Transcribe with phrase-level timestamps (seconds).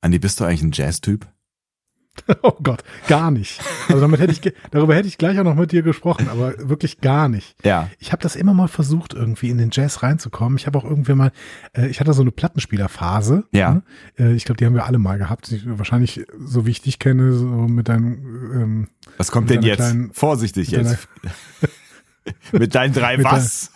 [0.00, 1.26] Andi, bist du eigentlich ein Jazz-Typ?
[2.42, 3.60] Oh Gott, gar nicht.
[3.88, 7.00] Also damit hätte ich, darüber hätte ich gleich auch noch mit dir gesprochen, aber wirklich
[7.00, 7.54] gar nicht.
[7.64, 7.88] Ja.
[7.98, 10.58] Ich habe das immer mal versucht, irgendwie in den Jazz reinzukommen.
[10.58, 11.30] Ich habe auch irgendwie mal,
[11.72, 13.44] äh, ich hatte so eine Plattenspielerphase.
[13.52, 13.74] Ja.
[13.74, 13.82] Ne?
[14.18, 15.50] Äh, ich glaube, die haben wir alle mal gehabt.
[15.52, 18.12] Ich, wahrscheinlich, so wie ich dich kenne, so mit deinem.
[18.54, 19.76] Ähm, Was kommt denn jetzt?
[19.78, 21.08] kleinen- Vorsichtig jetzt.
[22.52, 23.72] mit deinen drei Mit was?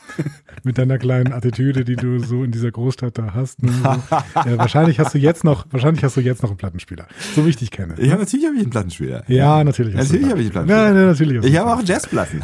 [0.62, 3.62] mit deiner kleinen Attitüde, die du so in dieser Großstadt da hast.
[3.62, 3.72] Ne?
[3.72, 3.88] So.
[4.40, 7.06] äh, wahrscheinlich hast du jetzt noch, wahrscheinlich hast du jetzt noch einen Plattenspieler.
[7.34, 7.95] So wie ich dich kenne.
[7.98, 9.24] Ja, natürlich habe ich einen Plattenspieler.
[9.28, 9.95] Ja, natürlich.
[9.95, 11.00] Natürlich habe ich einen Plattenspieler.
[11.00, 11.45] Ja, natürlich.
[11.45, 12.42] Ich habe auch Jazzplatten.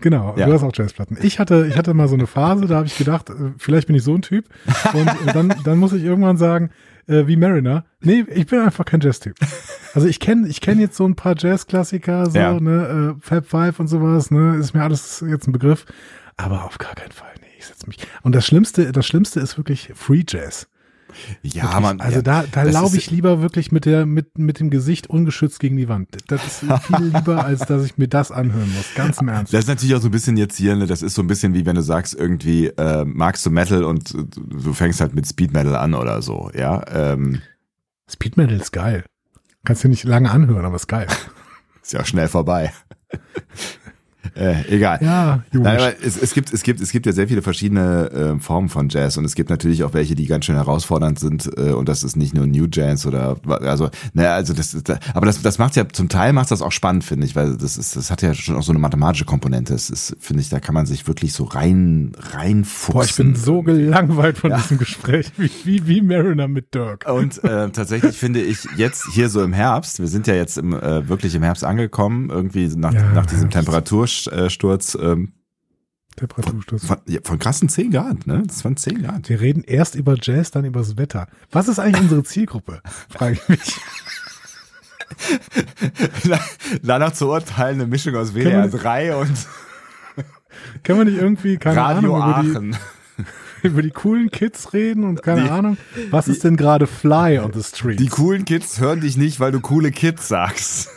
[0.00, 0.46] Genau, Ja.
[0.46, 1.18] du hast auch Jazzplatten.
[1.20, 3.96] Ich hatte, ich hatte mal so eine Phase, da habe ich gedacht, äh, vielleicht bin
[3.96, 4.46] ich so ein Typ.
[4.94, 6.70] Und äh, dann, dann muss ich irgendwann sagen,
[7.10, 9.34] äh, wie Mariner, nee, ich bin einfach kein Jazz-Typ.
[9.94, 12.58] Also ich kenne ich kenn jetzt so ein paar Jazz-Klassiker, so, Ja.
[12.60, 15.84] ne, äh, Fab Five und sowas, ne, ist mir alles jetzt ein Begriff.
[16.36, 17.98] Aber auf gar keinen Fall, nee, ich setz mich.
[18.22, 20.68] Und das Schlimmste, das Schlimmste ist wirklich Free Jazz.
[21.42, 21.80] Ja, Wirklich.
[21.80, 22.00] man.
[22.00, 25.60] Also ja, da, da laufe ich lieber wirklich mit der, mit, mit dem Gesicht ungeschützt
[25.60, 26.08] gegen die Wand.
[26.28, 28.94] Das ist viel lieber, als dass ich mir das anhören muss.
[28.94, 29.52] Ganz im Ernst.
[29.52, 31.54] Das ist natürlich auch so ein bisschen jetzt hier, ne, das ist so ein bisschen
[31.54, 35.26] wie wenn du sagst, irgendwie, äh, magst du Metal und äh, du fängst halt mit
[35.26, 36.82] Speed Metal an oder so, ja.
[36.88, 37.42] Ähm,
[38.10, 39.04] Speed Metal ist geil.
[39.64, 41.06] Kannst du nicht lange anhören, aber ist geil.
[41.82, 42.72] ist ja auch schnell vorbei.
[44.34, 44.98] äh, egal.
[45.02, 48.40] Ja, Nein, aber es, es gibt es gibt es gibt ja sehr viele verschiedene äh,
[48.40, 51.72] Formen von Jazz und es gibt natürlich auch welche, die ganz schön herausfordernd sind äh,
[51.72, 55.42] und das ist nicht nur New Jazz oder also naja, also das, das aber das
[55.42, 58.10] das macht ja zum Teil macht das auch spannend finde ich, weil das ist das
[58.10, 59.74] hat ja schon auch so eine mathematische Komponente.
[59.74, 62.92] Es ist finde ich, da kann man sich wirklich so rein reinfuchsen.
[62.92, 67.06] Boah, ich bin so gelangweilt von diesem Gespräch, wie, wie, wie Mariner mit Dirk.
[67.08, 70.72] Und äh, tatsächlich finde ich jetzt hier so im Herbst, wir sind ja jetzt im,
[70.72, 73.68] äh, wirklich im Herbst angekommen, irgendwie nach, Ja, nach diesem Herbst.
[74.24, 75.32] Temperatursturz ähm,
[76.16, 76.84] Temperatursturz.
[76.86, 78.42] von, ja, von krassen 10 Grad, ne?
[78.46, 79.28] Das waren 10 Grad.
[79.28, 81.28] Wir reden erst über Jazz, dann über das Wetter.
[81.50, 82.82] Was ist eigentlich unsere Zielgruppe?
[83.08, 83.76] Frage ich mich.
[86.82, 89.30] Danach zu urteilen, eine Mischung aus WDR wir- 3 und
[90.82, 92.76] Können wir nicht irgendwie, keine Radio Ahnung, über Aachen.
[93.18, 93.24] die,
[93.68, 95.76] über die coolen Kids reden und keine Die- Ahnung,
[96.10, 97.98] was ist denn gerade Fly on the Street?
[98.00, 100.90] Die coolen Kids hören dich nicht, weil du coole Kids sagst.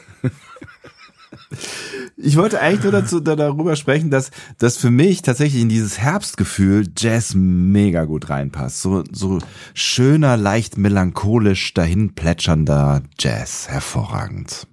[2.16, 4.29] Ich wollte eigentlich nur dazu, da, darüber sprechen, dass,
[4.59, 8.81] dass für mich tatsächlich in dieses Herbstgefühl Jazz mega gut reinpasst.
[8.81, 9.40] So, so
[9.74, 13.68] schöner, leicht melancholisch dahin plätschernder Jazz.
[13.68, 14.68] Hervorragend.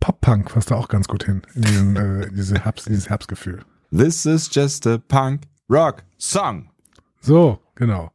[0.00, 3.62] Pop-Punk passt da auch ganz gut hin, in, diesen, äh, diese Herbst, dieses Herbstgefühl.
[3.96, 6.70] This is just a punk rock song.
[7.20, 8.10] So, genau.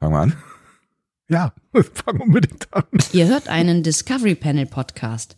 [0.00, 0.32] Fangen wir an.
[1.28, 1.52] Ja,
[1.94, 2.84] fang unbedingt an.
[3.12, 5.36] Ihr hört einen Discovery Panel Podcast.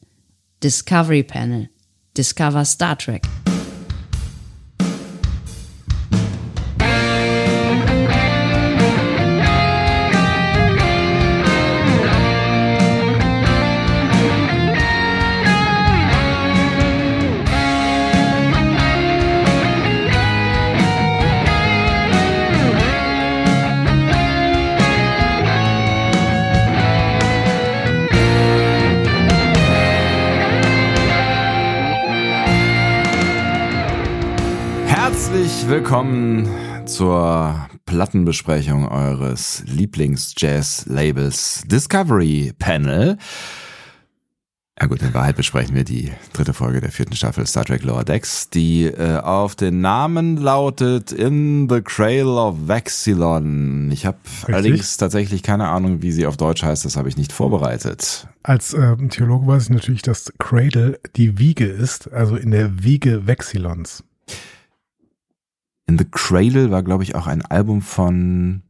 [0.61, 1.69] Discovery Panel.
[2.13, 3.25] Discover Star Trek.
[35.33, 36.49] Herzlich willkommen
[36.87, 43.17] zur Plattenbesprechung eures Lieblings-Jazz-Labels Discovery Panel.
[44.81, 48.03] Ja gut, in Wahrheit besprechen wir die dritte Folge der vierten Staffel Star Trek Lower
[48.03, 53.93] Decks, die äh, auf den Namen lautet In the Cradle of Vexilon.
[53.93, 54.19] Ich habe
[54.49, 58.27] allerdings tatsächlich keine Ahnung, wie sie auf Deutsch heißt, das habe ich nicht vorbereitet.
[58.43, 63.29] Als ähm, Theologe weiß ich natürlich, dass Cradle die Wiege ist, also in der Wiege
[63.29, 64.03] Vexilons.
[65.91, 68.63] In the Cradle war, glaube ich, auch ein Album von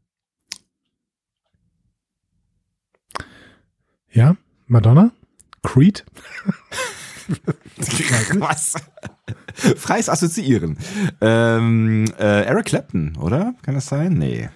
[4.10, 5.12] Ja, Madonna?
[5.62, 6.06] Creed?
[8.38, 8.76] Was?
[9.76, 10.78] Freies Assoziieren.
[11.20, 13.54] Ähm, äh, Eric Clapton, oder?
[13.60, 14.14] Kann das sein?
[14.14, 14.48] Nee.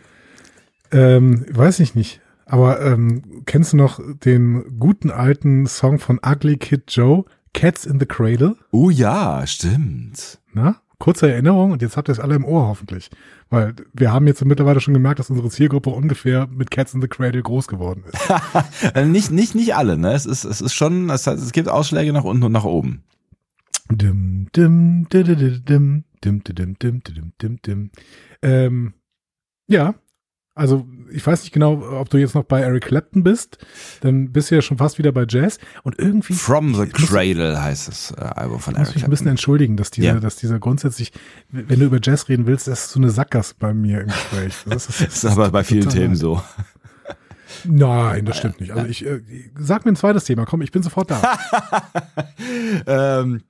[0.90, 2.22] Ähm, weiß ich nicht.
[2.46, 8.00] Aber ähm, kennst du noch den guten alten Song von Ugly Kid Joe, Cats in
[8.00, 8.56] the Cradle?
[8.70, 10.38] Oh ja, stimmt.
[10.54, 10.80] Na?
[11.04, 13.10] Kurze Erinnerung und jetzt habt ihr es alle im Ohr hoffentlich.
[13.50, 17.08] Weil wir haben jetzt mittlerweile schon gemerkt, dass unsere Zielgruppe ungefähr mit Cats in the
[17.08, 18.94] Cradle groß geworden ist.
[18.94, 20.14] Äh, nicht, nicht, nicht alle, ne?
[20.14, 23.04] Es ist, es ist schon, es, es gibt Ausschläge nach unten und nach oben.
[23.90, 27.90] Dim, dim, dim, dim, dim, dim, dim, dim, dim, dim, dim.
[28.40, 28.94] Ähm,
[29.68, 29.96] ja,
[30.54, 33.58] also ich weiß nicht genau, ob du jetzt noch bei Eric Clapton bist,
[34.00, 37.08] dann bist du ja schon fast wieder bei Jazz und irgendwie From the ich muss-
[37.10, 40.14] Cradle heißt das äh, Album von Ich muss Eric mich ein bisschen entschuldigen, dass dieser,
[40.14, 40.20] Ja.
[40.20, 41.12] dass dieser grundsätzlich,
[41.50, 44.54] wenn du über Jazz reden willst, das ist so eine Sackgasse bei mir im Gespräch.
[44.66, 46.18] Das ist, Das ist aber bei vielen Themen leid.
[46.18, 46.42] so.
[47.64, 48.72] Nein, das stimmt nicht.
[48.72, 49.20] Also ich äh,
[49.58, 50.44] sag mir ein zweites Thema.
[50.44, 51.38] Komm, ich bin sofort da.
[53.20, 53.42] ähm,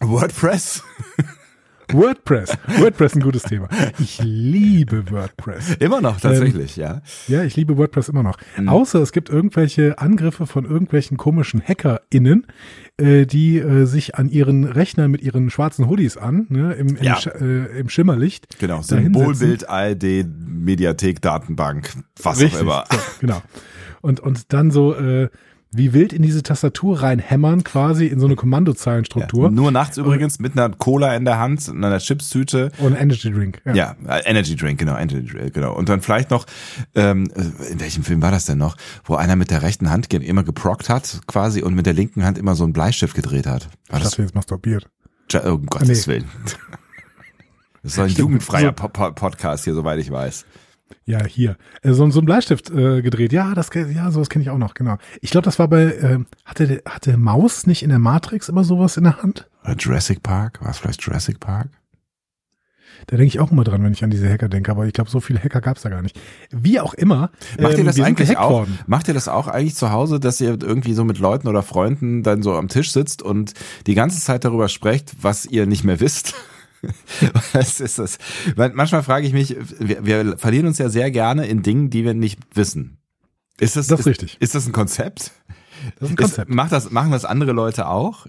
[0.00, 0.82] WordPress.
[1.92, 2.56] WordPress.
[2.78, 3.68] WordPress ein gutes Thema.
[3.98, 5.76] Ich liebe WordPress.
[5.76, 7.02] Immer noch, tatsächlich, ähm, ja.
[7.28, 8.38] Ja, ich liebe WordPress immer noch.
[8.56, 8.68] Mhm.
[8.68, 12.46] Außer es gibt irgendwelche Angriffe von irgendwelchen komischen HackerInnen,
[12.96, 17.02] äh, die äh, sich an ihren Rechnern mit ihren schwarzen Hoodies an, ne, im, im,
[17.02, 17.16] Ja.
[17.16, 18.58] Sch äh, im Schimmerlicht.
[18.58, 18.82] Genau.
[18.82, 21.90] Symbolbild, ARD, Mediathek, Datenbank,
[22.22, 22.84] was Richtig, auch immer.
[22.90, 23.42] So, genau.
[24.00, 25.28] Und, und dann so äh,
[25.76, 29.44] wie wild in diese Tastatur reinhämmern, quasi in so eine Kommandozeilenstruktur.
[29.44, 32.70] Ja, nur nachts übrigens mit einer Cola in der Hand und einer Chipstüte.
[32.78, 33.60] Und Energy Drink.
[33.72, 35.74] Ja, äh, Energy Drink, genau, Energy Drink, genau.
[35.74, 36.46] Und dann vielleicht noch,
[36.94, 37.28] ähm,
[37.70, 40.88] in welchem Film war das denn noch, wo einer mit der rechten Hand immer geprockt
[40.88, 43.68] hat, quasi, und mit der linken Hand immer so einen Bleistift gedreht hat.
[43.88, 44.16] War Ich das?
[44.16, 44.88] jetzt masturbiert.
[45.30, 46.12] Ja, oh, um Gottes Nee.
[46.12, 46.24] Willen.
[47.82, 48.18] Das ist doch ein Stimmt.
[48.20, 50.46] jugendfreier po Podcast hier, soweit ich weiß.
[51.04, 51.56] Ja, hier.
[51.82, 53.32] Äh, so, so ein Bleistift äh, gedreht.
[53.32, 54.96] Ja, das ja, sowas kenne ich auch noch, genau.
[55.20, 58.96] Ich glaube, das war bei, ähm, hatte, hatte Maus nicht in der Matrix immer sowas
[58.96, 59.48] in der Hand?
[59.64, 60.62] Oder Jurassic Park?
[60.62, 61.68] War es vielleicht Jurassic Park?
[63.06, 65.10] Da denke ich auch immer dran, wenn ich an diese Hacker denke, aber ich glaube,
[65.10, 66.18] so viele Hacker gab es da gar nicht.
[66.50, 67.30] Wie auch immer.
[67.58, 68.50] Macht ihr ähm, das eigentlich auch?
[68.50, 68.78] Worden.
[68.86, 72.22] Macht ihr das auch eigentlich zu Hause, dass ihr irgendwie so mit Leuten oder Freunden
[72.22, 73.52] dann so am Tisch sitzt und
[73.86, 76.34] die ganze Zeit darüber sprecht, was ihr nicht mehr wisst?
[77.52, 78.18] Was ist das?
[78.56, 82.14] Manchmal frage ich mich, wir, wir verlieren uns ja sehr gerne in Dingen, die wir
[82.14, 82.98] nicht wissen.
[83.58, 84.36] Ist das, Das ist richtig.
[84.40, 85.32] Ist das ein Konzept?
[85.98, 86.48] Das ist ein Konzept.
[86.48, 88.26] Ist, macht das, machen das andere Leute auch?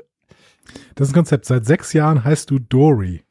[0.95, 1.45] Das ist ein Konzept.
[1.45, 3.23] Seit sechs Jahren heißt du Dory.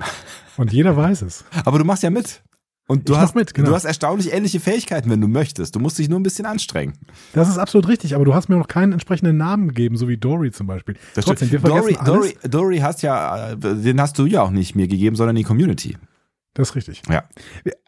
[0.57, 1.45] Und jeder weiß es.
[1.65, 2.43] Aber du machst ja mit.
[2.87, 3.71] Und du hast mit, genau.
[3.71, 5.75] du hast erstaunlich ähnliche Fähigkeiten, wenn du möchtest.
[5.75, 6.93] Du musst dich nur ein bisschen anstrengen.
[7.33, 10.19] Das ist absolut richtig, aber du hast mir noch keinen entsprechenden Namen gegeben, so wie
[10.19, 10.97] Dory zum Beispiel.
[11.15, 12.05] Das Trotzdem, wir Dory, alles.
[12.05, 15.45] Dory, Dory hast ja, äh, den hast du ja auch nicht mir gegeben, sondern die
[15.45, 15.97] Community.
[16.55, 17.03] Das ist richtig.
[17.11, 17.25] Ja.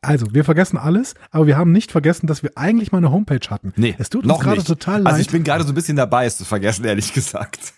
[0.03, 3.49] Also, wir vergessen alles, aber wir haben nicht vergessen, dass wir eigentlich mal eine Homepage
[3.49, 3.73] hatten.
[3.77, 5.13] Nee, es tut uns gerade total leid.
[5.13, 7.75] Also ich bin gerade so ein bisschen dabei, es zu vergessen, ehrlich gesagt.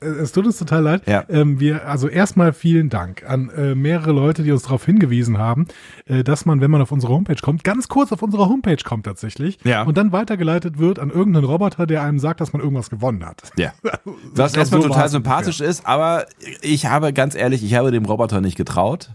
[0.00, 1.02] Es tut uns total leid.
[1.06, 1.24] Ja.
[1.28, 5.66] Ähm, wir, also erstmal vielen Dank an äh, mehrere Leute, die uns darauf hingewiesen haben,
[6.06, 9.06] äh, dass man, wenn man auf unsere Homepage kommt, ganz kurz auf unsere Homepage kommt
[9.06, 9.82] tatsächlich Ja.
[9.82, 13.42] und dann weitergeleitet wird an irgendeinen Roboter, der einem sagt, dass man irgendwas gewonnen hat.
[13.58, 13.72] Ja.
[14.32, 16.26] Was erstmal so total sympathisch ist, aber
[16.62, 19.10] ich habe ganz ehrlich, ich habe dem Roboter nicht getraut.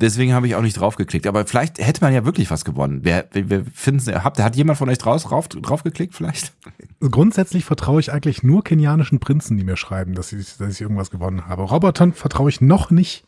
[0.00, 1.26] Deswegen habe ich auch nicht draufgeklickt.
[1.26, 3.00] Aber vielleicht hätte man ja wirklich was gewonnen.
[3.02, 6.52] Wer, wir, wir finden, habt, hat jemand von euch draus, drauf, draufgeklickt vielleicht?
[7.00, 11.10] Grundsätzlich vertraue ich eigentlich nur kenianischen Prinzen, die mir schreiben, dass ich, dass ich irgendwas
[11.10, 11.62] gewonnen habe.
[11.62, 13.24] Robotern vertraue ich noch nicht,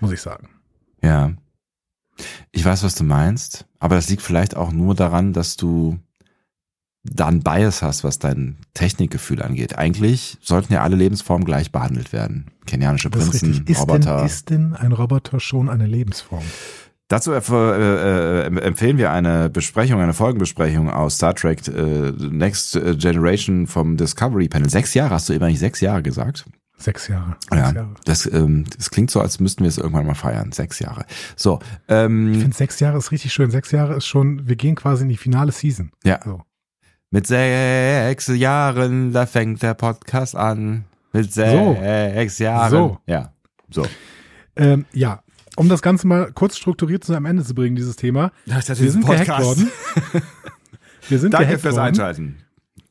[0.00, 0.48] muss ich sagen.
[1.02, 1.32] Ja.
[2.50, 5.98] Ich weiß, was du meinst, aber das liegt vielleicht auch nur daran, dass du
[7.12, 9.78] da einen Bias hast, was dein Technikgefühl angeht.
[9.78, 12.46] Eigentlich sollten ja alle Lebensformen gleich behandelt werden.
[12.66, 13.64] Kenianische Prinzen.
[13.66, 14.16] Ist Roboter.
[14.18, 16.44] denn, ist denn ein Roboter schon eine Lebensform?
[17.08, 23.68] Dazu äh, äh, empfehlen wir eine Besprechung, eine Folgenbesprechung aus Star Trek äh, Next Generation
[23.68, 24.68] vom Discovery Panel.
[24.68, 26.46] Sechs Jahre, hast du immer nicht sechs Jahre gesagt?
[26.78, 27.36] Sechs Jahre.
[27.48, 27.94] Sechs Ja, Jahre.
[28.04, 30.50] das, ähm, das klingt so, als müssten wir es irgendwann mal feiern.
[30.52, 31.06] Sechs Jahre.
[31.36, 33.50] So, ähm, Ich finde sechs Jahre ist richtig schön.
[33.52, 35.92] Sechs Jahre ist schon, wir gehen quasi in die finale Season.
[36.04, 36.18] ja.
[36.24, 36.42] So.
[37.10, 40.84] Mit sechs Jahren, da fängt der Podcast an.
[41.12, 42.70] Mit sechs Jahren.
[42.70, 42.98] So.
[43.06, 43.32] Ja,
[43.70, 43.86] so.
[44.56, 45.22] Ähm, ja,
[45.56, 48.32] um das Ganze mal kurz strukturiert zu einem Ende zu bringen, dieses Thema.
[48.46, 49.70] Das ist Wir sind gehackt worden.
[51.08, 51.86] Wir sind Danke gehackt fürs worden.
[51.86, 52.36] Einschalten.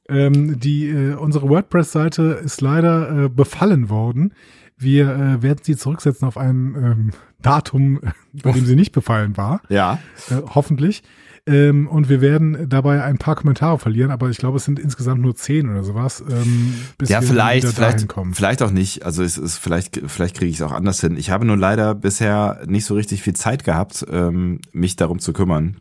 [0.07, 4.34] Ähm, die, äh, unsere WordPress-Seite ist leider äh, befallen worden.
[4.77, 8.00] Wir äh, werden sie zurücksetzen auf ein ähm, Datum,
[8.34, 10.00] bei dem sie nicht befallen war, Ja.
[10.29, 11.03] äh, hoffentlich.
[11.48, 15.22] Ähm, und wir werden dabei ein paar Kommentare verlieren, aber ich glaube, es sind insgesamt
[15.22, 18.34] nur zehn oder sowas, ähm, bis ja, wir vielleicht, vielleicht, kommen.
[18.34, 19.06] vielleicht auch nicht.
[19.06, 21.18] Also es ist vielleicht, vielleicht kriege ich es auch anders hin.
[21.18, 25.34] Ich habe nur leider bisher nicht so richtig viel Zeit gehabt, ähm, mich darum zu
[25.34, 25.78] kümmern.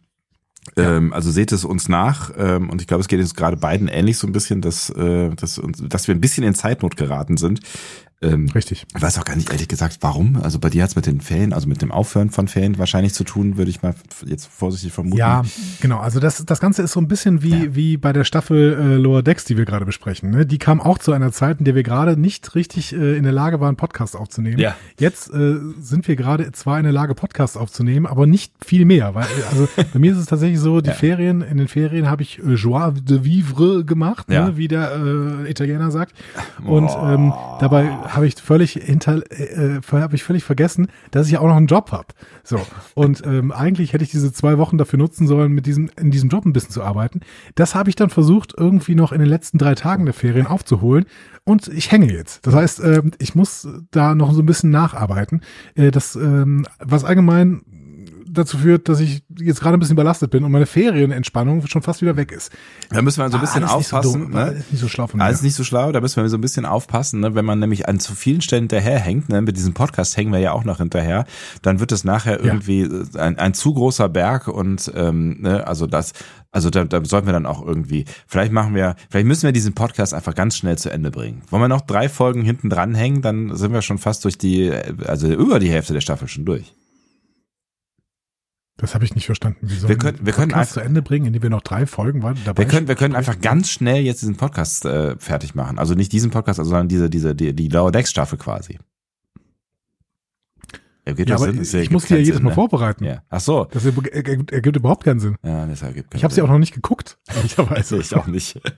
[0.77, 3.89] Ähm, also seht es uns nach ähm, und ich glaube, es geht uns gerade beiden
[3.89, 7.37] ähnlich so ein bisschen, dass, äh, dass, uns, dass wir ein bisschen in Zeitnot geraten
[7.37, 7.61] sind.
[8.23, 8.87] Ähm, Richtig.
[8.97, 10.37] ich weiß auch gar nicht ehrlich gesagt, warum.
[10.43, 13.25] Also bei dir hat's mit den Ferien, also mit dem Aufhören von Ferien wahrscheinlich zu
[13.25, 13.95] tun, würde ich mal
[14.25, 15.17] jetzt vorsichtig vermuten.
[15.19, 15.43] Ja,
[15.81, 15.99] genau.
[15.99, 19.23] Also das, das Ganze ist so ein bisschen wie, wie bei der Staffel äh, Lower
[19.23, 20.31] Decks, die wir gerade besprechen.
[20.31, 20.47] Ne?
[20.47, 23.33] Die kam auch zu einer Zeit, in der wir gerade nicht richtig äh, in der
[23.33, 24.59] Lage waren, Podcast aufzunehmen.
[24.59, 24.75] Ja.
[24.99, 29.15] Jetzt äh, sind wir gerade zwar in der Lage, Podcast aufzunehmen, aber nicht viel mehr.
[29.15, 30.95] Weil, also bei mir ist es tatsächlich so, die Ja.
[30.95, 34.47] Ferien, in den Ferien habe ich äh, Joie de Vivre gemacht, Ja.
[34.47, 34.57] ne?
[34.57, 36.15] wie der äh, Italiener sagt.
[36.65, 41.39] Und ähm, dabei habe ich völlig hinter, äh, äh, habe ich völlig vergessen, dass ich
[41.39, 42.09] auch noch einen Job habe.
[42.43, 42.61] So.
[42.95, 46.29] Und ähm, eigentlich hätte ich diese zwei Wochen dafür nutzen sollen, mit diesem, in diesem
[46.29, 47.21] Job ein bisschen zu arbeiten.
[47.55, 51.07] Das habe ich dann versucht, irgendwie noch in den letzten drei Tagen der Ferien aufzuholen.
[51.45, 52.47] Und ich hänge jetzt.
[52.47, 55.43] Das heißt, ähm, ich muss da noch so ein bisschen nacharbeiten.
[55.75, 57.63] Äh, das, ähm, was allgemein
[58.35, 62.03] dazu führt, dass ich jetzt gerade ein bisschen überlastet bin und meine Ferienentspannung schon fast
[62.03, 62.53] wieder weg ist.
[62.91, 64.31] Da müssen wir so ein bisschen Ah, alles nicht so aufpassen.
[64.31, 64.37] ne?
[64.43, 65.47] alles nicht so schlau von Alles mir.
[65.47, 67.35] nicht so schlau, da müssen wir so ein bisschen aufpassen, ne?
[67.35, 69.41] wenn man nämlich an zu vielen Stellen hinterherhängt, ne?
[69.43, 71.25] mit diesem Podcast hängen wir ja auch noch hinterher,
[71.63, 72.45] dann wird es nachher Ja.
[72.47, 75.67] irgendwie äh, ein, ein zu großer Berg und ähm, ne?
[75.67, 76.13] also das,
[76.53, 79.75] also da, da sollten wir dann auch irgendwie, vielleicht machen wir, vielleicht müssen wir diesen
[79.75, 81.43] Podcast einfach ganz schnell zu Ende bringen.
[81.51, 84.71] Wollen wir noch drei Folgen hinten dran hängen, dann sind wir schon fast durch die,
[85.07, 86.73] also über die Hälfte der Staffel schon durch.
[88.77, 89.59] Das habe ich nicht verstanden.
[89.63, 92.21] Wie sollen Wir können- wir können Podcast zu Ende bringen, indem wir noch drei Folgen
[92.45, 95.79] dabei Wir können, wir können einfach ganz schnell jetzt diesen Podcast äh, fertig machen.
[95.79, 98.79] Also nicht diesen Podcast, sondern diese, diese, die, die Lower Decks Staffel quasi.
[101.05, 101.61] Ergibt Ja, aber Sinn?
[101.63, 102.55] Ich ergibt muss die ja jedes Sinn, Mal ne?
[102.55, 103.05] vorbereiten.
[103.05, 103.23] Ja.
[103.29, 103.67] Ach so.
[103.67, 105.37] Das erg- erg- ergibt überhaupt keinen Sinn.
[105.45, 107.99] Ja, das ergibt keinen Ich habe sie auch noch nicht geguckt, ehrlicherweise.
[107.99, 108.61] ich auch nicht.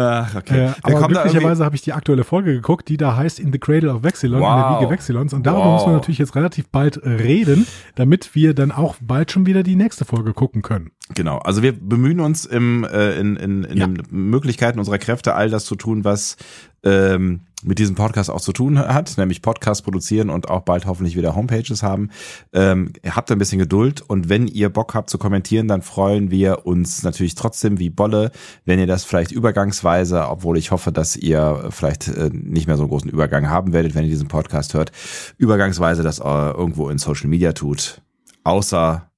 [0.00, 0.66] Ach, okay.
[0.66, 3.92] Äh, aber glücklicherweise habe ich die aktuelle Folge geguckt, die da heißt In the Cradle
[3.92, 4.80] of Vexilon, in der Wow.
[4.80, 5.32] Wiege Vexilons.
[5.32, 5.72] Und darüber Wow.
[5.74, 9.76] müssen wir natürlich jetzt relativ bald reden, damit wir dann auch bald schon wieder die
[9.76, 10.90] nächste Folge gucken können.
[11.14, 13.86] Genau, also wir bemühen uns im, äh, in, in, in Ja.
[13.86, 16.36] den Möglichkeiten unserer Kräfte, all das zu tun, was
[16.84, 21.16] ähm, mit diesem Podcast auch zu tun hat, nämlich Podcast produzieren und auch bald hoffentlich
[21.16, 22.10] wieder Homepages haben.
[22.52, 26.66] Ähm, habt ein bisschen Geduld und wenn ihr Bock habt zu kommentieren, dann freuen wir
[26.66, 28.30] uns natürlich trotzdem wie Bolle,
[28.64, 32.84] wenn ihr das vielleicht übergangsweise, obwohl ich hoffe, dass ihr vielleicht äh, nicht mehr so
[32.84, 34.92] einen großen Übergang haben werdet, wenn ihr diesen Podcast hört,
[35.36, 38.02] übergangsweise das äh, irgendwo in Social Media tut,
[38.44, 39.10] außer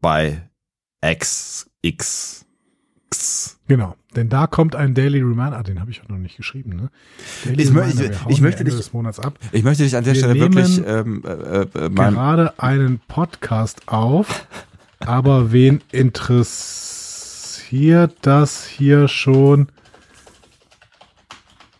[0.00, 0.42] bei
[1.02, 2.44] X, X,
[3.06, 3.58] X.
[3.66, 6.76] Genau, denn da kommt ein Daily Reminder, ah, den habe ich auch noch nicht geschrieben,
[6.76, 6.90] ne?
[7.44, 9.38] Daily Ich mö- ich- ich möchte dich- des Monats ab.
[9.52, 13.88] Ich möchte dich an der Wir Stelle wirklich ähm, äh, äh, mein, gerade einen Podcast
[13.88, 14.46] auf,
[15.00, 19.68] aber wen interessiert das hier schon?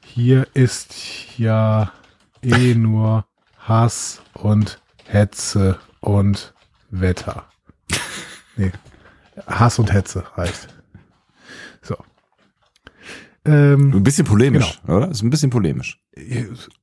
[0.04, 0.94] Hier ist
[1.38, 1.92] ja
[2.42, 3.24] eh nur
[3.58, 6.52] Hass und Hetze und
[6.90, 7.44] Wetter.
[8.56, 8.72] Nee,
[9.46, 10.68] Hass und Hetze reicht.
[13.44, 15.11] Ähm, ein bisschen polemisch, oder?
[15.11, 16.00] Ist ein bisschen polemisch.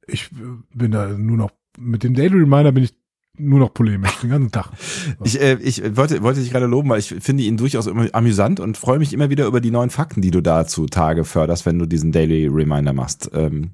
[0.08, 0.30] ich
[0.74, 2.94] bin da nur noch, mit dem Daily Reminder bin ich
[3.38, 4.70] nur noch polemisch, den ganzen Tag.
[5.24, 8.60] Ich, äh, ich wollte, wollte dich gerade loben, weil ich finde ihn durchaus immer amüsant
[8.60, 11.66] und freue mich immer wieder über die neuen Fakten, die du da zu Tage förderst,
[11.66, 13.32] wenn du diesen Daily Reminder machst.
[13.34, 13.72] Ähm,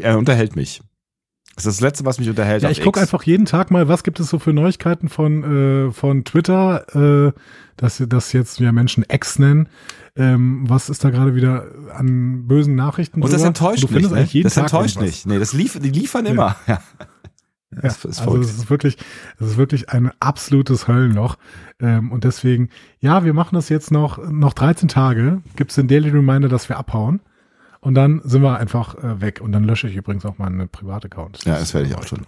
[0.00, 0.80] er unterhält mich.
[1.56, 2.62] Das ist das Letzte, was mich unterhält.
[2.62, 5.92] Ja, ich gucke einfach jeden Tag mal, was gibt es so für Neuigkeiten von, äh,
[5.92, 7.32] von Twitter, äh,
[7.76, 9.68] dass das jetzt ja Menschen X nennen.
[10.16, 13.48] Ähm, was ist da gerade wieder an bösen Nachrichten Und das drüber?
[13.48, 14.08] enttäuscht du nicht.
[14.10, 14.42] findest Ne?
[14.42, 15.26] Das Tag enttäuscht nicht.
[15.26, 16.56] Nee, das lief, die liefern immer.
[16.66, 16.80] Ja.
[17.74, 18.96] Ja, Das ist also es ist wirklich,
[19.40, 21.36] es ist wirklich ein absolutes Höllenloch.
[21.80, 22.68] Ähm, und deswegen,
[23.00, 25.42] ja, wir machen das jetzt noch, noch 13 Tage.
[25.56, 27.20] Gibt es den Daily Reminder, dass wir abhauen.
[27.84, 29.42] Und dann sind wir einfach äh, weg.
[29.42, 31.44] Und dann lösche ich übrigens auch meinen Privataccount.
[31.44, 32.22] Ja, das werde ich auch tun.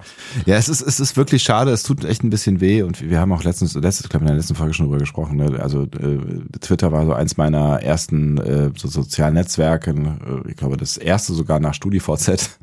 [0.44, 3.18] Ja, es ist, es ist wirklich schade, es tut echt ein bisschen weh und wir
[3.18, 5.38] haben auch letztens, letztes, glaube in der letzten Folge schon drüber gesprochen.
[5.38, 5.58] Ne?
[5.58, 10.76] Also äh, Twitter war so eins meiner ersten äh, so sozialen Netzwerke, äh, ich glaube
[10.76, 12.58] das erste sogar nach StudiVZ.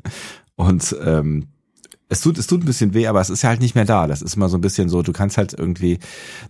[0.54, 1.48] Und ähm,
[2.14, 4.06] es tut, es tut ein bisschen weh, aber es ist ja halt nicht mehr da.
[4.06, 5.98] Das ist immer so ein bisschen so, du kannst halt irgendwie,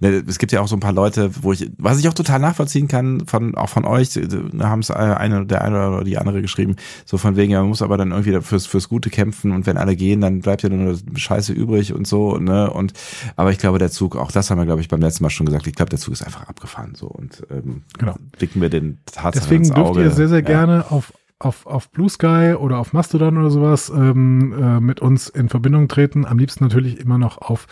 [0.01, 2.39] ne, es gibt ja auch so ein paar Leute, wo ich, was ich auch total
[2.39, 6.43] nachvollziehen kann, von, auch von euch, da haben es eine, der eine oder die andere
[6.43, 9.67] geschrieben, so von wegen, ja, man muss aber dann irgendwie fürs, fürs Gute kämpfen und
[9.67, 12.93] wenn alle gehen, dann bleibt ja nur Scheiße übrig und so, ne, und,
[13.37, 15.47] aber ich glaube, der Zug, auch das haben wir, glaube ich, beim letzten Mal schon
[15.47, 18.15] gesagt, ich glaube, der Zug ist einfach abgefahren, so, und, ähm, Genau.
[18.39, 20.45] blicken wir den Tatsachen Deswegen dürft ihr sehr, sehr Ja.
[20.45, 25.29] gerne auf, auf, auf Blue Sky oder auf Mastodon oder sowas ähm, äh, mit uns
[25.29, 26.25] in Verbindung treten.
[26.25, 27.67] Am liebsten natürlich immer noch auf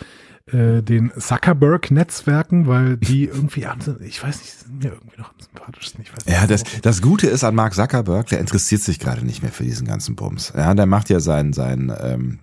[0.47, 3.65] äh, den Zuckerberg-Netzwerken, weil die irgendwie,
[4.05, 6.01] ich weiß nicht, sind mir irgendwie noch am sympathischsten.
[6.01, 9.25] Ich weiß nicht, Ja, das, das Gute ist an Mark Zuckerberg, der interessiert sich gerade
[9.25, 10.51] nicht mehr für diesen ganzen Bums.
[10.55, 12.39] Ja, der macht ja sein, sein ähm,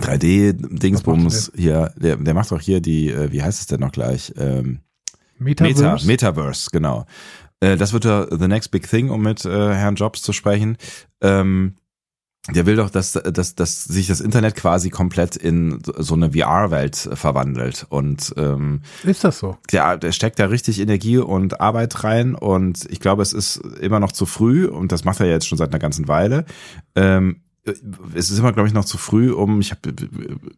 [0.00, 4.32] 3D-Dingsbums hier, der, der macht auch hier die, äh, wie heißt es denn noch gleich?
[4.36, 4.80] Ähm,
[5.38, 6.06] Meta, Metaverse.
[6.06, 7.06] Metaverse, genau.
[7.60, 10.76] Äh, das wird ja the next big thing, um mit äh, Herrn Jobs zu sprechen.
[11.20, 11.74] Ähm,
[12.54, 17.10] der will doch, dass, dass, dass sich das Internet quasi komplett in so eine VR-Welt
[17.12, 17.86] verwandelt.
[17.90, 19.58] Und ähm, Ist das so?
[19.70, 24.00] der, der steckt da richtig Energie und Arbeit rein und ich glaube, es ist immer
[24.00, 26.46] noch zu früh und das macht er jetzt schon seit einer ganzen Weile.
[26.94, 27.42] Ähm,
[28.14, 29.80] es ist immer, glaube ich, noch zu früh, um, ich habe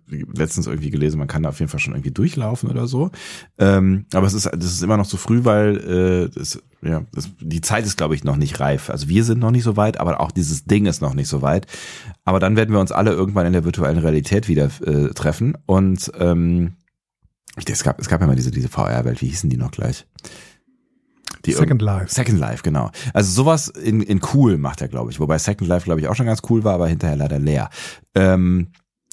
[0.09, 3.11] letztens irgendwie gelesen, man kann da auf jeden Fall schon irgendwie durchlaufen oder so.
[3.59, 7.31] Ähm, aber es ist, das ist immer noch zu früh, weil äh, das, ja, das,
[7.41, 8.91] die Zeit ist, glaube ich, noch nicht reif.
[8.91, 11.43] Also wir sind noch nicht so weit, aber auch dieses Ding ist noch nicht so
[11.43, 11.67] weit.
[12.25, 16.11] Aber dann werden wir uns alle irgendwann in der virtuellen Realität wieder äh, treffen und
[16.19, 16.73] ähm,
[17.57, 20.07] es gab, es gab ja mal diese, diese VR-Welt, wie hießen die noch gleich?
[21.47, 22.13] Die Second Life.
[22.13, 22.91] Second Life, genau.
[23.15, 25.21] Also sowas in, in cool macht er, glaube ich.
[25.21, 27.71] Wobei Second Life, glaube ich, auch schon ganz cool war, aber hinterher leider leer.
[28.15, 28.69] Ähm,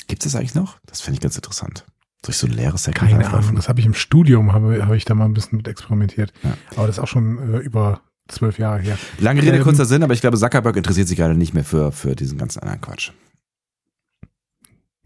[0.07, 0.79] Gibt es das eigentlich noch?
[0.85, 1.85] Das finde ich ganz interessant.
[2.23, 3.39] Durch so ein leeres Segment Keine reinlaufen?
[3.39, 6.33] Ahnung, das habe ich im Studium, habe, habe ich da mal ein bisschen mit experimentiert.
[6.43, 6.57] Ja.
[6.75, 8.97] Aber das ist auch schon äh, über zwölf Jahre her.
[9.19, 11.91] Lange Rede, Ähm, kurzer Sinn, aber ich glaube, Zuckerberg interessiert sich gerade nicht mehr für,
[11.91, 13.11] für diesen ganzen anderen Quatsch.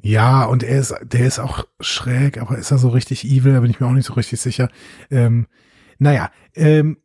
[0.01, 3.53] Ja, und er ist, der ist auch schräg, aber ist er so richtig evil?
[3.53, 4.69] Da bin ich mir auch nicht so richtig sicher.
[5.11, 5.47] Ähm,
[5.99, 6.97] naja, ähm,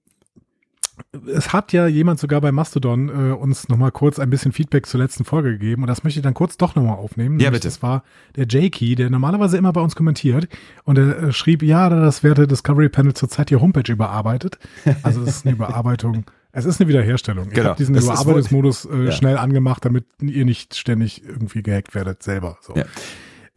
[1.34, 5.00] es hat ja jemand sogar bei Mastodon äh, uns nochmal kurz ein bisschen Feedback zur
[5.00, 7.38] letzten Folge gegeben und das möchte ich dann kurz doch nochmal aufnehmen.
[7.40, 7.68] Ja, bitte.
[7.68, 8.02] Das war
[8.36, 10.48] der Jakey, der normalerweise immer bei uns kommentiert
[10.84, 14.58] und er äh, schrieb, ja, das werte Discovery Panel zurzeit die Homepage überarbeitet.
[15.02, 16.24] Also es ist eine Überarbeitung.
[16.52, 17.48] Es ist eine Wiederherstellung.
[17.48, 17.68] Ich Genau.
[17.68, 19.12] habe diesen Es ist Überarbeitungsmodus äh, Ja.
[19.12, 22.56] schnell angemacht, damit ihr nicht ständig irgendwie gehackt werdet selber.
[22.62, 22.74] So.
[22.74, 22.84] Ja.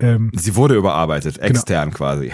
[0.01, 2.34] Ähm, Sie wurde überarbeitet, extern quasi.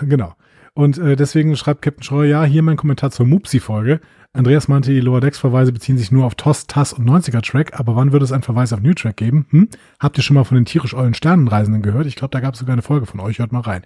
[0.00, 0.34] Genau.
[0.80, 4.00] Und äh, deswegen schreibt Captain Schreuer, ja, hier mein Kommentar zur Mupsi-Folge.
[4.32, 8.12] Andreas meinte, die Lower Decks-Verweise beziehen sich nur auf TOS, TAS und 90er-Track, aber wann
[8.12, 9.44] würde es einen Verweis auf New Track geben?
[9.50, 9.68] Hm?
[9.98, 12.06] Habt ihr schon mal von den tierisch ollen Sternenreisenden gehört?
[12.06, 13.82] Ich glaube, da gab es sogar eine Folge von euch, hört mal rein.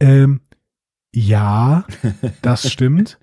[0.00, 0.40] Ähm,
[1.14, 1.84] ja,
[2.42, 3.20] das stimmt.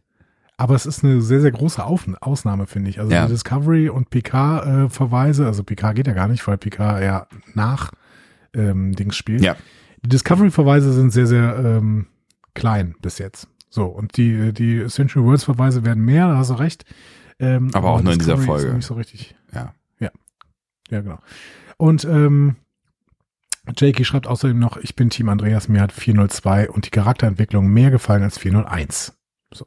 [0.56, 3.00] Aber es ist eine sehr, sehr große Auf Ausnahme, finde ich.
[3.02, 3.26] Also Ja.
[3.26, 7.92] die Discovery und PK-Verweise, also PK geht ja gar nicht, weil PK ja nach
[8.54, 9.42] ähm, Dings spielt.
[9.42, 9.58] Ja.
[10.06, 12.06] Die Discovery-Verweise sind sehr, sehr ähm,
[12.54, 13.48] klein bis jetzt.
[13.70, 16.86] So, und die, die Essential Words-Verweise werden mehr, da hast du recht.
[17.40, 18.74] Ähm, Aber auch nur in dieser Folge.
[18.74, 19.36] Nicht so richtig.
[19.54, 19.74] Ja.
[20.92, 21.20] Ja, genau.
[21.78, 22.58] Und ähm,
[23.76, 27.90] Jakey schreibt außerdem noch, ich bin Team Andreas, mir hat 402 und die Charakterentwicklung mehr
[27.90, 29.18] gefallen als 401.
[29.54, 29.66] So.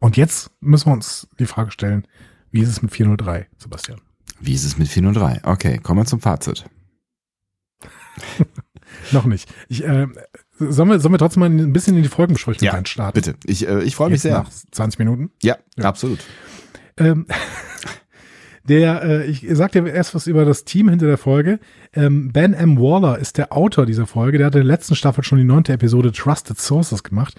[0.00, 2.06] Und jetzt müssen wir uns die Frage stellen,
[2.50, 4.00] wie ist es mit 403, Sebastian?
[4.40, 5.42] Wie ist es mit 403?
[5.44, 6.64] Okay, kommen wir zum Fazit.
[9.12, 9.52] Noch nicht.
[9.68, 10.08] Ich, äh,
[10.58, 13.20] sollen, wir, sollen wir trotzdem mal ein bisschen in die Folgenbesprechung Ja, reinstarten?
[13.20, 13.34] Bitte.
[13.44, 14.34] Ich, äh, ich freue mich sehr.
[14.38, 15.30] Nach 20 Minuten.
[15.42, 15.84] Ja, Ja.
[15.86, 16.20] absolut.
[16.96, 17.26] Ähm,
[18.68, 21.58] der, äh, ich sag dir erst was über das Team hinter der Folge.
[21.92, 22.78] Ähm, ben M.
[22.78, 24.38] Waller ist der Autor dieser Folge.
[24.38, 27.34] Der hat in der letzten Staffel schon die neunte Episode Trusted Sources gemacht.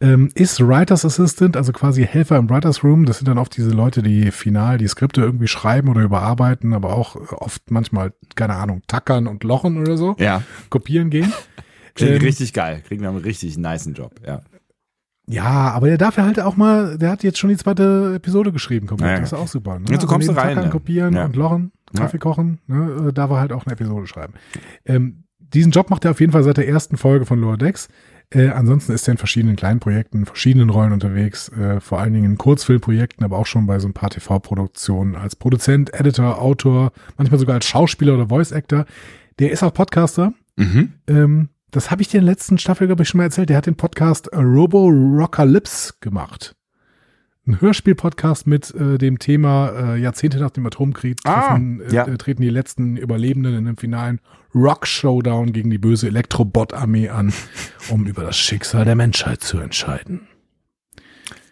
[0.00, 3.04] Ähm, ist Writers Assistant, also quasi Helfer im Writers Room.
[3.04, 6.94] Das sind dann oft diese Leute, die final die Skripte irgendwie schreiben oder überarbeiten, aber
[6.96, 11.32] auch oft manchmal, keine Ahnung, tackern und lochen oder so, Ja, kopieren gehen.
[11.94, 12.82] Klingt Ähm, richtig geil.
[12.86, 14.12] Kriegen wir einen richtig niceen Job.
[14.26, 14.42] Ja.
[15.26, 18.52] Ja, aber der darf ja halt auch mal, der hat jetzt schon die zweite Episode
[18.52, 19.08] geschrieben, komplett.
[19.08, 19.20] Ja, ja.
[19.20, 19.78] Das ist auch super.
[19.78, 19.86] Ne?
[19.90, 20.70] Ja, du kommst neben rein, Tackern, ja.
[20.70, 21.24] kopieren Ja.
[21.24, 21.72] und lochen.
[21.96, 24.34] Kaffee kochen, ne, äh, darf er halt auch eine Episode schreiben.
[24.84, 27.88] Ähm, diesen Job macht er auf jeden Fall seit der ersten Folge von Lower Decks.
[28.30, 32.32] Äh, ansonsten ist er in verschiedenen kleinen Projekten, verschiedenen Rollen unterwegs, äh, vor allen Dingen
[32.32, 37.38] in Kurzfilmprojekten, aber auch schon bei so ein paar TV-Produktionen als Produzent, Editor, Autor, manchmal
[37.38, 38.86] sogar als Schauspieler oder Voice Actor.
[39.38, 40.32] Der ist auch Podcaster.
[40.56, 40.94] Mhm.
[41.06, 43.48] Ähm, das habe ich dir in der letzten Staffel, glaube ich, schon mal erzählt.
[43.48, 46.54] Der hat den Podcast äh, Robo Rockalypse gemacht.
[47.46, 52.06] Ein Hörspiel-Podcast mit äh, dem Thema äh, Jahrzehnte nach dem Atomkrieg Ah, treffen, äh, ja.
[52.06, 54.20] äh, treten die letzten Überlebenden in einem finalen
[54.54, 57.32] Rock-Showdown gegen die böse Elektrobot-Armee an,
[57.90, 60.28] um über das Schicksal der Menschheit zu entscheiden.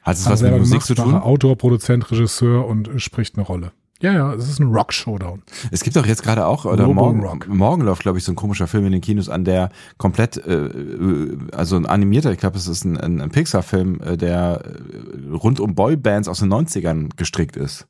[0.02, 1.14] Hat es er was mit Musik gemacht, zu tun?
[1.14, 3.72] Autor, Produzent, Regisseur und äh, spricht eine Rolle.
[4.02, 5.42] Ja, ja, es ist ein Rock-Showdown.
[5.70, 8.66] Es gibt auch jetzt gerade auch, oder morgen, morgen läuft, glaube ich, so ein komischer
[8.66, 12.66] Film in den Kinos an, der komplett, äh, äh, also ein animierter, ich glaube, es
[12.66, 17.56] ist ein, ein, ein Pixar-Film, äh, der äh, rund um Boybands aus den 90ern gestrickt
[17.56, 17.86] ist.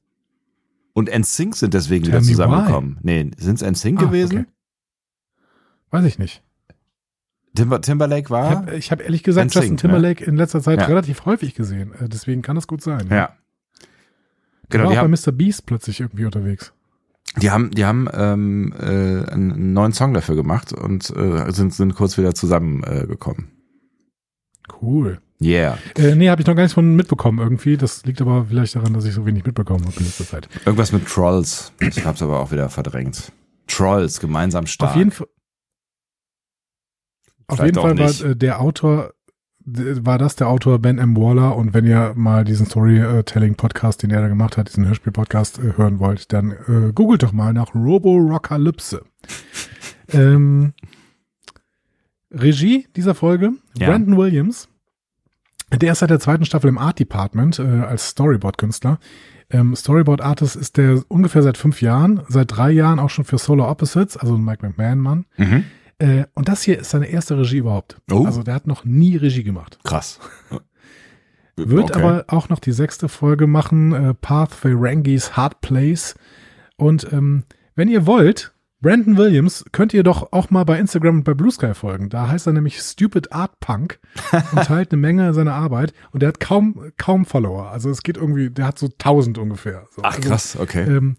[0.92, 2.98] Und NSYNC sind deswegen Tell wieder me zusammengekommen.
[3.02, 4.38] Nee, sind es NSYNC Ah, gewesen?
[4.40, 4.46] okay.
[5.92, 6.42] Weiß ich nicht.
[7.54, 8.50] Timber, Timberlake Ich war?
[8.50, 10.86] habe ich hab ehrlich gesagt Justin Timberlake in letzter Zeit Ja.
[10.86, 11.92] relativ häufig gesehen.
[12.00, 13.08] Deswegen kann das gut sein.
[13.10, 13.30] ja.
[14.72, 15.32] Genau, war auch bei haben, Mr.
[15.32, 16.72] Beast plötzlich irgendwie unterwegs.
[17.36, 21.94] die haben, die haben ähm, äh, einen neuen Song dafür gemacht und äh, sind, sind
[21.94, 23.04] kurz wieder zusammengekommen.
[23.04, 23.48] Äh, gekommen.
[24.80, 25.20] Cool.
[25.40, 25.78] yeah.
[25.96, 27.76] Äh, nee, habe ich noch gar nichts von mitbekommen irgendwie.
[27.76, 30.48] Das liegt aber vielleicht daran, dass ich so wenig mitbekommen habe in letzter Zeit.
[30.64, 31.72] Irgendwas mit Trolls.
[31.80, 33.32] Ich hab's aber auch wieder verdrängt.
[33.66, 34.92] Trolls, gemeinsam stark.
[34.92, 35.28] Auf jeden Fall.
[37.48, 38.22] Auf jeden Fall nicht.
[38.22, 39.12] war äh, der Autor,
[39.64, 41.16] war das der Autor Ben M.
[41.16, 45.76] Waller und wenn ihr mal diesen Storytelling-Podcast, den er da gemacht hat, diesen Hörspiel-Podcast äh,
[45.76, 49.02] hören wollt, dann äh, googelt doch mal nach Robo Rockalypse.
[50.12, 50.72] ähm,
[52.30, 53.88] Regie dieser Folge, Ja.
[53.88, 54.68] Brandon Williams.
[55.70, 58.98] Der ist seit der zweiten Staffel im Art Department äh, als Storyboard-Künstler.
[59.50, 63.70] Ähm, Storyboard-Artist ist der ungefähr seit fünf Jahren, seit drei Jahren auch schon für Solar
[63.70, 65.24] Opposites, also ein Mike McMahon-Mann.
[65.36, 65.64] Mhm.
[66.02, 67.96] Äh, und das hier ist seine erste Regie überhaupt.
[68.10, 68.24] Oh.
[68.26, 69.78] Also der hat noch nie Regie gemacht.
[69.84, 70.18] Krass.
[71.56, 72.02] Wird Okay.
[72.02, 76.14] aber auch noch die sechste Folge machen, äh, Path Ferengis Hard Place.
[76.76, 77.44] Und ähm,
[77.76, 81.52] wenn ihr wollt, Brandon Williams könnt ihr doch auch mal bei Instagram und bei Blue
[81.52, 82.08] Sky folgen.
[82.08, 84.00] Da heißt er nämlich Stupid Art Punk
[84.52, 85.92] und teilt eine Menge seiner Arbeit.
[86.10, 87.70] Und der hat kaum, kaum Follower.
[87.70, 89.86] Also es geht irgendwie, der hat so 1000 ungefähr.
[89.94, 90.02] So.
[90.02, 90.82] Ach Also, krass, okay.
[90.82, 91.16] ähm,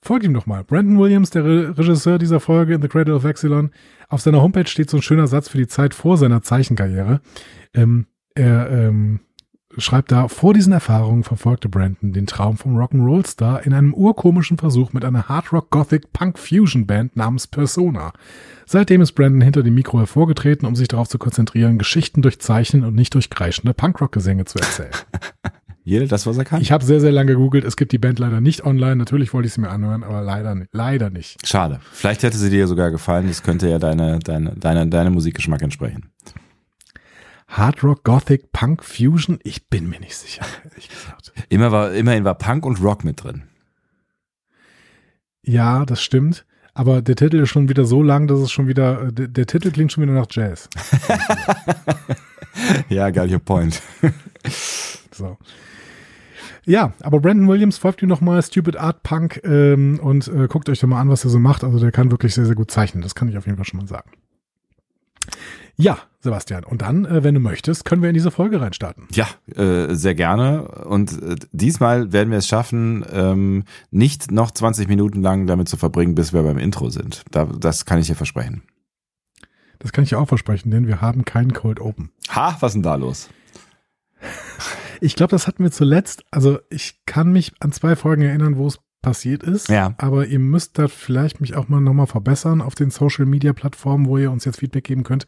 [0.00, 0.64] folgt ihm doch mal.
[0.64, 3.70] Brandon Williams, der Re Regisseur dieser Folge in The Cradle of Exilon.
[4.08, 7.20] Auf seiner Homepage steht so ein schöner Satz für die Zeit vor seiner Zeichenkarriere.
[7.74, 9.20] Ähm, er ähm,
[9.76, 14.92] schreibt da, vor diesen Erfahrungen verfolgte Brandon den Traum vom Rock'n'Roll-Star in einem urkomischen Versuch
[14.92, 18.12] mit einer Hard-Rock-Gothic-Punk-Fusion-Band namens Persona.
[18.66, 22.84] Seitdem ist Brandon hinter dem Mikro hervorgetreten, um sich darauf zu konzentrieren, Geschichten durch Zeichnen
[22.84, 24.92] und nicht durch kreischende Punkrock-Gesänge zu erzählen.
[25.88, 26.60] Jeder das, was er kann.
[26.60, 27.64] Ich habe sehr, sehr lange gegoogelt.
[27.64, 28.96] Es gibt die Band leider nicht online.
[28.96, 30.68] Natürlich wollte ich sie mir anhören, aber leider, nicht.
[30.74, 31.38] leider nicht.
[31.46, 31.80] Schade.
[31.92, 33.26] Vielleicht hätte sie dir sogar gefallen.
[33.26, 36.10] Das könnte ja deine, deine, deine, deine Musikgeschmack entsprechen.
[37.46, 39.38] Hard Rock, Gothic, Punk, Fusion?
[39.44, 40.44] Ich bin mir nicht sicher.
[41.48, 43.44] Immer war, immerhin war Punk und Rock mit drin.
[45.42, 46.44] Ja, das stimmt.
[46.74, 49.70] Aber der Titel ist schon wieder so lang, dass es schon wieder, der, der Titel
[49.70, 50.68] klingt schon wieder nach Jazz.
[52.90, 53.80] ja, got your point.
[55.12, 55.38] so.
[56.68, 60.80] Ja, aber Brandon Williams folgt ihm nochmal, Stupid Art Punk, ähm, und äh, guckt euch
[60.80, 61.64] doch mal an, was er so macht.
[61.64, 63.02] Also der kann wirklich sehr, sehr gut zeichnen.
[63.02, 64.10] Das kann ich auf jeden Fall schon mal sagen.
[65.76, 66.64] Ja, Sebastian.
[66.64, 69.08] Und dann, äh, wenn du möchtest, können wir in diese Folge reinstarten.
[69.12, 70.68] Ja, äh, sehr gerne.
[70.84, 75.78] Und äh, diesmal werden wir es schaffen, ähm, nicht noch 20 Minuten lang damit zu
[75.78, 77.22] verbringen, bis wir beim Intro sind.
[77.30, 78.62] Da, das kann ich dir versprechen.
[79.78, 82.10] Das kann ich dir auch versprechen, denn wir haben keinen Cold Open.
[82.28, 83.30] Ha, was ist denn da los?
[85.00, 86.24] Ich glaube, das hatten wir zuletzt.
[86.30, 89.68] Also ich kann mich an zwei Folgen erinnern, wo es passiert ist.
[89.68, 89.94] Ja.
[89.98, 94.06] Aber ihr müsst da vielleicht mich auch mal nochmal verbessern auf den Social Media Plattformen,
[94.06, 95.26] wo ihr uns jetzt Feedback geben könnt.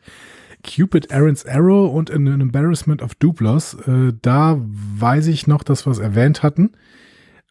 [0.62, 3.74] Cupid Aaron's Arrow und an Embarrassment of Duplos.
[3.86, 6.72] Äh, da weiß ich noch, dass wir es erwähnt hatten.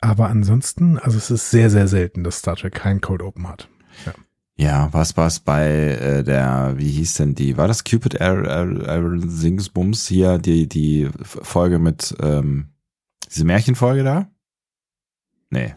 [0.01, 3.67] Aber ansonsten, also es ist sehr, sehr selten, dass Star Trek keinen Code Open hat.
[4.05, 4.13] Ja.
[4.59, 9.29] Ja, was war es bei äh, der, wie hieß denn die, war das Cupid Aaron
[9.29, 12.65] Singsbums hier, die, die Folge mit, ähm,
[13.31, 14.27] diese Märchenfolge da?
[15.49, 15.73] Nee.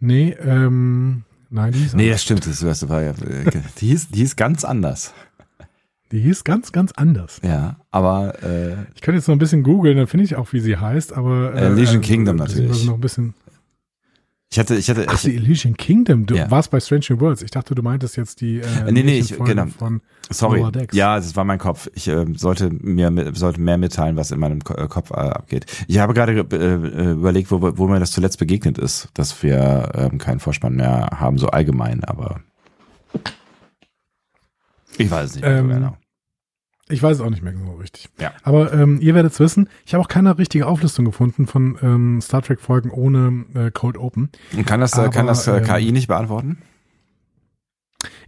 [0.00, 3.12] Nee, ähm, nein, die hieß Nee, das stimmt, das, war ja,
[3.80, 5.14] die hieß, die hieß ganz anders.
[6.10, 7.40] Die hieß ganz, ganz anders.
[7.44, 10.58] Ja, aber äh, ich könnte jetzt noch ein bisschen googeln, dann finde ich auch, wie
[10.58, 12.84] sie heißt, aber äh, Elysian Kingdom natürlich.
[12.84, 13.34] Noch ein bisschen.
[14.52, 15.06] Ich hatte, ich hatte.
[15.08, 16.26] Ach, ich, die Elysian Kingdom.
[16.26, 16.50] Du Ja.
[16.50, 17.40] warst bei Strange New Worlds.
[17.40, 18.60] Ich dachte, du meintest jetzt die.
[18.60, 19.64] Äh, Nee, nee, ich- genau.
[19.78, 20.62] Von sorry.
[20.92, 21.88] Ja, das war mein Kopf.
[21.94, 25.64] Ich äh, sollte mir sollte mehr mitteilen, was in meinem Ko- äh, Kopf äh, abgeht.
[25.88, 29.90] Ich habe gerade äh, äh, überlegt, wo, wo mir das zuletzt begegnet ist, dass wir
[29.94, 32.40] ähm, keinen Vorspann mehr haben, so allgemein, aber
[34.98, 35.96] ich weiß es nicht Ähm, genau.
[36.92, 38.08] Ich weiß es auch nicht mehr so richtig.
[38.20, 38.32] Ja.
[38.42, 39.68] Aber ähm, ihr werdet es wissen.
[39.86, 43.98] Ich habe auch keine richtige Auflistung gefunden von ähm, Star Trek Folgen ohne äh, Code
[44.00, 44.30] Open.
[44.56, 46.58] Und kann das, äh, kann aber, das äh, ähm, KI nicht beantworten?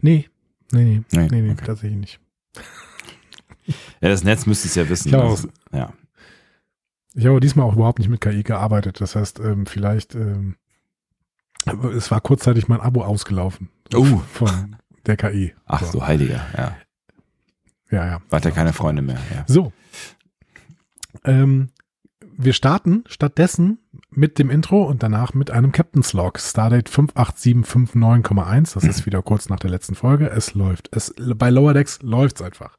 [0.01, 0.29] Nee,
[0.73, 1.65] nee, nee, Nee, nee, nee, okay.
[1.67, 2.21] tatsächlich nicht.
[4.01, 5.09] Ja, das Netz müsste es ja wissen.
[5.09, 5.93] Ich habe Das- ja.
[7.15, 9.01] Ich habe diesmal auch überhaupt nicht mit KI gearbeitet.
[9.01, 10.57] Das heißt, ähm, vielleicht, ähm,
[11.97, 13.69] es war kurzzeitig mein Abo ausgelaufen.
[13.95, 14.21] Oh.
[14.33, 15.55] Von der KI.
[15.65, 15.93] Ach So.
[16.01, 16.77] so, Heiliger, ja.
[17.91, 18.21] Ja, ja.
[18.31, 19.19] Ja keine Freunde mehr.
[19.35, 19.45] Ja.
[19.47, 19.73] So.
[21.25, 21.71] Ähm,
[22.37, 23.79] wir starten stattdessen
[24.11, 26.39] mit dem Intro und danach mit einem Captain's Log.
[26.41, 28.75] Stardate 58759,1.
[28.75, 30.29] Das ist wieder kurz nach der letzten Folge.
[30.31, 30.89] Es läuft.
[30.95, 32.77] Es, bei Lower Decks läuft's einfach.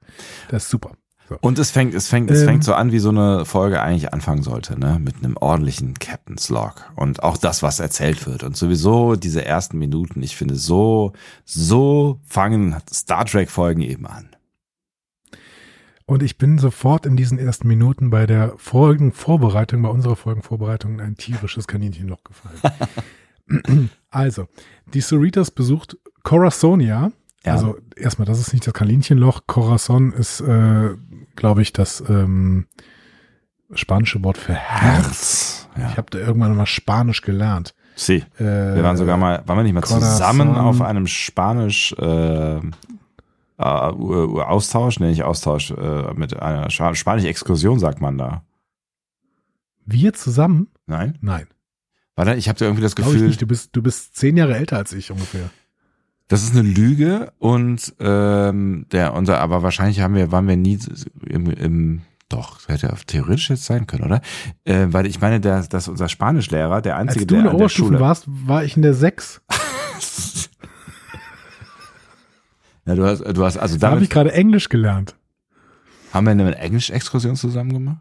[0.49, 0.91] Das ist super.
[1.27, 1.37] So.
[1.41, 2.47] Und es fängt, es fängt, es Ähm.
[2.47, 4.99] fängt so an, wie so eine Folge eigentlich anfangen sollte, ne?
[4.99, 6.91] Mit einem ordentlichen Captain's Log.
[6.95, 8.43] Und auch das, was erzählt wird.
[8.43, 11.13] Und sowieso diese ersten Minuten, ich finde, so,
[11.43, 14.34] so fangen Star Trek Folgen eben an.
[16.07, 21.01] Und ich bin sofort in diesen ersten Minuten bei der Folgenvorbereitung, bei unserer Folgenvorbereitung in
[21.01, 23.89] ein tierisches Kaninchenloch gefallen.
[24.11, 24.47] also,
[24.93, 27.11] die Cerritos besucht Corazonia.
[27.43, 27.53] Ja.
[27.53, 29.41] Also erstmal, das ist nicht das Kaninchenloch.
[29.47, 30.95] Corazon ist, äh,
[31.35, 32.67] glaube ich, das ähm,
[33.73, 35.67] spanische Wort für Herz.
[35.77, 35.89] Ja.
[35.89, 37.75] Ich habe da irgendwann mal Spanisch gelernt.
[37.95, 38.23] Sie.
[38.37, 38.43] Äh,
[38.75, 40.65] Wir waren sogar mal, waren wir nicht mal zusammen Corazon.
[40.65, 42.59] auf einem Spanisch äh,
[43.57, 48.43] äh, Austausch, nee, nicht Austausch, äh, mit einer spanische Exkursion, sagt man da.
[49.85, 50.67] Wir zusammen?
[50.87, 51.17] Nein?
[51.21, 51.47] Nein,
[52.15, 53.41] Warte, ich habe irgendwie das glaube ich Gefühl, nicht.
[53.41, 55.49] Du bist, du bist zehn Jahre älter als ich ungefähr.
[56.27, 60.79] Das ist eine Lüge und ähm, der unser, aber wahrscheinlich haben wir, waren wir nie
[61.27, 64.21] im, im doch, das hätte theoretisch jetzt sein können, oder?
[64.63, 67.51] Äh, weil ich meine, der, dass unser Spanischlehrer, der einzige, Als du der in der
[67.51, 69.41] der Oberstufe Schule, warst, war ich in der sechs.
[72.85, 75.15] ja, du hast, du hast, also Da habe ich gerade Englisch gelernt.
[76.13, 77.97] haben wir eine Englisch-Exkursion zusammen gemacht?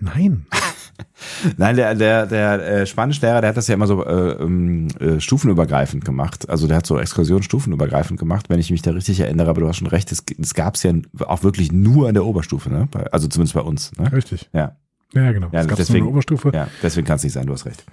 [0.00, 0.46] Nein.
[1.56, 5.18] Nein, der, der, der äh, Spanischlehrer, der hat das ja immer so äh, ähm, äh,
[5.20, 6.48] stufenübergreifend gemacht.
[6.50, 9.68] Also der hat so Exkursionen stufenübergreifend gemacht, wenn ich mich da richtig erinnere, aber du
[9.68, 12.86] hast schon recht, es, es gab es ja auch wirklich nur in der Oberstufe, ne?
[12.90, 14.12] Bei, also zumindest bei uns, ne?
[14.12, 14.48] Richtig.
[14.52, 14.76] Ja.
[15.14, 15.48] Ja, genau.
[15.52, 16.50] Ja, so deswegen- eine Oberstufe.
[16.54, 17.84] Ja, deswegen kann es nicht sein, du hast recht.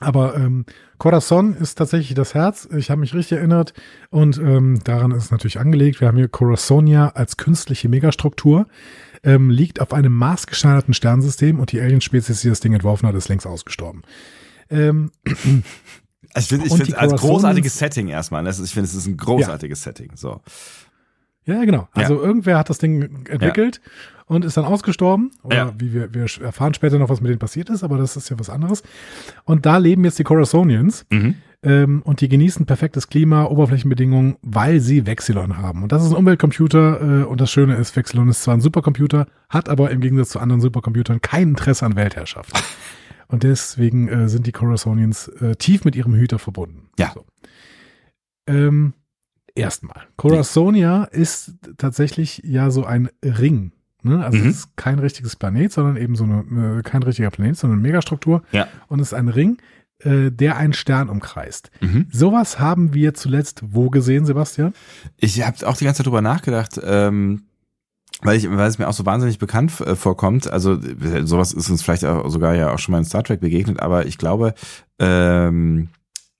[0.00, 0.64] Aber ähm,
[0.98, 2.68] Corazon ist tatsächlich das Herz.
[2.76, 3.72] Ich habe mich richtig erinnert
[4.10, 6.00] und ähm, daran ist es natürlich angelegt.
[6.00, 8.66] Wir haben hier Corazonia als künstliche Megastruktur,
[9.22, 13.28] ähm, liegt auf einem maßgeschneiderten Sternsystem und die Alien-Spezies, die das Ding entworfen hat, ist
[13.28, 14.02] längst ausgestorben.
[14.70, 15.10] Ähm,
[16.34, 18.44] Also ich finde es als Corazonians- großartiges Setting erstmal.
[18.44, 20.12] Das ist, ich finde, es ist ein großartiges Setting.
[20.14, 20.40] So.
[21.48, 21.88] Ja, genau.
[21.92, 22.26] Also Ja.
[22.26, 23.80] irgendwer hat das Ding entwickelt
[24.26, 25.30] und ist dann ausgestorben.
[25.42, 25.72] Oder Ja.
[25.78, 28.38] wie wir, wir erfahren später noch, was mit denen passiert ist, aber das ist ja
[28.38, 28.82] was anderes.
[29.44, 31.06] Und da leben jetzt die Corazonians.
[31.10, 31.34] Mhm.
[31.64, 35.82] ähm, und die genießen perfektes Klima, Oberflächenbedingungen, weil sie Vexilon haben.
[35.82, 39.26] Und das ist ein Umweltcomputer äh, und das Schöne ist, Vexilon ist zwar ein Supercomputer,
[39.48, 42.52] hat aber im Gegensatz zu anderen Supercomputern kein Interesse an Weltherrschaft.
[43.26, 46.90] und deswegen äh, sind die Coruscanians äh, tief mit ihrem Hüter verbunden.
[46.96, 47.10] Ja.
[47.12, 47.24] So.
[48.46, 48.92] Ähm,
[49.54, 50.02] erstmal.
[50.16, 53.72] Corazonia ist tatsächlich ja so ein Ring.
[54.02, 54.24] Ne?
[54.24, 54.48] Also Mhm.
[54.48, 57.88] es ist kein richtiges Planet, sondern eben so eine, äh, kein richtiger Planet, sondern eine
[57.88, 58.42] Megastruktur.
[58.52, 58.68] Ja.
[58.86, 59.58] Und es ist ein Ring,
[60.00, 61.70] äh, der einen Stern umkreist.
[61.80, 62.06] Mhm.
[62.12, 64.72] Sowas haben wir zuletzt wo gesehen, Sebastian?
[65.16, 67.42] Ich habe auch die ganze Zeit drüber nachgedacht, ähm,
[68.22, 70.48] weil ich, weil es mir auch so wahnsinnig bekannt äh, vorkommt.
[70.48, 73.40] Also äh, sowas ist uns vielleicht auch sogar ja auch schon mal in Star Trek
[73.40, 74.54] begegnet, aber ich glaube
[75.00, 75.88] ähm,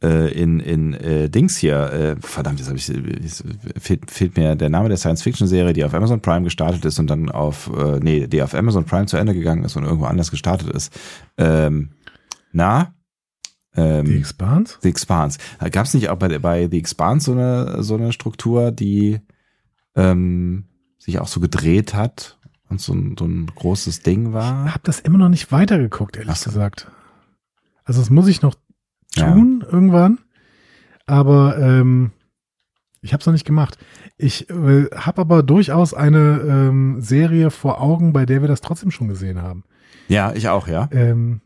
[0.03, 3.45] äh, in in äh, Dings hier, äh, verdammt, jetzt habe ich jetzt
[3.79, 7.31] fehlt, fehlt mir der Name der Science-Fiction-Serie, die auf Amazon Prime gestartet ist und dann
[7.31, 10.71] auf äh, nee, die auf Amazon Prime zu Ende gegangen ist und irgendwo anders gestartet
[10.71, 10.93] ist.
[11.37, 11.91] Ähm,
[12.53, 12.95] na?
[13.75, 14.79] Ähm, Die Expanse?
[14.83, 15.39] The Expanse.
[15.71, 19.21] Gab es nicht auch bei, bei The Expanse so eine, so eine Struktur, die
[19.97, 20.65] ähm,
[20.99, 24.73] sich auch so gedreht hat und so ein, so ein großes Ding war?
[24.73, 26.51] Hab das immer noch nicht weitergeguckt, ehrlich so.
[26.51, 26.91] gesagt.
[27.85, 28.55] Also das muss ich noch
[29.15, 29.33] Ja.
[29.33, 30.19] tun irgendwann,
[31.07, 32.13] aber ähm,
[33.01, 33.79] ich habe es noch nicht gemacht.
[34.17, 38.91] Ich äh, habe aber durchaus eine ähm, Serie vor Augen, bei der wir das trotzdem
[38.91, 39.65] schon gesehen haben.
[40.09, 40.89] Ja, ich auch, ja.
[40.91, 41.41] Ähm,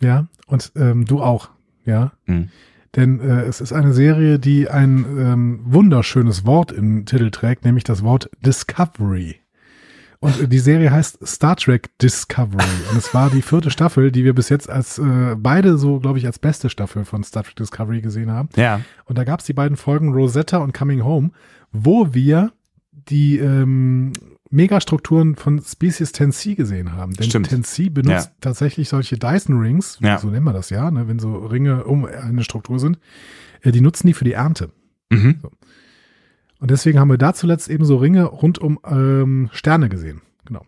[0.00, 1.50] ja, und ähm, du auch,
[1.84, 2.12] ja.
[2.24, 2.50] Hm.
[2.94, 7.84] Denn äh, es ist eine Serie, die ein ähm, wunderschönes Wort im Titel trägt, nämlich
[7.84, 9.41] das Wort Discovery.
[10.22, 12.62] Und die Serie heißt Star Trek Discovery.
[12.92, 16.18] Und es war die vierte Staffel, die wir bis jetzt als äh, beide so, glaube
[16.18, 18.48] ich, als beste Staffel von Star Trek Discovery gesehen haben.
[18.54, 18.80] Ja.
[19.04, 21.32] Und da gab es die beiden Folgen Rosetta und Coming Home,
[21.72, 22.52] wo wir
[22.92, 24.12] die ähm,
[24.48, 27.14] Megastrukturen von Species 10C gesehen haben.
[27.14, 27.48] Denn Stimmt.
[27.50, 28.32] 10C benutzt Ja.
[28.40, 30.18] tatsächlich solche Dyson Rings, Ja.
[30.18, 33.00] so nennen wir das ja, ne, wenn so Ringe um eine Struktur sind,
[33.62, 34.70] äh, die nutzen die für die Ernte.
[35.10, 35.40] Mhm.
[36.62, 40.22] Und deswegen haben wir da zuletzt eben so Ringe rund um ähm, Sterne gesehen.
[40.44, 40.64] Genau.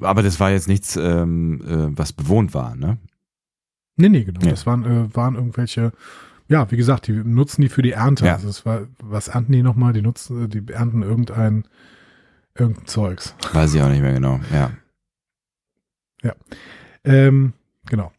[0.00, 2.98] Aber das war jetzt nichts, ähm, äh, was bewohnt war, ne?
[3.94, 4.40] Nee, nee, genau.
[4.40, 4.50] Ja.
[4.50, 5.92] Das waren, äh, waren irgendwelche,
[6.48, 8.26] ja, wie gesagt, die nutzen die für die Ernte.
[8.26, 8.34] Ja.
[8.34, 9.92] Also es war, was ernten die nochmal?
[9.92, 11.62] Die nutzen, die ernten irgendein,
[12.56, 13.36] irgendein Zeugs.
[13.52, 14.40] Weiß ich auch nicht mehr genau.
[14.52, 14.72] Ja.
[17.04, 17.52] Ähm,
[17.88, 18.10] genau.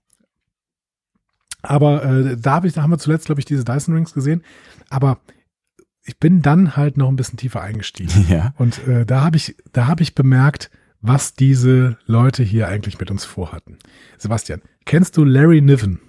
[1.62, 4.46] Aber äh, da, hab ich, da haben wir zuletzt, glaube ich, diese Dyson Rings gesehen.
[4.90, 5.20] Aber
[6.08, 8.26] ich bin dann halt noch ein bisschen tiefer eingestiegen.
[8.30, 8.54] Ja.
[8.58, 13.12] Und äh, da habe ich, da habe ich bemerkt, was diese Leute hier eigentlich mit
[13.12, 13.78] uns vorhatten.
[14.18, 16.00] Sebastian, kennst du Larry Niven?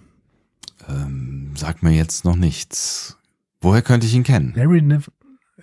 [0.88, 3.18] Ähm, sagt mir jetzt noch nichts.
[3.61, 4.52] Woher könnte ich ihn kennen?
[4.56, 5.12] Larry Niven,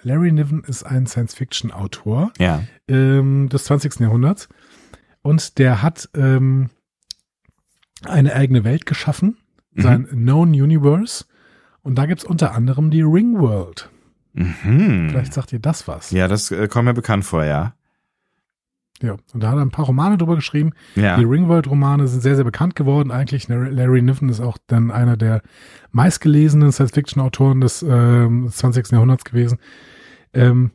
[0.04, 2.64] Larry Niven ist ein Science-Fiction-Autor Ja.
[2.88, 4.02] ähm, des 20.
[4.02, 4.48] Jahrhunderts
[5.22, 6.70] und der hat ähm,
[8.04, 9.38] eine eigene Welt geschaffen,
[9.78, 9.82] Mhm.
[9.82, 11.26] sein Known Universe.
[11.82, 13.90] Und da gibt's unter anderem die Ring World.
[14.36, 15.10] Mhm.
[15.10, 16.12] Vielleicht sagt ihr das was.
[16.12, 17.74] Ja, das äh, kommt mir bekannt vor, ja.
[19.02, 19.18] Ja.
[19.34, 20.72] Und da hat er ein paar Romane drüber geschrieben.
[20.96, 21.18] Ja.
[21.18, 23.12] Die Ringworld-Romane sind sehr, sehr bekannt geworden.
[23.12, 25.42] Eigentlich Larry Larry Niven ist auch dann einer der
[25.92, 28.92] meistgelesenen Science-Fiction-Autoren des ähm, 20.
[28.92, 29.58] Jahrhunderts gewesen.
[30.34, 30.72] Ähm,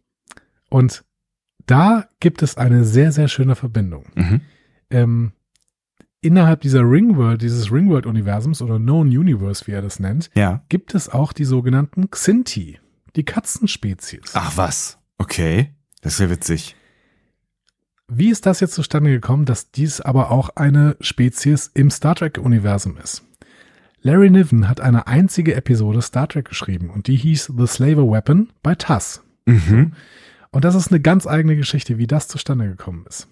[0.69, 1.05] und
[1.67, 4.05] da gibt es eine sehr, sehr schöne Verbindung.
[4.15, 4.41] Mhm.
[4.91, 5.33] Ähm,
[6.21, 10.63] innerhalb dieser Ringworld, dieses Ringworld-Universums oder Known Universe, wie er das nennt, Ja.
[10.69, 12.80] gibt es auch die sogenannten Xinti,
[13.17, 14.33] die Katzenspezies.
[14.35, 14.99] Ach was.
[15.19, 15.75] Okay.
[16.03, 16.77] Das ist ja witzig.
[18.09, 22.97] Wie ist das jetzt zustande gekommen, dass dies aber auch eine Spezies im Star Trek-Universum
[22.97, 23.23] ist?
[24.03, 28.51] Larry Niven hat eine einzige Episode Star Trek geschrieben und die hieß The Slaver Weapon
[28.63, 29.23] bei TASS.
[29.45, 29.93] Mhm.
[30.51, 33.29] Und das ist eine ganz eigene Geschichte, wie das zustande gekommen ist.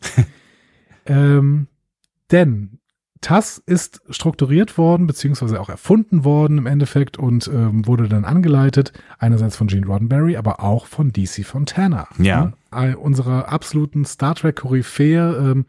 [1.07, 1.69] ähm,
[2.31, 2.78] denn
[3.21, 8.93] TASS ist strukturiert worden, beziehungsweise auch erfunden worden im Endeffekt und ähm, wurde dann angeleitet,
[9.19, 12.09] einerseits von Gene Roddenberry, aber auch von DC Fontana.
[12.19, 12.53] Ja.
[12.71, 12.97] Ne?
[12.97, 15.67] Unserer absoluten Star Trek-Koryphäe, ähm,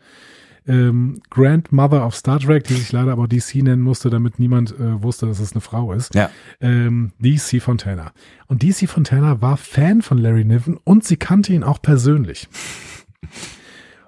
[0.68, 5.02] ähm, Grandmother of Star Trek, die sich leider aber DC nennen musste, damit niemand äh,
[5.02, 6.30] wusste, dass es eine Frau ist Ja.
[6.62, 8.12] ähm, DC Fontana.
[8.48, 12.48] Und DC Fontana war Fan von Larry Niven und sie kannte ihn auch persönlich.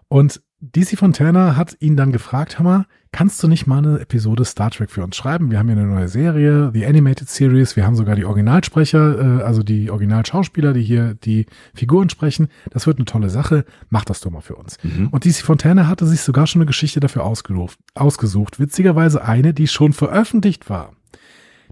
[0.07, 4.71] Und DC Fontana hat ihn dann gefragt, Hammer, kannst du nicht mal eine Episode Star
[4.71, 5.51] Trek für uns schreiben?
[5.51, 9.43] Wir haben hier eine neue Serie, The Animated Series, wir haben sogar die Originalsprecher, äh,
[9.43, 12.47] also die Originalschauspieler, die hier die Figuren sprechen.
[12.69, 14.77] Das wird eine tolle Sache, mach das doch mal für uns.
[14.83, 15.09] Mhm.
[15.09, 18.59] Und DC Fontana hatte sich sogar schon eine Geschichte dafür ausgesucht, ausgesucht.
[18.59, 20.93] Witzigerweise eine, die schon veröffentlicht war.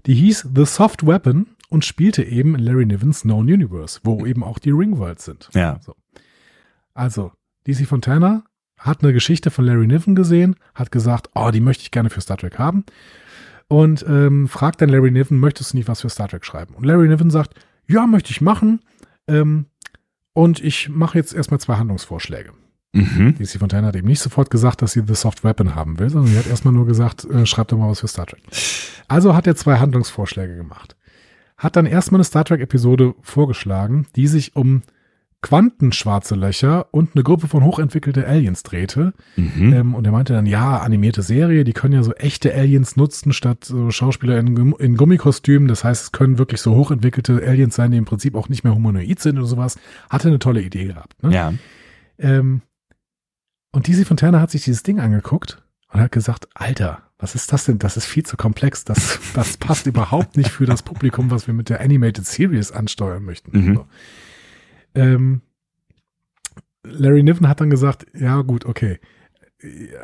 [0.06, 4.42] Die hieß The Soft Weapon und spielte eben in Larry Nivens Known Universe, wo eben
[4.42, 5.48] auch die Ringworlds sind.
[5.54, 5.80] Ja.
[6.92, 7.32] Also,
[7.66, 8.44] DC Fontana
[8.80, 12.20] hat eine Geschichte von Larry Niven gesehen, hat gesagt, oh, die möchte ich gerne für
[12.20, 12.84] Star Trek haben.
[13.68, 16.74] Und ähm, fragt dann Larry Niven, möchtest du nicht was für Star Trek schreiben?
[16.74, 17.54] Und Larry Niven sagt,
[17.86, 18.80] ja, möchte ich machen.
[19.28, 19.66] Ähm,
[20.32, 22.52] und ich mache jetzt erstmal zwei Handlungsvorschläge.
[22.92, 23.36] Mhm.
[23.38, 26.32] DC Fontana hat eben nicht sofort gesagt, dass sie The Soft Weapon haben will, sondern
[26.32, 28.42] sie hat erstmal nur gesagt, äh, schreib doch mal was für Star Trek.
[29.06, 30.96] Also hat er zwei Handlungsvorschläge gemacht.
[31.56, 34.82] Hat dann erstmal eine Star Trek-Episode vorgeschlagen, die sich um
[35.42, 39.14] quantenschwarze Löcher und eine Gruppe von hochentwickelte Aliens drehte.
[39.36, 39.72] Mhm.
[39.72, 43.32] Ähm, und er meinte dann, ja, animierte Serie, die können ja so echte Aliens nutzen,
[43.32, 45.66] statt so Schauspieler in, in Gummikostümen.
[45.66, 48.74] Das heißt, es können wirklich so hochentwickelte Aliens sein, die im Prinzip auch nicht mehr
[48.74, 49.78] humanoid sind oder sowas.
[50.10, 51.22] Hatte eine tolle Idee gehabt.
[51.22, 51.34] Ne?
[51.34, 51.54] Ja.
[52.18, 52.60] Ähm,
[53.72, 57.64] und DC Fontana hat sich dieses Ding angeguckt und hat gesagt, Alter, was ist das
[57.64, 57.78] denn?
[57.78, 58.84] Das ist viel zu komplex.
[58.84, 63.24] Das, das passt überhaupt nicht für das Publikum, was wir mit der Animated Series ansteuern
[63.24, 63.58] möchten.
[63.58, 63.74] Mhm.
[63.74, 63.86] So.
[64.94, 65.42] Ähm,
[66.82, 68.98] Larry Niven hat dann gesagt, ja gut, okay.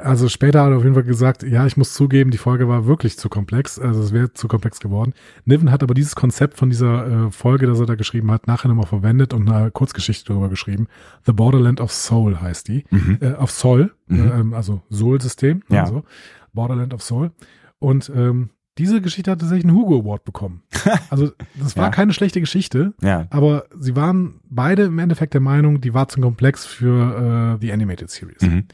[0.03, 2.85] Also später hat er auf jeden Fall gesagt, ja, ich muss zugeben, die Folge war
[2.87, 5.14] wirklich zu komplex, also es wäre zu komplex geworden.
[5.46, 8.68] Niven hat aber dieses Konzept von dieser äh, Folge, das er da geschrieben hat, nachher
[8.68, 10.88] nochmal verwendet und eine Kurzgeschichte darüber geschrieben.
[11.25, 12.85] The Borderland of Soul heißt die.
[12.90, 13.16] Mhm.
[13.22, 14.33] Äh, of Soul, Mhm.
[14.35, 15.62] ähm, also Soul-System.
[15.70, 15.85] Ja.
[15.85, 16.05] Also
[16.53, 17.31] Borderland of Soul.
[17.79, 20.62] Und ähm, diese Geschichte hat tatsächlich einen Hugo Award bekommen.
[21.10, 21.90] Also das war Ja.
[21.90, 22.92] keine schlechte Geschichte.
[23.02, 23.26] Ja.
[23.30, 27.72] Aber sie waren beide im Endeffekt der Meinung, die war zu komplex für äh, die
[27.72, 28.42] Animated Series.
[28.42, 28.64] Mhm.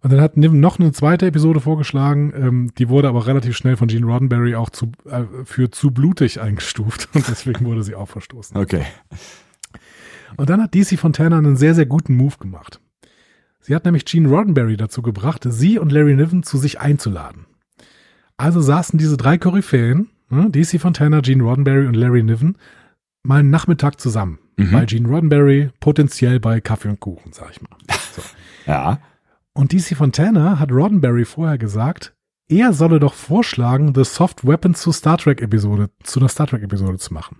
[0.00, 3.76] Und dann hat Niven noch eine zweite Episode vorgeschlagen, ähm, die wurde aber relativ schnell
[3.76, 8.08] von Gene Roddenberry auch zu, äh, für zu blutig eingestuft und deswegen wurde sie auch
[8.08, 8.56] verstoßen.
[8.56, 8.82] Okay.
[10.36, 12.80] Und dann hat DC Fontana einen sehr, sehr guten Move gemacht.
[13.60, 17.46] Sie hat nämlich Gene Roddenberry dazu gebracht, sie und Larry Niven zu sich einzuladen.
[18.36, 22.56] Also saßen diese drei Koryphäen, ne, DC Fontana, Gene Roddenberry und Larry Niven,
[23.22, 24.38] mal einen Nachmittag zusammen.
[24.56, 24.70] Mhm.
[24.72, 27.76] Bei Gene Roddenberry, potenziell bei Kaffee und Kuchen, sag ich mal.
[28.12, 28.20] So.
[28.66, 28.98] Ja.
[29.54, 32.14] Und DC Fontana hat Roddenberry vorher gesagt,
[32.48, 36.62] er solle doch vorschlagen, The Soft Weapon zu Star Trek Episode, zu einer Star Trek
[36.62, 37.38] Episode zu machen.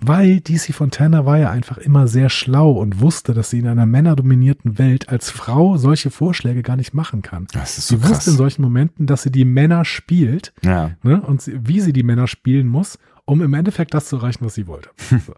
[0.00, 3.84] Weil DC Fontana war ja einfach immer sehr schlau und wusste, dass sie in einer
[3.86, 7.48] männerdominierten Welt als Frau solche Vorschläge gar nicht machen kann.
[7.52, 8.34] Das ist so Sie wusste in krass.
[8.36, 10.92] solchen Momenten, dass sie die Männer spielt Ja.
[11.02, 14.44] ne, und sie, wie sie die Männer spielen muss, um im Endeffekt das zu erreichen,
[14.44, 14.90] was sie wollte.
[15.26, 15.34] So.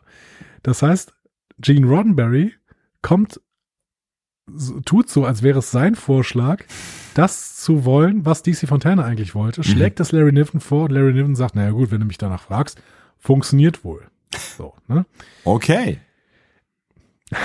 [0.62, 1.14] Das heißt,
[1.59, 2.53] Gene Roddenberry
[3.01, 3.40] kommt,
[4.85, 6.64] tut so, als wäre es sein Vorschlag,
[7.14, 11.14] das zu wollen, was DC Fontana eigentlich wollte, schlägt das Larry Niven vor und Larry
[11.14, 12.81] Niven sagt, naja gut, wenn du mich danach fragst,
[13.18, 14.03] funktioniert wohl.
[14.36, 15.06] So, ne?
[15.44, 15.98] Okay.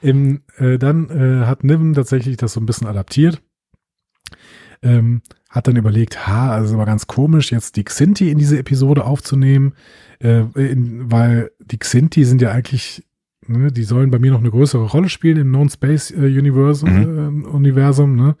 [0.00, 3.40] Im, äh, dann äh, hat Niven tatsächlich das so ein bisschen adaptiert.
[4.82, 9.04] Ähm, hat dann überlegt, ha, also war ganz komisch, jetzt die Xinti in diese Episode
[9.04, 9.74] aufzunehmen,
[10.20, 13.06] äh, in, weil die Xinti sind ja eigentlich,
[13.46, 17.44] ne, die sollen bei mir noch eine größere Rolle spielen im Known Space äh, Universum,
[17.44, 18.36] äh, Universum, ne?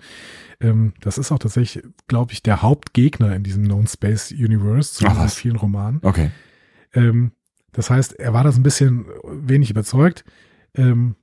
[0.60, 5.06] Ähm, das ist auch tatsächlich, glaube ich, der Hauptgegner in diesem Known Space Universe, zu
[5.06, 6.00] Ach, in vielen Romanen.
[6.02, 6.30] Okay.
[6.94, 7.32] Ähm,
[7.72, 10.24] das heißt, er war das ein bisschen wenig überzeugt,
[10.74, 11.16] ähm,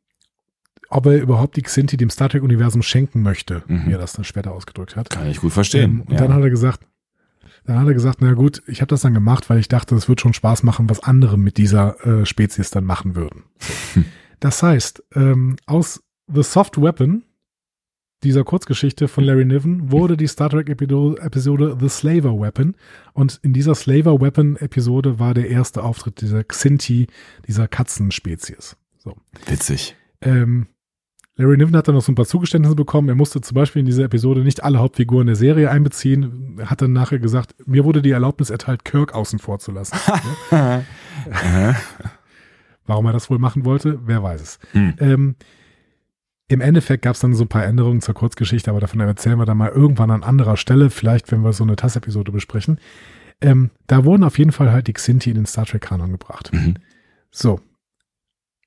[0.89, 3.85] ob er überhaupt die Xinti dem Star Trek-Universum schenken möchte, Mhm.
[3.87, 5.09] wie er das dann später ausgedrückt hat.
[5.09, 5.91] Kann ich gut verstehen.
[5.91, 6.81] Ähm, und dann hat er gesagt,
[7.65, 10.09] dann hat er gesagt, na gut, ich habe das dann gemacht, weil ich dachte, es
[10.09, 13.43] wird schon Spaß machen, was andere mit dieser äh, Spezies dann machen würden.
[14.41, 17.21] Das heißt, ähm, aus The Soft Weapon,
[18.23, 22.75] dieser Kurzgeschichte von Larry Niven, wurde die Star Trek Epido- Episode The Slaver Weapon.
[23.13, 27.07] Und in dieser Slaver Weapon Episode war der erste Auftritt dieser Xinti,
[27.47, 28.77] dieser Katzenspezies.
[28.97, 29.15] So.
[29.47, 29.95] Witzig.
[30.21, 30.67] Ähm,
[31.35, 33.09] Larry Niven hat dann noch so ein paar Zugeständnisse bekommen.
[33.09, 36.57] Er musste zum Beispiel in dieser Episode nicht alle Hauptfiguren der Serie einbeziehen.
[36.59, 39.97] Er hat dann nachher gesagt, mir wurde die Erlaubnis erteilt, Kirk außen vor zu lassen.
[42.85, 44.59] Warum er das wohl machen wollte, wer weiß es.
[44.73, 44.93] Hm.
[44.99, 45.35] Ähm,
[46.51, 49.45] Im Endeffekt gab es dann so ein paar Änderungen zur Kurzgeschichte, aber davon erzählen wir
[49.45, 52.77] dann mal irgendwann an anderer Stelle, vielleicht wenn wir so eine TAS-Episode besprechen.
[53.39, 56.51] Ähm, da wurden auf jeden Fall halt die Xinti in den Star Trek-Kanon gebracht.
[56.51, 56.73] Mhm.
[57.31, 57.61] So.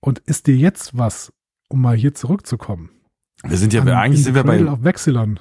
[0.01, 1.31] Und ist dir jetzt was,
[1.69, 2.89] um mal hier zurückzukommen?
[3.47, 5.39] Wir sind ja, an eigentlich sind wir bei, of Vexilon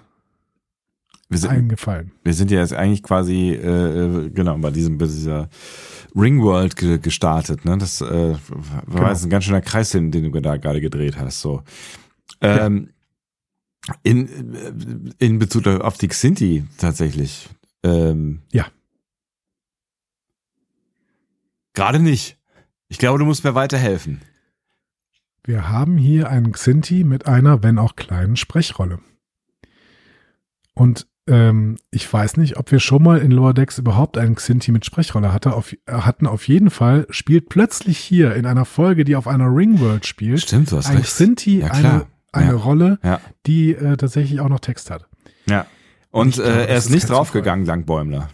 [1.29, 2.11] wir sind, eingefallen.
[2.25, 5.47] wir sind ja jetzt eigentlich quasi, äh, genau, bei diesem, bei dieser
[6.13, 7.77] Ringworld ge gestartet, ne?
[7.77, 8.37] Das äh, war
[8.85, 9.07] Genau.
[9.07, 11.63] jetzt ein ganz schöner Kreis, den, den du da gerade gedreht hast, so.
[12.43, 12.89] Ähm,
[14.03, 17.49] In, in Bezug auf die Xinti tatsächlich.
[17.83, 18.67] Ähm, Ja.
[21.73, 22.37] Gerade nicht.
[22.87, 24.21] Ich glaube, du musst mir weiterhelfen.
[25.43, 28.99] Wir haben hier einen Xinti mit einer, wenn auch kleinen Sprechrolle.
[30.75, 34.71] Und ähm, ich weiß nicht, ob wir schon mal in Lower Decks überhaupt einen Xinti
[34.71, 35.53] mit Sprechrolle hatte.
[35.53, 36.27] Auf, hatten.
[36.27, 40.71] Auf jeden Fall spielt plötzlich hier in einer Folge, die auf einer Ringworld spielt, Stimmt,
[40.71, 41.07] du hast ein recht.
[41.07, 42.07] Xinti Ja, eine, klar.
[42.33, 42.57] Eine Ja.
[42.57, 43.21] Rolle, Ja.
[43.45, 45.07] die äh, tatsächlich auch noch Text hat.
[45.47, 45.65] Ja.
[46.11, 48.29] Und glaube, äh, er ist ist nicht draufgegangen, dank Bäumler.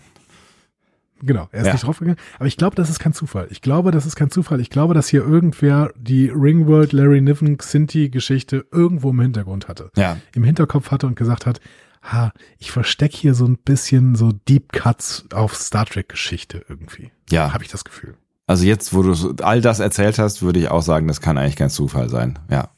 [1.22, 1.74] Genau, er ist Ja.
[1.74, 2.18] nicht draufgegangen.
[2.38, 3.48] Aber ich glaube, das ist kein Zufall.
[3.52, 4.62] Ich glaube, das ist kein Zufall.
[4.62, 9.92] Ich glaube, dass hier irgendwer die Ringworld Larry Niven Xinti Geschichte irgendwo im Hintergrund hatte.
[9.98, 10.18] Ja.
[10.34, 11.60] Im Hinterkopf hatte und gesagt hat,
[12.04, 17.12] ha, ich verstecke hier so ein bisschen so Deep Cuts auf Star Trek Geschichte irgendwie.
[17.30, 17.52] Ja.
[17.54, 18.16] Habe ich das Gefühl.
[18.48, 21.58] Also jetzt, wo du all das erzählt hast, würde ich auch sagen, das kann eigentlich
[21.58, 22.40] kein Zufall sein.
[22.50, 22.70] Ja.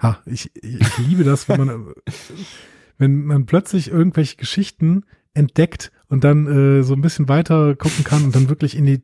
[0.00, 1.94] Ha, ich, ich, liebe das, wenn man,
[2.98, 5.04] wenn man plötzlich irgendwelche Geschichten
[5.34, 9.02] entdeckt und dann äh, so ein bisschen weiter gucken kann und dann wirklich in die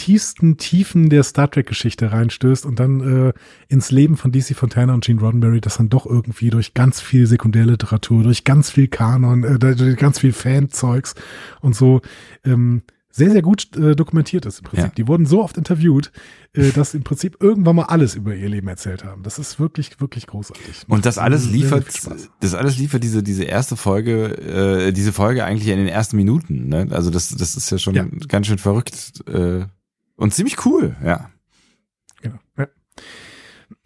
[0.00, 3.32] tiefsten Tiefen der Star Trek Geschichte reinstößt und dann äh,
[3.68, 7.26] ins Leben von DC Fontana und Gene Roddenberry, das dann doch irgendwie durch ganz viel
[7.26, 11.14] Sekundärliteratur, durch ganz viel Kanon, äh, durch ganz viel Fanzeugs
[11.60, 12.00] und so
[12.44, 14.86] ähm, sehr, sehr gut äh, dokumentiert ist im Prinzip.
[14.88, 14.94] Ja.
[14.96, 16.12] Die wurden so oft interviewt,
[16.52, 19.22] äh, dass im Prinzip irgendwann mal alles über ihr Leben erzählt haben.
[19.22, 20.84] Das ist wirklich, wirklich großartig.
[20.88, 21.86] Und das alles sehr, sehr liefert,
[22.40, 26.68] das alles liefert diese, diese erste Folge, äh, diese Folge eigentlich in den ersten Minuten,
[26.68, 26.86] ne?
[26.90, 28.06] Also das, das ist ja schon Ja.
[28.28, 29.66] ganz schön verrückt, äh,
[30.16, 31.30] und ziemlich cool, ja.
[32.22, 32.38] Genau.
[32.56, 32.68] Ja.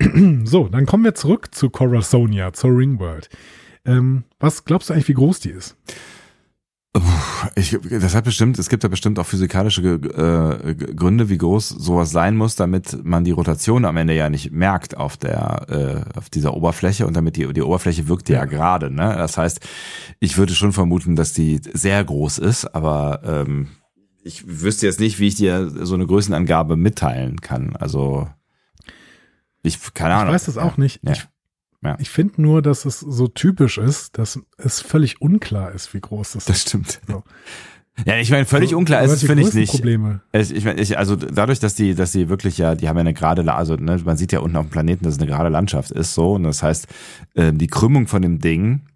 [0.45, 3.29] So, dann kommen wir zurück zu Corazonia, zur Ringworld.
[3.85, 5.77] Ähm, was glaubst du eigentlich, wie groß die ist?
[7.57, 12.11] Ich, das hat bestimmt, es gibt da bestimmt auch physikalische äh, Gründe, wie groß sowas
[12.13, 15.67] sein muss, damit man die Rotation am Ende ja nicht merkt auf der,
[16.15, 18.45] äh, auf dieser Oberfläche und damit die, die Oberfläche wirkt ja, Ja.
[18.45, 19.15] gerade, ne?
[19.17, 19.61] Das heißt,
[20.21, 23.69] ich würde schon vermuten, dass die sehr groß ist, aber ähm,
[24.23, 27.75] ich wüsste jetzt nicht, wie ich dir so eine Größenangabe mitteilen kann.
[27.77, 28.29] Also
[29.63, 30.29] ich, keine Ahnung.
[30.29, 31.01] Ich weiß das auch nicht.
[31.03, 31.13] Ja.
[31.13, 31.27] Ich,
[31.85, 31.97] Ja.
[32.01, 36.32] ich finde nur, dass es so typisch ist, dass es völlig unklar ist, wie groß
[36.32, 36.68] das, Das ist.
[36.68, 37.01] stimmt.
[37.07, 37.22] So.
[38.07, 39.70] Ja, ich meine, völlig Also, unklar ist es, finde ich nicht.
[39.70, 40.20] Größenprobleme.
[40.32, 43.03] Es, ich meine, ich, also dadurch, dass die, dass die wirklich ja, die haben ja
[43.03, 45.49] eine gerade, also ne, man sieht ja unten auf dem Planeten, dass es eine gerade
[45.49, 46.89] Landschaft ist, so und das heißt,
[47.37, 48.87] ähm, die Krümmung von dem Ding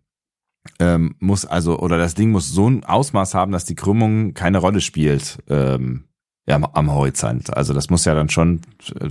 [0.80, 4.58] ähm, muss also oder das Ding muss so ein Ausmaß haben, dass die Krümmung keine
[4.58, 6.04] Rolle spielt ähm,
[6.48, 7.56] ja, am, am Horizont.
[7.56, 8.62] Also das muss ja dann schon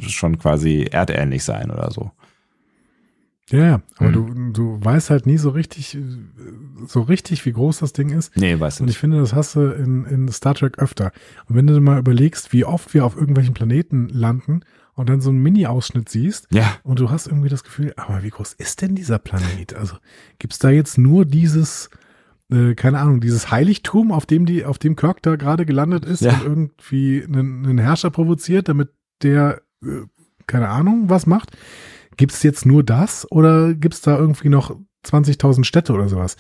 [0.02, 2.12] schon quasi erdähnlich sein oder so.
[3.50, 4.54] Ja, ja, aber Hm.
[4.54, 5.98] du, du weißt halt nie so richtig,
[6.86, 8.36] so richtig, wie groß das Ding ist.
[8.36, 9.00] Nee, weißt du Und ich nicht.
[9.00, 11.12] finde, das hast du in, in Star Trek öfter.
[11.48, 14.62] Und wenn du dir mal überlegst, wie oft wir auf irgendwelchen Planeten landen
[14.96, 18.32] und dann so einen Mini-Ausschnitt siehst Ja, und du hast irgendwie das Gefühl, aber wie
[18.32, 19.76] groß ist denn dieser Planet?
[19.76, 19.96] Also
[20.40, 21.90] gibt's da jetzt nur dieses,
[22.52, 26.22] äh, keine Ahnung, dieses Heiligtum, auf dem die, auf dem Kirk da gerade gelandet ist
[26.22, 26.34] Ja.
[26.34, 28.90] und irgendwie einen, einen Herrscher provoziert, damit
[29.22, 30.02] der, äh,
[30.48, 31.56] keine Ahnung, was macht?
[32.18, 36.36] Gibt's jetzt nur das oder gibt's da irgendwie noch 20.000 Städte oder sowas?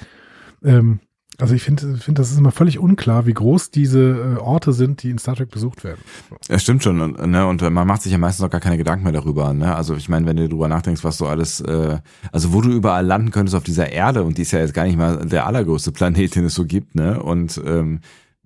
[0.63, 0.99] Ähm,
[1.39, 5.03] also ich finde, finde, das ist immer völlig unklar, wie groß diese äh, Orte sind,
[5.03, 6.01] die in Star Trek besucht werden.
[6.49, 6.99] Ja, stimmt schon.
[6.99, 9.53] Und, ne, und man macht sich ja meistens auch gar keine Gedanken mehr darüber.
[9.53, 9.75] Ne?
[9.75, 11.99] Also ich meine, wenn du drüber nachdenkst, was so alles, äh,
[12.31, 14.85] also wo du überall landen könntest auf dieser Erde, und die ist ja jetzt gar
[14.85, 17.21] nicht mal der allergrößte Planet, den es so gibt, ne?
[17.21, 17.99] Und ähm,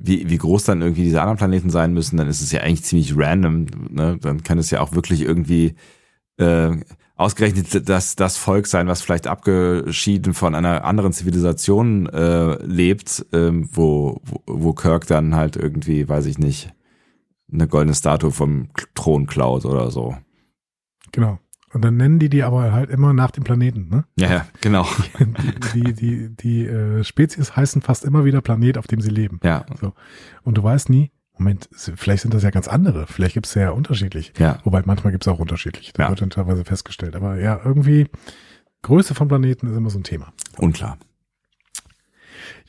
[0.04, 2.84] wie, wie groß dann irgendwie diese anderen Planeten sein müssen, dann ist es ja eigentlich
[2.84, 3.68] ziemlich random.
[3.90, 4.18] Ne?
[4.20, 5.76] Dann kann es ja auch wirklich irgendwie
[6.38, 6.72] äh,
[7.22, 13.70] ausgerechnet das, das Volk sein, was vielleicht abgeschieden von einer anderen Zivilisation äh, lebt, ähm,
[13.72, 16.74] wo, wo, Kirk dann halt irgendwie, weiß ich nicht,
[17.52, 20.16] eine goldene Statue vom Thron klaut oder so.
[21.12, 21.40] Genau.
[21.74, 24.04] Und dann nennen die die aber halt immer nach dem Planeten, ne?
[24.18, 24.86] Ja, ja, genau.
[25.74, 29.40] Die, die, die, die äh, Spezies heißen fast immer wieder Planet, auf dem sie leben.
[29.44, 29.66] Ja,
[30.44, 31.12] Und du weißt nie,
[31.44, 34.34] Moment, vielleicht sind das ja ganz andere, vielleicht gibt es ja unterschiedlich.
[34.38, 34.60] ja.
[34.64, 35.92] Wobei manchmal gibt es auch unterschiedlich.
[35.94, 36.10] Das Ja.
[36.10, 37.16] wird dann teilweise festgestellt.
[37.16, 38.08] Aber ja, irgendwie
[38.84, 40.34] Größe von Planeten ist immer so ein Thema.
[40.58, 40.98] Unklar.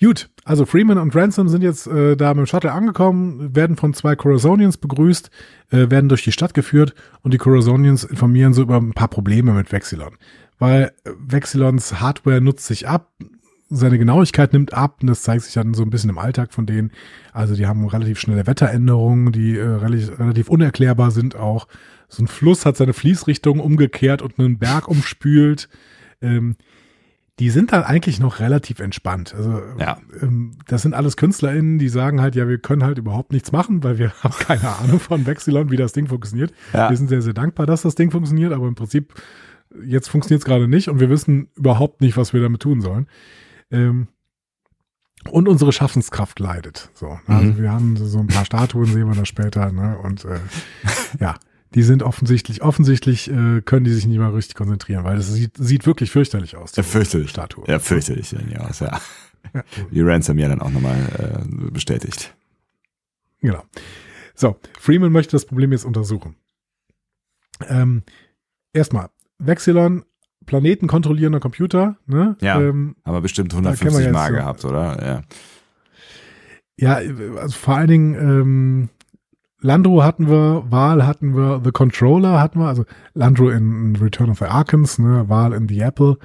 [0.01, 3.95] Gut, also Freeman und Ransom sind jetzt äh, da mit dem Shuttle angekommen, werden von
[3.95, 5.31] zwei Corazonians begrüßt,
[5.71, 9.53] äh, werden durch die Stadt geführt und die Corazonians informieren so über ein paar Probleme
[9.53, 10.17] mit Vexilon.
[10.59, 13.13] Weil äh, Vexilons Hardware nutzt sich ab,
[13.75, 16.67] seine Genauigkeit nimmt ab und das zeigt sich dann so ein bisschen im Alltag von
[16.67, 16.91] denen.
[17.33, 21.67] Also die haben relativ schnelle Wetteränderungen, die äh, relativ, relativ unerklärbar sind auch.
[22.09, 25.69] So ein Fluss hat seine Fließrichtung umgekehrt und einen Berg umspült.
[26.21, 26.57] Ähm,
[27.39, 29.35] die sind dann eigentlich noch relativ entspannt.
[29.35, 29.97] Also Ja.
[30.21, 33.83] ähm, das sind alles KünstlerInnen, die sagen halt, ja, wir können halt überhaupt nichts machen,
[33.83, 36.53] weil wir haben keine Ahnung von Vexilon, wie das Ding funktioniert.
[36.75, 36.91] Ja.
[36.91, 39.15] Wir sind sehr, sehr dankbar, dass das Ding funktioniert, aber im Prinzip
[39.87, 43.07] jetzt funktioniert es gerade nicht und wir wissen überhaupt nicht, was wir damit tun sollen.
[43.73, 44.09] Ähm,
[45.31, 46.91] und unsere Schaffenskraft leidet.
[46.95, 47.59] So, also Mhm.
[47.59, 49.99] wir haben so ein paar Statuen, sehen wir da später, ne?
[49.99, 50.41] Und äh,
[51.21, 51.37] ja,
[51.75, 55.57] die sind offensichtlich, offensichtlich äh, können die sich nicht mal richtig konzentrieren, weil das sieht,
[55.57, 56.75] sieht wirklich fürchterlich aus.
[56.77, 57.31] Ja, fürchterlich.
[57.31, 57.65] Statue.
[57.69, 59.01] Ja, fürchterlich sehen die aus, ja.
[59.55, 59.65] Ja.
[59.91, 60.97] Wie Ransom ja dann auch nochmal
[61.49, 62.35] äh, bestätigt.
[63.41, 63.63] Genau.
[64.35, 66.37] So, Freeman möchte das Problem jetzt untersuchen.
[67.69, 68.03] Ähm,
[68.73, 69.09] erstmal,
[69.39, 70.05] Vexilon,
[70.47, 72.37] planetenkontrollierender Computer, ne?
[72.41, 72.61] Ja.
[72.61, 75.07] Ähm, Aber bestimmt kennen wir 150 jetzt Mal so- gehabt, oder?
[75.07, 75.23] Ja.
[76.77, 76.95] Ja,
[77.41, 78.89] also vor allen Dingen ähm,
[79.61, 82.85] Landro hatten wir, Val hatten wir, The Controller hatten wir, also
[83.15, 86.17] Landro in Return of the Arkans, ne, Val in The Apple.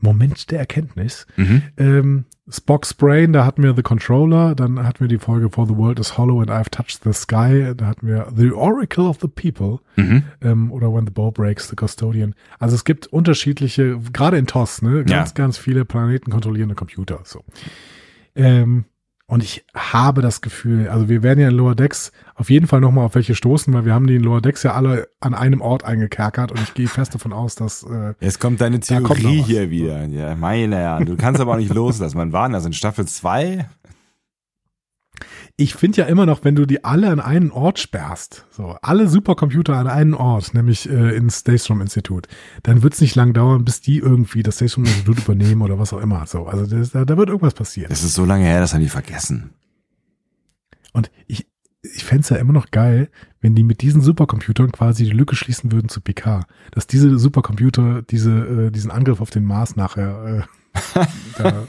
[0.00, 1.26] Moment der Erkenntnis.
[1.36, 1.62] Mhm.
[1.76, 5.76] Ähm, Spock's Brain, da hatten wir The Controller, dann hatten wir die Folge For the
[5.76, 9.28] World is Hollow and I've Touched the Sky, da hatten wir The Oracle of the
[9.28, 10.22] People Mhm.
[10.40, 12.34] ähm, oder When the Bow Breaks, The Custodian.
[12.58, 15.34] Also es gibt unterschiedliche, gerade in TOS, ne, ganz, Ja.
[15.34, 17.20] ganz viele planetenkontrollierende Computer.
[17.24, 17.44] So.
[18.34, 18.84] Ähm,
[19.30, 22.80] und ich habe das Gefühl, also wir werden ja in Lower Decks auf jeden Fall
[22.80, 25.60] nochmal auf welche stoßen, weil wir haben die in Lower Decks ja alle an einem
[25.60, 29.40] Ort eingekerkert und ich gehe fest davon aus, dass äh, Jetzt kommt deine kommt Theorie
[29.40, 29.46] was.
[29.46, 30.06] hier wieder.
[30.06, 32.16] Ja, meine Herren, du kannst aber auch nicht loslassen.
[32.16, 33.68] Man war das in Staffel 2?
[35.60, 39.08] Ich finde ja immer noch, wenn du die alle an einen Ort sperrst, so alle
[39.08, 42.28] Supercomputer an einen Ort, nämlich äh, ins Daystrom Institut,
[42.62, 45.92] dann wird es nicht lang dauern, bis die irgendwie das Daystrom Institut übernehmen oder was
[45.92, 46.26] auch immer.
[46.26, 47.90] So, also das, da, da wird irgendwas passieren.
[47.90, 49.50] Das ist so lange her, das haben die vergessen.
[50.92, 51.48] Und ich,
[51.82, 55.34] ich fände es ja immer noch geil, wenn die mit diesen Supercomputern quasi die Lücke
[55.34, 56.46] schließen würden zu PK.
[56.70, 60.46] Dass diese Supercomputer diese, äh, diesen Angriff auf den Mars nachher
[60.94, 61.00] äh,
[61.38, 61.66] da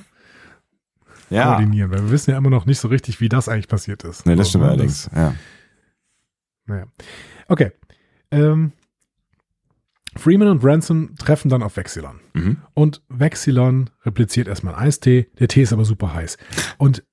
[1.29, 1.45] Ja.
[1.45, 1.91] koordinieren.
[1.91, 4.25] Weil wir wissen ja immer noch nicht so richtig, wie das eigentlich passiert ist.
[4.25, 5.09] Nee, das So, stimmt ne, allerdings.
[5.15, 5.35] Ja.
[6.65, 6.85] Naja.
[7.47, 7.71] Okay.
[8.31, 8.71] Ähm,
[10.15, 12.19] Freeman und Ransom treffen dann auf Vexilon.
[12.33, 12.57] Mhm.
[12.73, 15.29] Und Vexilon repliziert erstmal einen Eistee.
[15.39, 16.37] Der Tee ist aber super heiß.
[16.77, 17.03] Und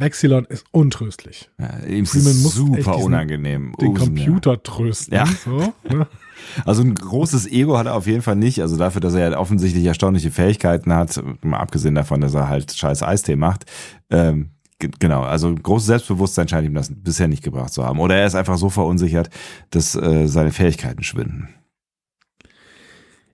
[0.00, 1.50] Vexilon ist untröstlich.
[1.58, 3.74] ja ihm ist Freeman muss super diesen- unangenehm.
[3.80, 5.14] Den Oh, Computer trösten.
[5.14, 5.26] Ja.
[5.26, 6.06] So, ne?
[6.64, 8.62] Also ein großes Ego hat er auf jeden Fall nicht.
[8.62, 12.72] Also dafür, dass er ja offensichtlich erstaunliche Fähigkeiten hat, mal abgesehen davon, dass er halt
[12.72, 13.64] scheiß Eistee macht.
[14.08, 17.98] Ähm, ge- genau, also großes Selbstbewusstsein scheint ihm das bisher nicht gebracht zu haben.
[17.98, 19.30] Oder er ist einfach so verunsichert,
[19.70, 21.48] dass äh, seine Fähigkeiten schwinden.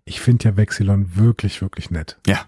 [0.06, 2.18] Ich finde ja Vexilon wirklich, wirklich nett.
[2.26, 2.40] Ja.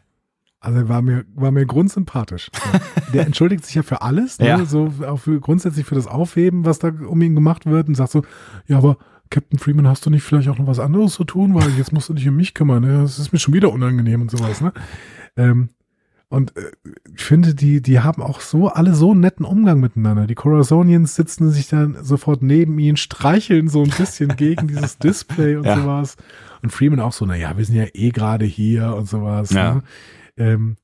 [0.66, 2.50] Also er war mir, war mir grundsympathisch.
[3.14, 4.48] Der entschuldigt sich ja für alles, ne?
[4.48, 4.64] Ja.
[4.64, 8.10] so auch für, grundsätzlich für das Aufheben, was da um ihn gemacht wird und sagt
[8.10, 8.22] so,
[8.66, 8.96] ja, aber
[9.30, 12.08] Captain Freeman, hast du nicht vielleicht auch noch was anderes zu tun, weil jetzt musst
[12.08, 13.02] du dich um mich kümmern, ne?
[13.02, 14.60] das ist mir schon wieder unangenehm und sowas.
[14.60, 14.72] Ne?
[15.36, 15.68] Ähm,
[16.28, 16.62] und äh,
[17.14, 20.26] ich finde, die, die haben auch so alle so einen netten Umgang miteinander.
[20.26, 25.56] Die Corazonians sitzen sich dann sofort neben ihn, streicheln so ein bisschen gegen dieses Display
[25.56, 25.76] und Ja.
[25.80, 26.16] sowas.
[26.62, 29.50] Und Freeman auch so, naja, wir sind ja eh gerade hier und sowas.
[29.50, 29.74] Ja.
[29.74, 29.82] Ne?
[30.37, 30.76] Ähm,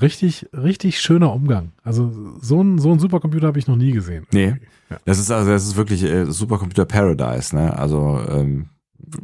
[0.00, 1.72] richtig, richtig schöner Umgang.
[1.82, 4.26] Also so ein, so ein Supercomputer habe ich noch nie gesehen.
[4.32, 4.56] Nee.
[4.88, 4.98] Ja.
[5.04, 7.76] Das ist also das ist wirklich äh, Supercomputer Paradise, ne?
[7.76, 8.70] Also ähm,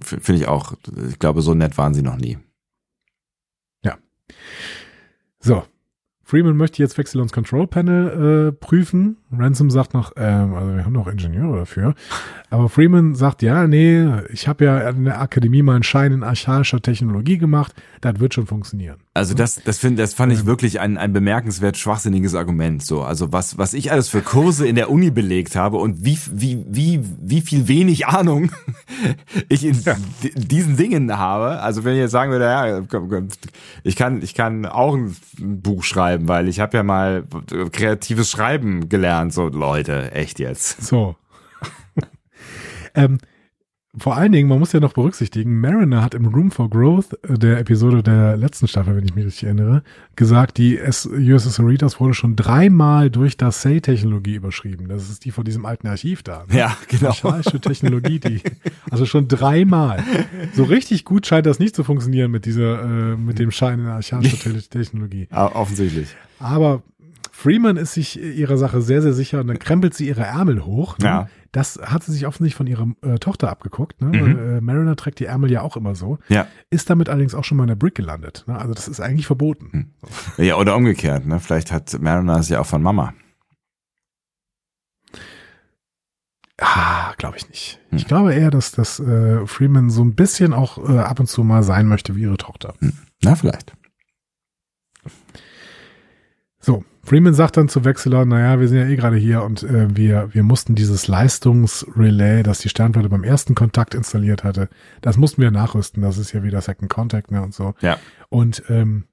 [0.01, 0.75] finde ich auch,
[1.09, 2.39] ich glaube, so nett waren sie noch nie.
[5.47, 5.63] So.
[6.25, 9.19] Freeman möchte jetzt Vexilons Control Panel äh, prüfen.
[9.33, 11.95] Ransom sagt noch, ähm, also wir haben noch Ingenieure dafür.
[12.49, 16.23] Aber Freeman sagt, ja, nee, ich habe ja an der Akademie mal einen Schein in
[16.23, 17.75] archaischer Technologie gemacht.
[18.03, 18.99] Das wird schon funktionieren.
[19.15, 22.85] Also das, das finde, das fand ich wirklich ein, ein bemerkenswert schwachsinniges Argument.
[22.85, 26.19] So, also was, was ich alles für Kurse in der Uni belegt habe und wie,
[26.33, 28.53] wie, wie, wie viel wenig Ahnung
[29.49, 29.73] ich in
[30.23, 31.61] di- diesen Dingen habe.
[31.61, 32.83] Also wenn ich jetzt sagen würde, ja,
[33.83, 37.25] ich kann, ich kann auch ein Buch schreiben, weil ich habe ja mal
[37.73, 39.16] kreatives Schreiben gelernt.
[39.31, 40.83] So Leute, echt jetzt.
[40.83, 41.17] So.
[42.95, 43.19] ähm,
[43.99, 47.39] vor allen Dingen, man muss ja noch berücksichtigen, Mariner hat im Room for Growth äh,
[47.39, 49.83] der Episode der letzten Staffel, wenn ich mich richtig erinnere,
[50.17, 54.89] gesagt, die USS Cerritos wurde schon dreimal durch das Say-Technologie überschrieben.
[54.89, 56.45] Das ist die von diesem alten Archiv da.
[56.47, 56.59] ne?
[56.59, 57.09] Ja, genau.
[57.09, 58.43] Archaische Technologie, die,
[58.91, 60.05] also schon dreimal.
[60.53, 63.87] So richtig gut scheint das nicht zu funktionieren mit dieser, äh, mit dem Schein in
[63.87, 65.29] archaischer Te Technologie.
[65.31, 66.15] Offensichtlich.
[66.39, 66.83] Aber
[67.47, 70.99] Freeman ist sich ihrer Sache sehr, sehr sicher und dann krempelt sie ihre Ärmel hoch.
[70.99, 71.05] Ne?
[71.05, 71.29] Ja.
[71.53, 74.03] Das hat sie sich offensichtlich von ihrer äh, Tochter abgeguckt.
[74.03, 74.09] Ne?
[74.09, 74.21] Mhm.
[74.21, 76.19] Weil, äh, Mariner trägt die Ärmel ja auch immer so.
[76.29, 76.49] Ja.
[76.71, 78.43] Ist damit allerdings auch schon mal in der Brick gelandet.
[78.49, 78.59] Ne?
[78.59, 79.95] Also das ist eigentlich verboten.
[80.39, 81.39] Ja, oder umgekehrt, ne?
[81.39, 83.15] Vielleicht hat Mariner es ja auch von Mama.
[86.59, 87.79] Ah, glaube ich nicht.
[87.91, 87.99] Hm.
[87.99, 91.45] Ich glaube eher, dass, dass äh, Freeman so ein bisschen auch äh, ab und zu
[91.45, 92.75] mal sein möchte wie ihre Tochter.
[93.23, 93.73] Na, vielleicht.
[96.59, 99.97] So, Freeman sagt dann zu Wechseler, naja, wir sind ja eh gerade hier und äh,
[99.97, 104.69] wir, wir mussten dieses Leistungsrelay, das die Sternflotte beim ersten Kontakt installiert hatte,
[105.03, 106.03] das mussten wir nachrüsten.
[106.03, 107.75] Das ist ja wieder Second Contact ne, und so.
[107.81, 107.99] Ja.
[108.29, 109.05] Und ähm,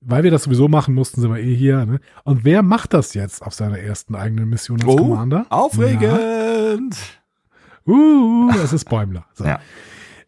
[0.00, 1.84] weil wir das sowieso machen mussten, sind wir eh hier.
[1.86, 1.98] Ne?
[2.22, 5.46] Und wer macht das jetzt auf seiner ersten eigenen Mission als Commander?
[5.50, 6.96] aufregend.
[6.96, 7.92] Ja.
[7.92, 9.26] Uh, es ist Bäumler.
[9.32, 9.44] So.
[9.44, 9.60] Ja.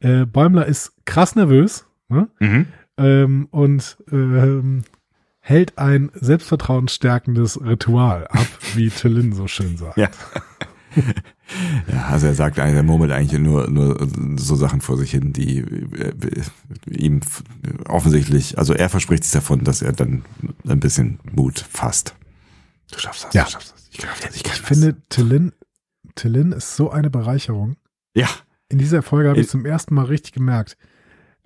[0.00, 2.28] Äh, Bäumler ist krass nervös ne?
[2.40, 2.66] Mhm.
[2.98, 4.82] ähm, und ähm,
[5.48, 9.96] hält ein selbstvertrauensstärkendes Ritual ab, wie Tillin so schön sagt.
[9.96, 10.10] Ja.
[11.92, 15.58] Ja, also er sagt, er murmelt eigentlich nur, nur so Sachen vor sich hin, die
[15.58, 16.12] äh,
[16.90, 17.20] ihm
[17.86, 20.24] offensichtlich, also er verspricht sich davon, dass er dann
[20.66, 22.16] ein bisschen Mut fasst.
[22.90, 23.44] Du schaffst das, Ja.
[23.44, 23.88] du schaffst das.
[23.92, 24.68] Ich, schaff das, ich, kann Ich das.
[24.68, 25.52] finde, Tillin,
[26.16, 27.76] Tillin ist so eine Bereicherung.
[28.14, 28.28] Ja,
[28.68, 30.76] In dieser Folge habe ich Ich- zum ersten Mal richtig gemerkt.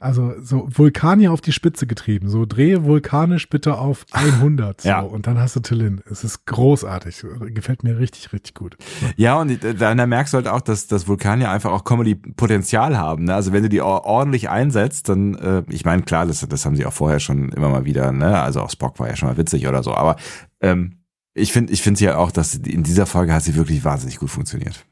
[0.00, 2.28] Also so Vulkanier auf die Spitze getrieben.
[2.30, 4.80] So drehe vulkanisch bitte auf 100.
[4.80, 5.00] So, Ja.
[5.00, 6.00] Und dann hast du Tillin.
[6.10, 7.24] Es ist großartig.
[7.54, 8.76] Gefällt mir richtig, richtig gut.
[9.16, 13.24] Ja, und dann da merkst du halt auch, dass, dass Vulkanier einfach auch Comedy-Potenzial haben.
[13.24, 13.34] Ne?
[13.34, 16.76] Also wenn du die or- ordentlich einsetzt, dann, äh, ich meine, klar, das, das haben
[16.76, 18.40] sie auch vorher schon immer mal wieder, ne?
[18.40, 20.16] Also auch Spock war ja schon mal witzig oder so, aber
[20.60, 20.96] ähm,
[21.34, 24.16] ich finde ich finde ja auch, dass sie- in dieser Folge hat sie wirklich wahnsinnig
[24.18, 24.84] gut funktioniert.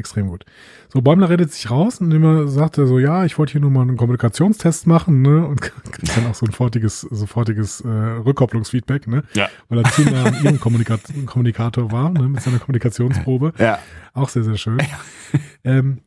[0.00, 0.44] Extrem gut.
[0.88, 3.70] So, Bäumler redet sich raus, indem er sagt er so, ja, ich wollte hier nur
[3.70, 5.46] mal einen Kommunikationstest machen, ne?
[5.46, 5.60] Und
[5.92, 9.22] kriegt dann auch so ein sofortiges, sofortiges äh, Rückkopplungsfeedback, ne?
[9.34, 9.48] Ja.
[9.68, 12.28] Weil er zu nah an ihrem Kommunika Kommunikator war, ne?
[12.28, 13.52] Mit seiner Kommunikationsprobe.
[13.58, 13.78] Ja.
[14.14, 14.78] Auch sehr, sehr schön.
[15.64, 15.98] ähm,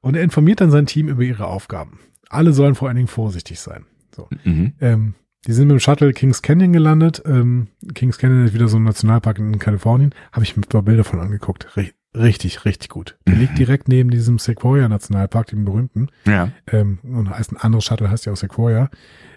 [0.00, 1.98] und er informiert dann sein Team über ihre Aufgaben.
[2.28, 3.86] Alle sollen vor allen Dingen vorsichtig sein.
[4.14, 4.28] So.
[4.44, 4.74] Mhm.
[4.80, 5.14] Ähm,
[5.46, 7.22] die sind mit dem Shuttle Kings Canyon gelandet.
[7.24, 10.14] Ähm, Kings Canyon ist wieder so ein Nationalpark in Kalifornien.
[10.32, 11.68] Habe ich mir ein paar Bilder von angeguckt.
[12.16, 13.16] Ri- richtig, richtig gut.
[13.26, 16.08] Der liegt direkt neben diesem Sequoia Nationalpark, dem berühmten.
[16.26, 16.50] Ja.
[16.66, 18.90] Ähm, und heißt ein anderes Shuttle heißt ja auch Sequoia.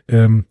[0.08, 0.46] Ähm,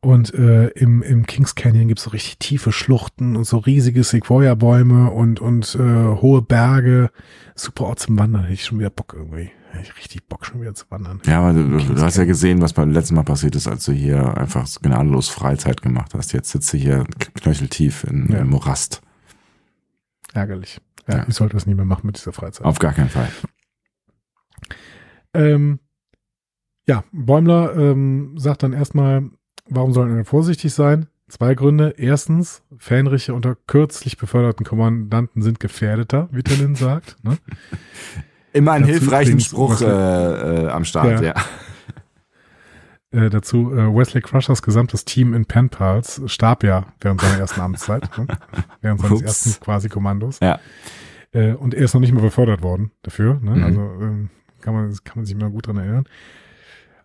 [0.00, 5.10] und äh, im, im Kings Canyon gibt's so richtig tiefe Schluchten und so riesige Sequoia-Bäume
[5.10, 5.78] und, und äh,
[6.20, 7.10] hohe Berge.
[7.56, 8.42] Super Ort zum Wandern.
[8.42, 9.50] Hätte ich schon wieder Bock irgendwie.
[9.72, 11.20] Hätte ich richtig Bock schon wieder zu wandern.
[11.26, 13.92] Ja, aber du, du, hast ja gesehen, was beim letzten Mal passiert ist, als du
[13.92, 16.32] hier einfach so gnadenlos Freizeit gemacht hast.
[16.32, 17.04] Jetzt sitzt du hier
[17.34, 18.38] knöcheltief in, Ja.
[18.38, 19.00] im Morast.
[20.34, 20.78] Ärgerlich.
[21.08, 22.66] Ja, ich sollte das nie mehr machen mit dieser Freizeit.
[22.66, 23.28] Auf gar keinen Fall.
[25.34, 25.78] Ähm,
[26.88, 29.24] ja, Bäumler ähm, sagt dann erstmal,
[29.68, 31.06] warum sollen wir vorsichtig sein?
[31.28, 31.94] Zwei Gründe.
[31.96, 37.16] Erstens, Fähnriche unter kürzlich beförderten Kommandanten sind gefährdeter, wie Tillin sagt.
[37.24, 37.36] Ne?
[38.52, 41.22] Immer einen Dazu hilfreichen Spruch äh, äh, am Start, ja.
[41.22, 41.34] Ja.
[43.16, 47.60] Äh, dazu, äh, Wesley Crushers gesamtes Team in Pen Pals starb ja während seiner ersten
[47.62, 48.26] Amtszeit, ne?
[48.82, 49.22] während seines Ups.
[49.46, 50.38] ersten quasi Kommandos.
[50.40, 50.60] Ja.
[51.32, 53.40] Äh, und er ist noch nicht mehr befördert worden dafür.
[53.42, 53.52] Ne?
[53.52, 53.64] Mhm.
[53.64, 56.04] Also ähm, kann, man, kann man sich mal gut dran erinnern.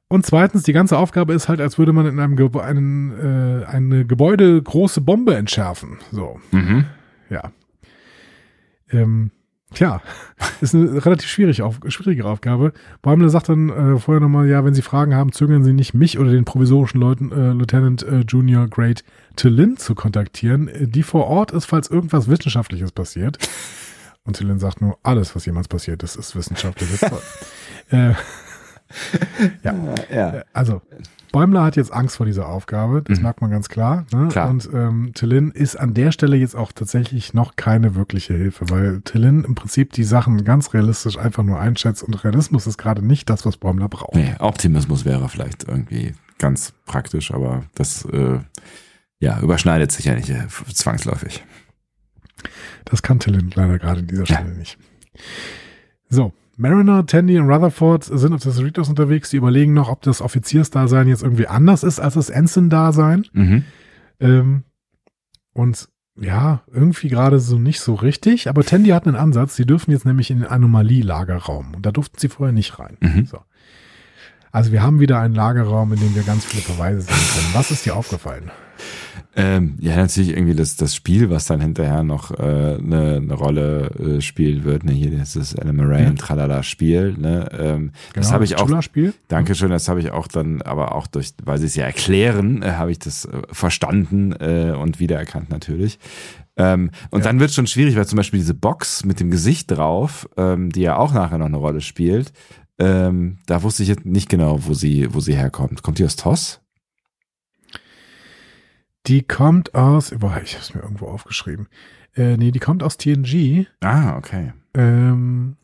[0.09, 3.65] Und zweitens, die ganze Aufgabe ist halt, als würde man in einem Gebe einen, äh,
[3.65, 5.99] eine Gebäude große Bombe entschärfen.
[6.11, 6.83] So, Mhm.
[7.29, 7.51] ja.
[8.91, 9.31] Ähm,
[9.73, 10.01] tja,
[10.61, 12.73] ist eine relativ schwierig auf, schwierige Aufgabe.
[13.01, 16.19] Bäumler sagt dann äh, vorher nochmal, ja, wenn Sie Fragen haben, zögern Sie nicht, mich
[16.19, 19.01] oder den provisorischen Leuten, äh, Lieutenant äh, Junior Grade
[19.35, 23.37] Tillin zu kontaktieren, äh, die vor Ort ist, falls irgendwas Wissenschaftliches passiert.
[24.23, 26.93] Und Tillin sagt nur, alles, was jemals passiert ist, ist wissenschaftlich.
[26.93, 27.21] Ist toll.
[27.89, 28.13] äh,
[29.63, 30.43] ja, ja.
[30.53, 30.81] also
[31.31, 33.23] Bäumler hat jetzt Angst vor dieser Aufgabe, das Mhm.
[33.23, 34.05] merkt man ganz klar.
[34.13, 34.27] Ne?
[34.29, 34.49] Klar.
[34.49, 39.01] Und ähm, Tillin ist an der Stelle jetzt auch tatsächlich noch keine wirkliche Hilfe, weil
[39.01, 43.29] Tillin im Prinzip die Sachen ganz realistisch einfach nur einschätzt und Realismus ist gerade nicht
[43.29, 44.15] das, was Bäumler braucht.
[44.15, 48.39] Nee, Optimismus wäre vielleicht irgendwie ganz praktisch, aber das äh,
[49.19, 51.43] ja, überschneidet sich ja nicht äh, zwangsläufig.
[52.85, 54.77] Das kann Tillin leider gerade an dieser Stelle nicht.
[56.09, 59.31] So, Mariner, Tandy und Rutherford sind auf der Cerritos unterwegs.
[59.31, 63.25] Die überlegen noch, ob das Offiziersdasein jetzt irgendwie anders ist als das Ensign-Dasein.
[63.33, 63.63] Mhm.
[64.19, 64.63] Ähm,
[65.53, 65.89] und
[66.19, 68.47] ja, irgendwie gerade so nicht so richtig.
[68.47, 69.55] Aber Tandy hat einen Ansatz.
[69.55, 71.73] Sie dürfen jetzt nämlich in den Anomalie-Lagerraum.
[71.73, 72.97] Und da durften sie vorher nicht rein.
[72.99, 73.25] Mhm.
[73.25, 73.39] So.
[74.51, 77.53] Also wir haben wieder einen Lagerraum, in dem wir ganz viele Verweise sehen können.
[77.53, 78.51] Was ist dir aufgefallen?
[79.35, 84.17] Ähm, ja, natürlich irgendwie das, das Spiel, was dann hinterher noch äh, eine, eine Rolle
[84.17, 84.83] äh, spielen wird.
[84.83, 84.91] Ne?
[84.91, 86.11] Hier das ist Anna Murray Ja.
[86.11, 87.13] Tralala Spiel.
[87.17, 87.47] Ne?
[87.57, 88.69] Ähm, das Genau, habe ich auch.
[89.29, 92.71] Dankeschön, das habe ich auch dann, aber auch durch, weil sie es ja erklären, äh,
[92.71, 95.97] habe ich das äh, verstanden äh, und wiedererkannt natürlich.
[96.57, 97.27] Ähm, und Ja.
[97.27, 100.81] dann wird schon schwierig, weil zum Beispiel diese Box mit dem Gesicht drauf, ähm, die
[100.81, 102.33] ja auch nachher noch eine Rolle spielt,
[102.79, 105.83] ähm, da wusste ich jetzt nicht genau, wo sie, wo sie herkommt.
[105.83, 106.59] Kommt die aus TOS?
[109.07, 111.67] Die kommt aus, boah, ich habe es mir irgendwo aufgeschrieben.
[112.15, 113.65] Äh, nee, die kommt aus TNG.
[113.81, 114.53] Ah, okay.
[114.73, 115.57] Ähm,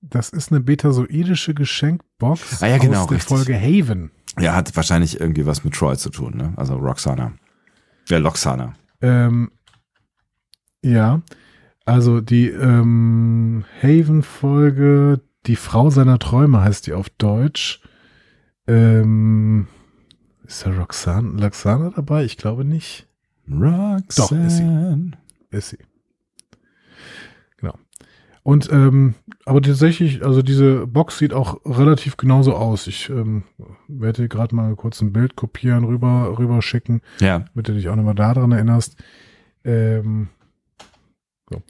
[0.00, 3.36] das ist eine betasoidische Geschenkbox Ah ja, genau, aus der richtig.
[3.36, 4.10] Folge Haven.
[4.38, 6.52] Ja, hat wahrscheinlich irgendwie was mit Troy zu tun, ne?
[6.56, 7.32] Also Roxana.
[8.08, 8.74] Ja, Loxana.
[9.00, 9.50] Ähm,
[10.82, 11.22] ja,
[11.84, 17.80] also die ähm, Haven-Folge, die Frau seiner Träume heißt die auf Deutsch.
[18.66, 19.66] Ähm,
[20.48, 22.24] ist da Roxana, Roxana dabei?
[22.24, 23.06] Ich glaube nicht.
[23.48, 24.02] Roxanne.
[24.16, 25.10] Doch, ist sie.
[25.50, 25.78] Ist sie.
[27.58, 27.74] Genau.
[28.42, 32.86] Und ähm, aber tatsächlich, also diese Box sieht auch relativ genauso aus.
[32.86, 33.44] Ich ähm,
[33.88, 37.44] werde gerade mal kurz ein Bild kopieren, rüber, rüber schicken, Ja.
[37.54, 38.96] damit du dich auch nochmal daran erinnerst.
[39.64, 40.28] Ähm,
[41.50, 41.62] so.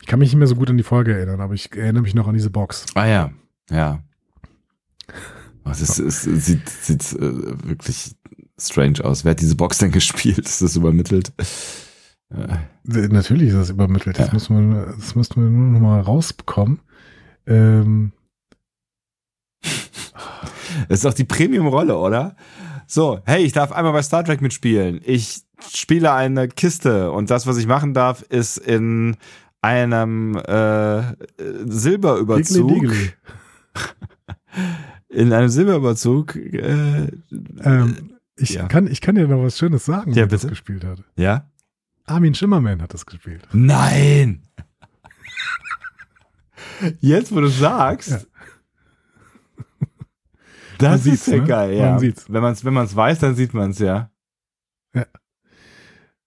[0.00, 2.14] Ich kann mich nicht mehr so gut an die Folge erinnern, aber ich erinnere mich
[2.14, 2.86] noch an diese Box.
[2.94, 3.30] Ah ja,
[3.70, 4.00] ja.
[5.68, 8.14] Oh, das ist, es sieht, sieht äh, wirklich
[8.58, 9.24] strange aus.
[9.24, 10.38] Wer hat diese Box denn gespielt?
[10.38, 11.32] Ist das übermittelt?
[11.38, 11.44] Äh,
[12.30, 14.18] Äh, Natürlich ist das übermittelt.
[14.18, 14.32] Das, Ja.
[14.34, 16.80] müssen wir, das müssten wir nur noch mal rausbekommen.
[17.46, 18.12] Ähm,
[19.62, 22.36] Das ist doch die Premium-Rolle, oder?
[22.86, 25.00] So, hey, ich darf einmal bei Star Trek mitspielen.
[25.04, 25.42] Ich
[25.74, 29.16] spiele eine Kiste und das, was ich machen darf, ist in
[29.60, 31.02] einem äh,
[31.66, 33.12] Silberüberzug, Diggly Diggly.
[35.08, 37.08] in einem Silberüberzug, äh,
[37.62, 38.66] Ähm, ich, Ja.
[38.68, 40.50] kann, ich kann dir noch was Schönes sagen, Ja, wer das bitte.
[40.50, 41.02] gespielt hat.
[41.16, 41.50] ja?
[42.06, 43.46] Armin Schimmerman hat das gespielt.
[43.52, 44.42] Nein!
[47.00, 48.10] Jetzt, wo du sagst.
[48.10, 48.20] Ja.
[50.78, 51.44] Das Man ist ja ne?
[51.44, 51.98] geil, Man ja.
[51.98, 52.32] sieht's.
[52.32, 54.10] Wenn man es wenn man's weiß, dann sieht man es, ja.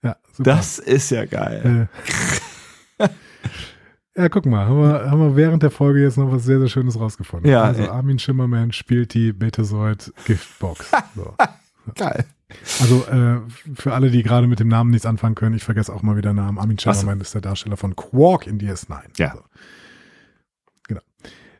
[0.04, 0.44] Ja, super.
[0.44, 1.88] Das ist ja geil.
[2.06, 2.12] Äh,
[4.16, 6.68] ja, guck mal, haben wir, haben wir während der Folge jetzt noch was sehr, sehr
[6.68, 7.50] Schönes rausgefunden.
[7.50, 7.88] Ja, also äh.
[7.88, 10.92] Armin Schimmerman spielt die Betazoid Giftbox.
[11.16, 11.36] So.
[11.96, 12.26] Geil.
[12.80, 13.42] Also äh,
[13.74, 16.32] für alle, die gerade mit dem Namen nichts anfangen können, ich vergesse auch mal wieder
[16.32, 16.60] Namen.
[16.60, 19.00] Armin Schimmerman ist der Darsteller von Quark in DS9.
[19.18, 19.34] Ja.
[19.34, 19.42] So.
[20.88, 21.02] Genau.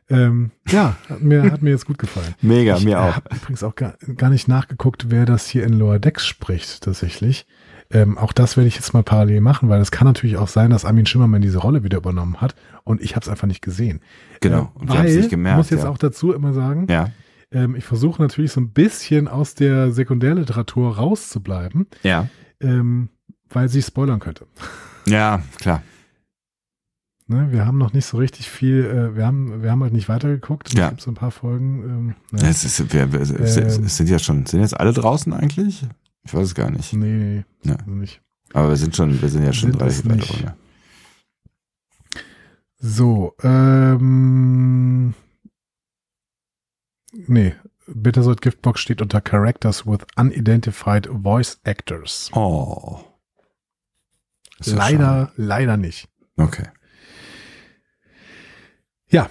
[0.08, 2.34] Ähm, ja, hat mir, hat mir jetzt gut gefallen.
[2.40, 3.16] Mega, ich mir auch.
[3.16, 7.46] habe übrigens auch gar, gar nicht nachgeguckt, wer das hier in Lower Decks spricht, tatsächlich.
[7.92, 10.70] Ähm, auch das werde ich jetzt mal parallel machen, weil es kann natürlich auch sein,
[10.70, 14.00] dass Armin Schimmermann diese Rolle wieder übernommen hat und ich habe es einfach nicht gesehen.
[14.40, 14.72] Genau.
[14.76, 15.54] Äh, Und wir haben es nicht gemerkt.
[15.54, 15.90] Ich muss jetzt ja.
[15.90, 17.10] auch dazu immer sagen, ja.
[17.50, 22.28] ähm, ich versuche natürlich so ein bisschen aus der Sekundärliteratur rauszubleiben, Ja.
[22.60, 23.10] ähm,
[23.50, 24.46] weil sie spoilern könnte.
[25.06, 25.82] Ja, klar.
[27.28, 30.08] Ne, wir haben noch nicht so richtig viel, äh, wir haben, wir haben halt nicht
[30.08, 30.74] weitergeguckt.
[30.74, 30.84] Ja.
[30.86, 31.82] Es gibt so ein paar Folgen.
[31.84, 32.48] Ähm, ne.
[32.48, 33.84] Es, ist, wir, wir, es, es Ähm.
[33.84, 35.84] es sind ja schon, sind jetzt alle draußen eigentlich?
[36.24, 36.92] Ich weiß es gar nicht.
[36.92, 37.76] nee, nee, Ja.
[37.86, 38.20] nicht.
[38.52, 40.30] Aber wir sind schon, wir sind ja schon Sind es relativ weit nicht.
[40.32, 40.56] drunter.
[42.84, 45.14] So, ähm,
[47.12, 47.54] nee,
[47.86, 52.30] Bittersweet Giftbox steht unter Characters with Unidentified Voice Actors.
[52.34, 53.04] Oh.
[54.58, 56.08] Ist ja leider, leider nicht.
[56.36, 56.48] schade.
[56.48, 56.68] Okay.
[59.08, 59.28] Ja.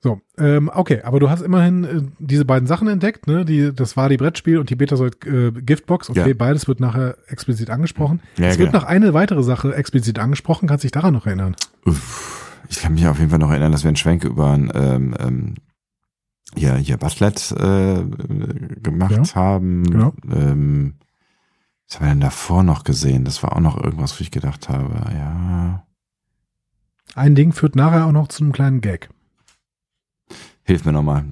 [0.00, 3.44] So, ähm, okay, aber du hast immerhin äh, diese beiden Sachen entdeckt, ne?
[3.44, 6.10] Die, das war die Brettspiel und die Betasoid äh, Giftbox.
[6.10, 6.34] Okay, Ja.
[6.36, 8.20] beides wird nachher explizit angesprochen.
[8.36, 8.82] Ja, es wird genau.
[8.82, 10.68] noch eine weitere Sache explizit angesprochen.
[10.68, 11.56] Kannst dich daran noch erinnern?
[11.86, 14.70] Uff, ich kann mich auf jeden Fall noch erinnern, dass wir einen Schwenk über ein,
[14.74, 15.54] ähm, ähm,
[16.54, 18.04] hier, hier Butlet äh,
[18.82, 19.84] gemacht haben.
[19.90, 20.12] genau.
[20.30, 20.94] Ähm,
[21.88, 23.24] was haben wir denn davor noch gesehen?
[23.24, 25.84] Das war auch noch irgendwas, wo ich gedacht habe, ja,
[27.14, 29.08] Ein Ding führt nachher auch noch zu einem kleinen Gag.
[30.66, 31.24] Hilf mir nochmal.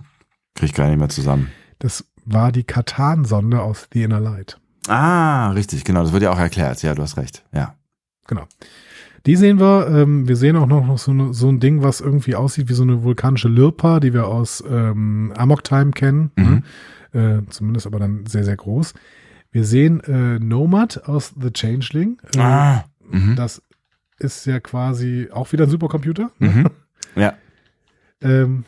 [0.55, 1.49] Krieg ich gar nicht mehr zusammen.
[1.78, 4.59] Das war die Katan-Sonde aus The Inner Light.
[4.89, 6.82] Ah, richtig, genau, das wird ja auch erklärt.
[6.82, 7.45] Ja, du hast recht.
[7.53, 7.74] Ja.
[8.26, 8.45] Genau.
[9.26, 9.89] Die sehen wir.
[9.89, 12.82] Ähm, wir sehen auch noch, so, eine, so ein Ding, was irgendwie aussieht wie so
[12.82, 16.30] eine vulkanische Lirpa, die wir aus ähm, Amok Time kennen.
[16.37, 16.62] Mhm.
[17.12, 17.43] Ne?
[17.47, 18.93] Äh, zumindest aber dann sehr, sehr groß.
[19.51, 22.18] Wir sehen äh, Nomad aus The Changeling.
[22.35, 22.85] Äh, Ah.
[23.11, 23.37] Mhm.
[23.37, 23.62] Das
[24.18, 26.30] ist ja quasi auch wieder ein Supercomputer.
[26.39, 26.49] Ne?
[26.49, 26.70] Mhm.
[27.20, 27.35] Ja.
[28.22, 28.64] Ähm,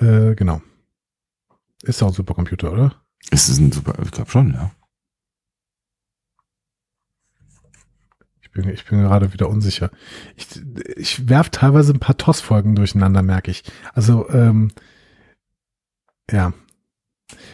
[0.00, 0.62] äh, genau.
[1.82, 3.02] Ist auch ein Supercomputer, oder?
[3.30, 4.70] Es ist ein super, ich glaube schon, ja.
[8.40, 9.90] Ich bin, ich bin gerade wieder unsicher.
[10.36, 10.46] Ich,
[10.96, 13.64] ich werf teilweise ein paar TOS-Folgen durcheinander, merke ich.
[13.94, 14.72] Also, ähm,
[16.30, 16.52] ja.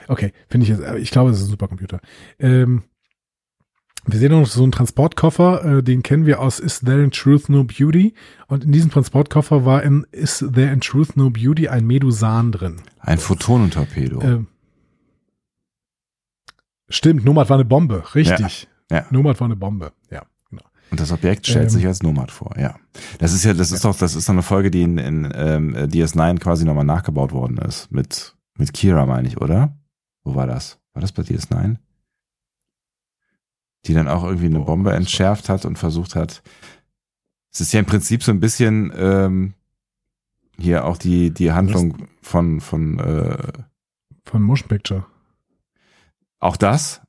[0.08, 2.00] Okay, finde ich jetzt, äh, ich glaube, es ist ein Supercomputer.
[2.38, 2.82] Ähm,
[4.12, 7.48] wir sehen noch so einen Transportkoffer, äh, den kennen wir aus Is There in Truth
[7.48, 8.14] No Beauty?
[8.46, 12.76] Und in diesem Transportkoffer war in Is There in Truth No Beauty ein Medusan drin.
[13.00, 14.20] Ein Photonentorpedo.
[14.22, 14.46] Ähm,
[16.88, 18.68] stimmt, Nomad war eine Bombe, richtig.
[18.90, 19.06] ja.
[19.10, 20.22] Nomad war eine Bombe, ja.
[20.50, 20.62] Genau.
[20.90, 22.76] Und das Objekt stellt Ähm, sich als Nomad vor, ja.
[23.18, 25.74] Das ist ja, das ist doch, das ist doch eine Folge, die in, in ähm,
[25.76, 27.90] DS9 quasi nochmal nachgebaut worden ist.
[27.92, 29.76] Mit, mit Kira, meine ich, oder?
[30.24, 30.78] Wo war das?
[30.94, 31.76] War das bei DS9?
[33.88, 36.42] Die dann auch irgendwie eine Oh, Bombe entschärft hat und versucht hat.
[37.52, 39.54] Es ist ja im Prinzip so ein bisschen ähm,
[40.58, 43.52] hier auch die, die Handlung von, von äh,
[44.24, 45.06] Von Motion Picture.
[46.38, 47.00] auch das,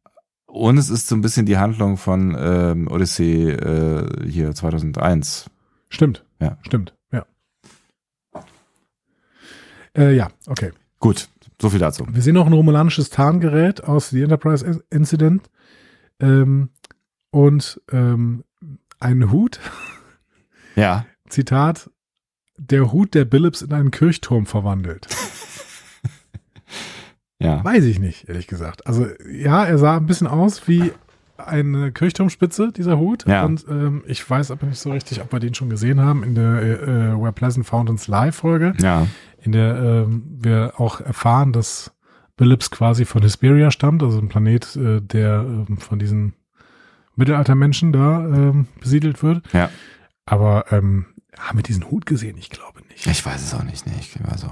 [0.48, 5.50] Und es ist so ein bisschen die Handlung von ähm, Odyssey äh, hier 2001.
[5.90, 6.24] Stimmt.
[6.40, 6.58] Ja.
[6.62, 6.96] Stimmt.
[7.12, 7.26] Ja.
[9.98, 10.72] Äh, ja, okay.
[11.00, 11.28] Gut,
[11.62, 12.06] so viel dazu.
[12.10, 15.50] Wir sehen noch ein romulanisches Tarngerät aus The Enterprise Incident
[16.20, 16.70] ähm,
[17.32, 18.44] und ähm,
[19.00, 19.60] einen Hut.
[20.76, 21.06] Ja.
[21.30, 21.90] Zitat:
[22.58, 25.08] Der Hut der Billups in einen Kirchturm verwandelt.
[27.42, 27.64] Ja.
[27.64, 28.86] Weiß ich nicht, ehrlich gesagt.
[28.86, 30.92] Also ja, er sah ein bisschen aus wie
[31.38, 33.26] eine Kirchturmspitze, dieser Hut.
[33.26, 33.46] Ja.
[33.46, 36.36] Und ähm, ich weiß aber nicht so richtig, ob wir den schon gesehen haben in
[36.36, 36.88] der äh, äh,
[37.22, 39.08] Where Pleasant Fountains Live-Folge, Ja.
[39.42, 41.94] in der ähm, wir auch erfahren, dass
[42.40, 46.34] Billups quasi von Hesperia stammt, also ein Planet, äh, der ähm, von diesen
[47.16, 49.44] Mittelaltermenschen da ähm, besiedelt wird.
[49.54, 49.70] Ja.
[50.26, 51.06] Aber ähm,
[51.38, 52.38] haben wir diesen Hut gesehen?
[52.38, 53.06] Ich glaube nicht.
[53.08, 54.48] Ich weiß es auch nicht, nee, ich war so.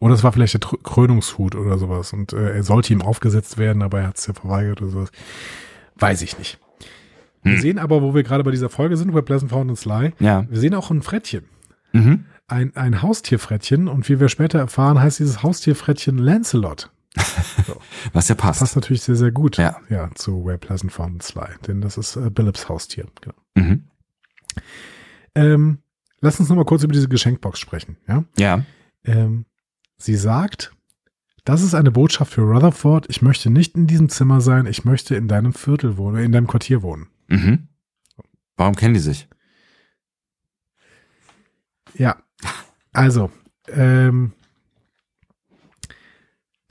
[0.00, 3.58] Oder es war vielleicht der Tr- Krönungshut oder sowas und äh, er sollte ihm aufgesetzt
[3.58, 5.10] werden, aber er hat es ja verweigert oder sowas.
[5.96, 6.58] Weiß ich nicht.
[7.42, 7.60] Wir Hm.
[7.60, 10.46] sehen aber, wo wir gerade bei dieser Folge sind, bei Pleasant Fountains Lie, Ja.
[10.48, 11.44] wir sehen auch ein Frettchen.
[11.92, 12.24] Mhm.
[12.48, 16.90] Ein, ein Haustierfrettchen und wie wir später erfahren, heißt dieses Haustierfrettchen Lancelot.
[18.12, 18.60] Was ja passt.
[18.60, 19.76] Passt natürlich sehr, sehr gut Ja.
[19.88, 23.06] ja, zu Where Pleasant Fountains Lie, denn das ist äh, Billups Haustier.
[23.20, 23.36] Genau.
[23.54, 23.84] Mhm.
[25.34, 25.78] Ähm,
[26.20, 27.96] lass uns noch mal kurz über diese Geschenkbox sprechen.
[28.08, 28.24] Ja?
[28.36, 28.64] Ja.
[29.04, 29.46] Ähm,
[29.96, 30.72] sie sagt,
[31.44, 33.06] das ist eine Botschaft für Rutherford.
[33.10, 34.66] Ich möchte nicht in diesem Zimmer sein.
[34.66, 37.08] Ich möchte in deinem Viertel wohnen, in deinem Quartier wohnen.
[37.28, 37.68] Mhm.
[38.56, 39.28] Warum kennen die sich?
[41.94, 42.16] Ja.
[42.92, 43.30] Also,
[43.68, 44.32] ähm,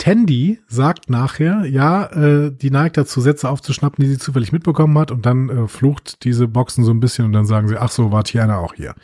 [0.04, 5.12] Tandy sagt nachher, ja, äh, die neigt dazu, Sätze aufzuschnappen, die sie zufällig mitbekommen hat
[5.12, 8.12] und dann äh, flucht diese Boxen so ein bisschen und dann sagen sie, ach so,
[8.12, 8.95] war Tiana auch hier.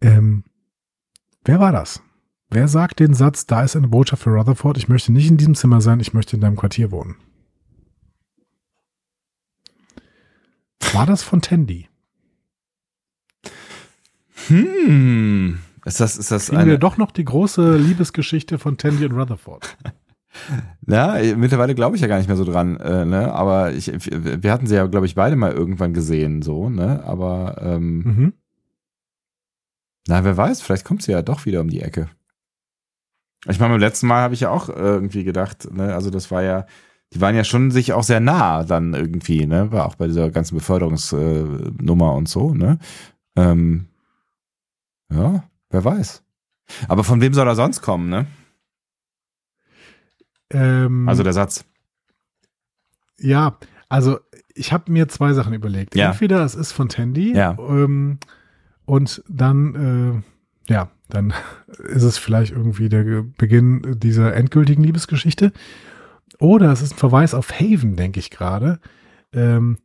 [0.00, 0.44] Ähm,
[1.44, 2.00] wer war das?
[2.48, 5.56] Wer sagt den Satz, da ist eine Botschaft für Rutherford, ich möchte nicht in diesem
[5.56, 7.16] Zimmer sein, ich möchte in deinem Quartier wohnen?
[10.92, 11.88] War das von Tandy?
[14.46, 15.58] Hm.
[15.88, 19.12] Ist das, ist das Kriegen wir eine, doch noch die große Liebesgeschichte von Tandy und
[19.12, 19.76] Rutherford.
[20.86, 24.52] ja, mittlerweile glaube ich ja gar nicht mehr so dran, äh, ne, aber ich, wir
[24.52, 28.32] hatten sie ja, glaube ich, beide mal irgendwann gesehen, so, ne, aber, ähm, Mhm.
[30.06, 32.08] na, wer weiß, vielleicht kommt sie ja doch wieder um die Ecke.
[33.46, 36.42] Ich meine, beim letzten Mal habe ich ja auch irgendwie gedacht, ne, also das war
[36.42, 36.66] ja,
[37.14, 40.30] die waren ja schon sich auch sehr nah dann irgendwie, ne, war auch bei dieser
[40.30, 42.78] ganzen Beförderungsnummer äh, und so, ne,
[43.36, 43.86] ähm,
[45.10, 46.22] ja, wer weiß.
[46.88, 48.26] Aber von wem soll er sonst kommen, ne?
[50.50, 51.64] Ähm, Also der Satz.
[53.18, 53.58] ja,
[53.88, 54.18] also
[54.54, 55.94] ich habe mir zwei Sachen überlegt.
[55.94, 56.10] Ja.
[56.10, 57.56] Entweder es ist von Tandy Ja.
[57.58, 58.18] ähm,
[58.84, 60.22] und dann,
[60.68, 61.32] äh, ja, dann
[61.84, 65.52] ist es vielleicht irgendwie der Beginn dieser endgültigen Liebesgeschichte.
[66.38, 68.80] Oder es ist ein Verweis auf Haven, denke ich gerade.
[69.32, 69.78] Ähm,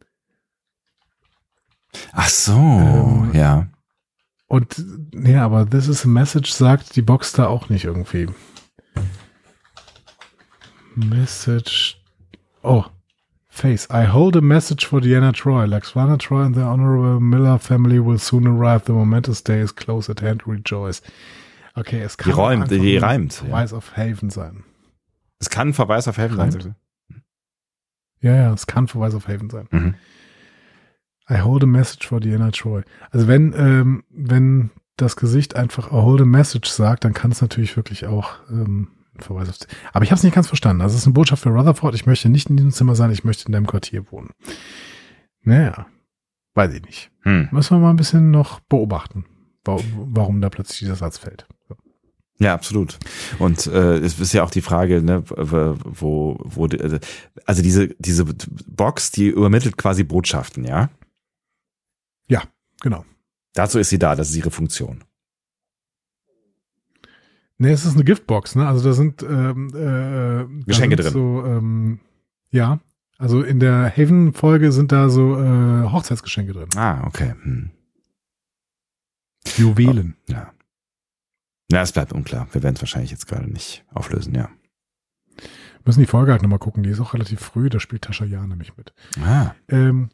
[2.12, 3.68] Ach so, Ähm, ja.
[4.48, 8.28] Und nee, aber This is a Message sagt die Box da auch nicht irgendwie.
[10.96, 12.00] Message.
[12.62, 12.86] Oh.
[13.50, 13.88] Face.
[13.91, 15.66] I hold a message for Diana Troy.
[15.66, 18.86] Laxvana Troy and the Honorable Miller family will soon arrive.
[18.86, 20.48] The momentous day is close at hand.
[20.48, 21.02] Rejoice.
[21.76, 23.48] Okay, es kann Die räumt, die reimt, ja.
[23.48, 24.64] Verweis auf Haven sein.
[25.39, 26.76] Es kann Verweis auf Helfen sein.
[28.22, 29.68] Ja, ja, es kann Verweis auf Haven sein.
[29.72, 29.96] Mhm.
[31.30, 32.84] I hold a message for Diana Troy.
[33.11, 37.41] Also wenn, ähm, wenn das Gesicht einfach I hold a message sagt, dann kann es
[37.41, 39.55] natürlich wirklich auch ähm, Verweis auf.
[39.93, 40.82] Aber ich habe es nicht ganz verstanden.
[40.82, 41.95] Also es ist eine Botschaft für Rutherford.
[41.95, 43.11] Ich möchte nicht in diesem Zimmer sein.
[43.11, 44.32] Ich möchte in deinem Quartier wohnen.
[45.43, 45.86] Naja,
[46.55, 47.11] weiß ich nicht.
[47.21, 47.49] Hm.
[47.51, 49.26] Müssen wir mal ein bisschen noch beobachten,
[49.65, 51.45] wa- warum da plötzlich dieser Satz fällt.
[52.39, 52.97] Ja, absolut.
[53.39, 56.97] Und äh, es ist ja auch die Frage, ne, wo, wo, also-
[57.45, 60.89] also diese diese Box, die übermittelt quasi Botschaften, ja.
[62.84, 63.06] Genau.
[63.54, 65.04] Dazu ist sie da, das ist ihre Funktion.
[67.58, 68.68] Nee, es ist eine Giftbox, ne?
[68.68, 71.14] Also da sind ähm, äh, da Geschenke sind drin.
[71.14, 72.00] So, ähm,
[72.52, 72.80] ja,
[73.18, 76.70] also in der Haven-Folge sind da so äh, Hochzeitsgeschenke drin.
[76.76, 77.34] Ah, okay.
[77.42, 77.72] Hm.
[79.58, 80.18] Juwelen.
[80.28, 80.52] Ja.
[81.72, 82.48] Ja, es bleibt unklar.
[82.52, 84.50] Wir werden es wahrscheinlich jetzt gerade nicht auflösen, ja.
[85.86, 86.84] Müssen die Folge halt nochmal gucken.
[86.84, 87.70] Die ist auch relativ früh.
[87.70, 88.94] Da spielt Tascha Ja nämlich mit.
[89.24, 90.10] Ah, Ähm,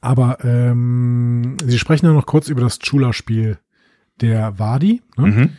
[0.00, 3.58] aber ähm, sie sprechen ja noch kurz über das Chula-Spiel
[4.20, 5.02] der Wadi.
[5.16, 5.26] Ne?
[5.26, 5.50] mhm.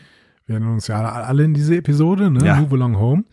[0.45, 2.45] Wir erinnern uns ja alle in diese Episode, ne?
[2.45, 2.55] Ja.
[2.55, 3.23] Move Along Home.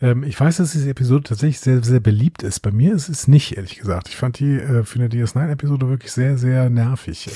[0.00, 2.60] Ähm, ich weiß, dass diese Episode tatsächlich sehr, sehr beliebt ist.
[2.60, 4.08] Bei mir ist es nicht, ehrlich gesagt.
[4.08, 7.28] Ich fand die äh, für eine DS9-Episode wirklich sehr, sehr nervig.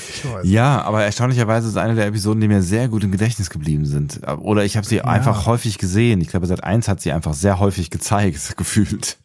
[0.43, 4.21] Ja, aber erstaunlicherweise ist eine der Episoden, die mir sehr gut im Gedächtnis geblieben sind.
[4.39, 6.21] Oder ich habe sie einfach häufig gesehen.
[6.21, 9.17] Ich glaube, seit eins hat sie einfach sehr häufig gezeigt, gefühlt.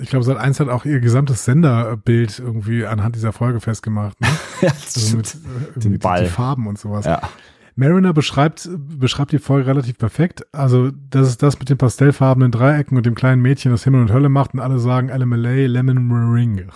[0.00, 4.20] Ich glaube, seit eins hat auch ihr gesamtes Senderbild irgendwie anhand dieser Folge festgemacht.
[4.20, 4.28] Ne?
[4.62, 6.24] ja, das Also mit, äh, Den mit Ball.
[6.24, 7.04] die Farben und sowas.
[7.06, 7.22] Ja.
[7.76, 10.44] Mariner beschreibt, beschreibt die Folge relativ perfekt.
[10.52, 14.12] Also, das ist das mit den pastellfarbenen Dreiecken und dem kleinen Mädchen, das Himmel und
[14.12, 16.68] Hölle macht und alle sagen LMLA, Lemon Meringue.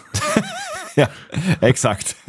[0.97, 1.09] ja,
[1.61, 2.17] exakt.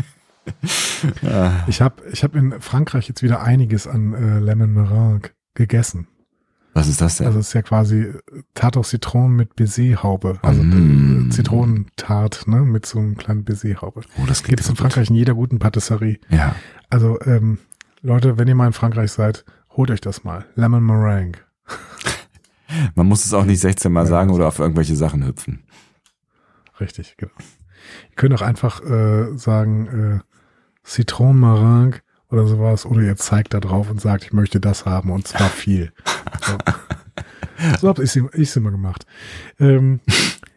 [1.67, 6.07] Ich habe ich hab in Frankreich jetzt wieder einiges an äh, Lemon Meringue gegessen.
[6.75, 7.25] Was ist das denn?
[7.27, 8.11] Also, es ist ja quasi
[8.53, 10.37] Tarte aus Zitronen mit Baiserhaube.
[10.43, 11.27] Also, Mm.
[11.27, 14.01] äh, Zitronentart, ne, mit so einem kleinen Baiserhaube.
[14.21, 14.75] oh, das Gibt es in.
[14.75, 16.19] Frankreich in jeder guten Patisserie.
[16.29, 16.55] Ja.
[16.89, 17.57] Also, ähm,
[18.01, 20.45] Leute, wenn ihr mal in Frankreich seid, holt euch das mal.
[20.55, 21.39] Lemon Meringue.
[22.95, 25.63] Man muss es auch nicht 16 Mal sagen oder auf irgendwelche Sachen hüpfen.
[26.79, 27.31] Richtig, genau.
[28.09, 30.19] Ihr könnt auch einfach äh, sagen, äh,
[30.85, 32.01] Citron Meringue
[32.35, 35.49] oder sowas, oder ihr zeigt da drauf und sagt, ich möchte das haben und zwar
[35.49, 35.91] viel.
[36.45, 36.57] So,
[37.79, 39.05] so habe ich es immer gemacht.
[39.59, 40.01] Ähm,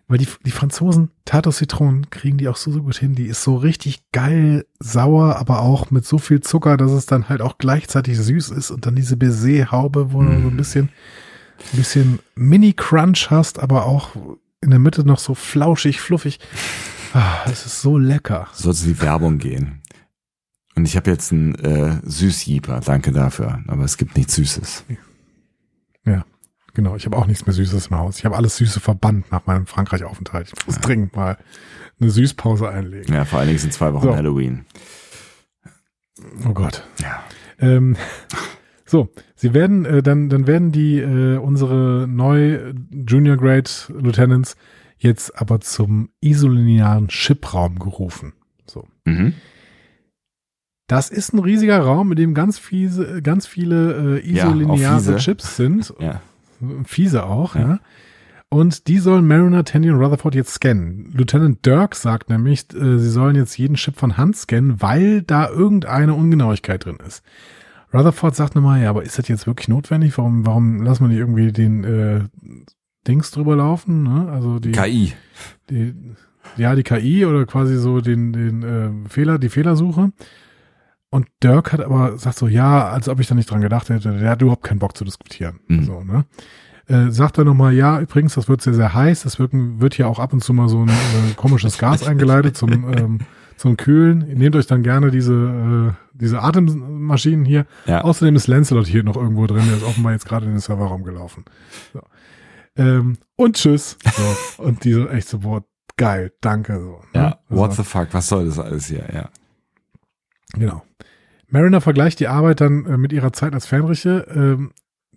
[0.09, 3.15] weil die, die Franzosen, Tarte Zitronen, kriegen die auch so, so gut hin.
[3.15, 7.29] Die ist so richtig geil sauer, aber auch mit so viel Zucker, dass es dann
[7.29, 10.89] halt auch gleichzeitig süß ist und dann diese Baiser-Haube, wo du so ein bisschen,
[11.73, 14.17] ein bisschen Mini-Crunch hast, aber auch
[14.61, 16.41] in der Mitte noch so flauschig, fluffig.
[17.13, 18.49] Ah, es ist so lecker.
[18.53, 19.83] Sollte die Werbung gehen.
[20.79, 23.65] Und ich habe jetzt einen äh, Süßjieper, danke dafür.
[23.67, 24.85] Aber es gibt nichts Süßes.
[26.05, 26.25] Ja,
[26.73, 26.95] genau.
[26.95, 28.21] Ich habe auch nichts mehr Süßes im Haus.
[28.21, 30.53] Ich habe alles Süße verbannt nach meinem Frankreich-Aufenthalt.
[30.57, 31.37] Ich muss dringend mal
[32.01, 33.13] eine Süßpause einlegen.
[33.13, 34.15] Ja, vor allen Dingen sind zwei Wochen So.
[34.15, 34.67] Halloween.
[36.49, 36.87] Oh Gott.
[37.03, 37.25] Ja.
[37.59, 37.97] Ähm,
[38.85, 44.57] so, sie werden, äh, dann, dann werden die, äh, unsere neu Junior Grade Lieutenants
[44.97, 48.33] jetzt aber zum isolinearen Chipraum gerufen.
[48.65, 48.87] So.
[49.05, 49.35] Mhm.
[50.89, 55.17] Das ist ein riesiger Raum, in dem ganz fiese, ganz viele äh, Ja, isolineare fiese.
[55.17, 55.95] Chips sind.
[56.01, 56.21] Ja.
[56.85, 57.61] Fiese auch, ja.
[57.61, 57.81] Ja.
[58.51, 61.13] Und die sollen Mariner, Tandy und Rutherford jetzt scannen.
[61.15, 65.49] Lieutenant Dirk sagt nämlich, äh, sie sollen jetzt jeden Chip von Hand scannen, weil da
[65.49, 67.23] irgendeine Ungenauigkeit drin ist.
[67.93, 70.17] Rutherford sagt nochmal, ja, aber ist das jetzt wirklich notwendig?
[70.19, 72.21] Warum, warum lassen wir nicht irgendwie den äh,
[73.07, 74.03] Dings drüber laufen?
[74.03, 74.31] Ne?
[74.33, 75.13] Also die, KI.
[75.71, 75.95] die,
[76.57, 80.13] ja, die KI oder quasi so den, den äh, Fehler, die Fehlersuche.
[81.11, 84.13] Und Dirk hat aber sagt so, ja, als ob ich da nicht dran gedacht hätte,
[84.19, 85.61] der hat überhaupt keinen Bock zu diskutieren.
[85.69, 85.85] Mhm.
[85.85, 86.25] So, ne?
[86.87, 89.23] Äh, sagt er nochmal, ja, übrigens, das wird sehr, sehr heiß.
[89.23, 92.57] Das wird, wird hier auch ab und zu mal so ein äh, komisches Gas eingeleitet
[92.57, 93.19] zum, ähm,
[93.57, 94.19] zum Kühlen.
[94.37, 97.67] Nehmt euch dann gerne diese, äh, diese Atemmaschinen hier.
[97.87, 98.03] Ja.
[98.03, 99.65] Außerdem ist Lancelot hier noch irgendwo drin.
[99.67, 101.45] Der ist offenbar jetzt gerade in den Serverraum gelaufen.
[101.93, 102.01] So.
[102.77, 103.97] Ähm, und tschüss.
[104.57, 104.63] So.
[104.63, 105.65] und die so echt so, boah,
[105.97, 106.79] geil, danke.
[106.81, 107.21] So, ne?
[107.21, 107.39] Ja.
[107.49, 108.09] What Also- the fuck?
[108.13, 109.05] Was soll das alles hier?
[109.13, 109.29] Ja.
[110.55, 110.85] Genau.
[111.49, 114.27] Mariner vergleicht die Arbeit dann äh, mit ihrer Zeit als Fähnriche.
[114.35, 114.73] Ähm,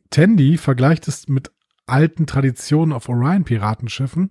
[0.10, 1.52] Tandy vergleicht es mit
[1.86, 4.30] alten Traditionen auf Orion-Piratenschiffen.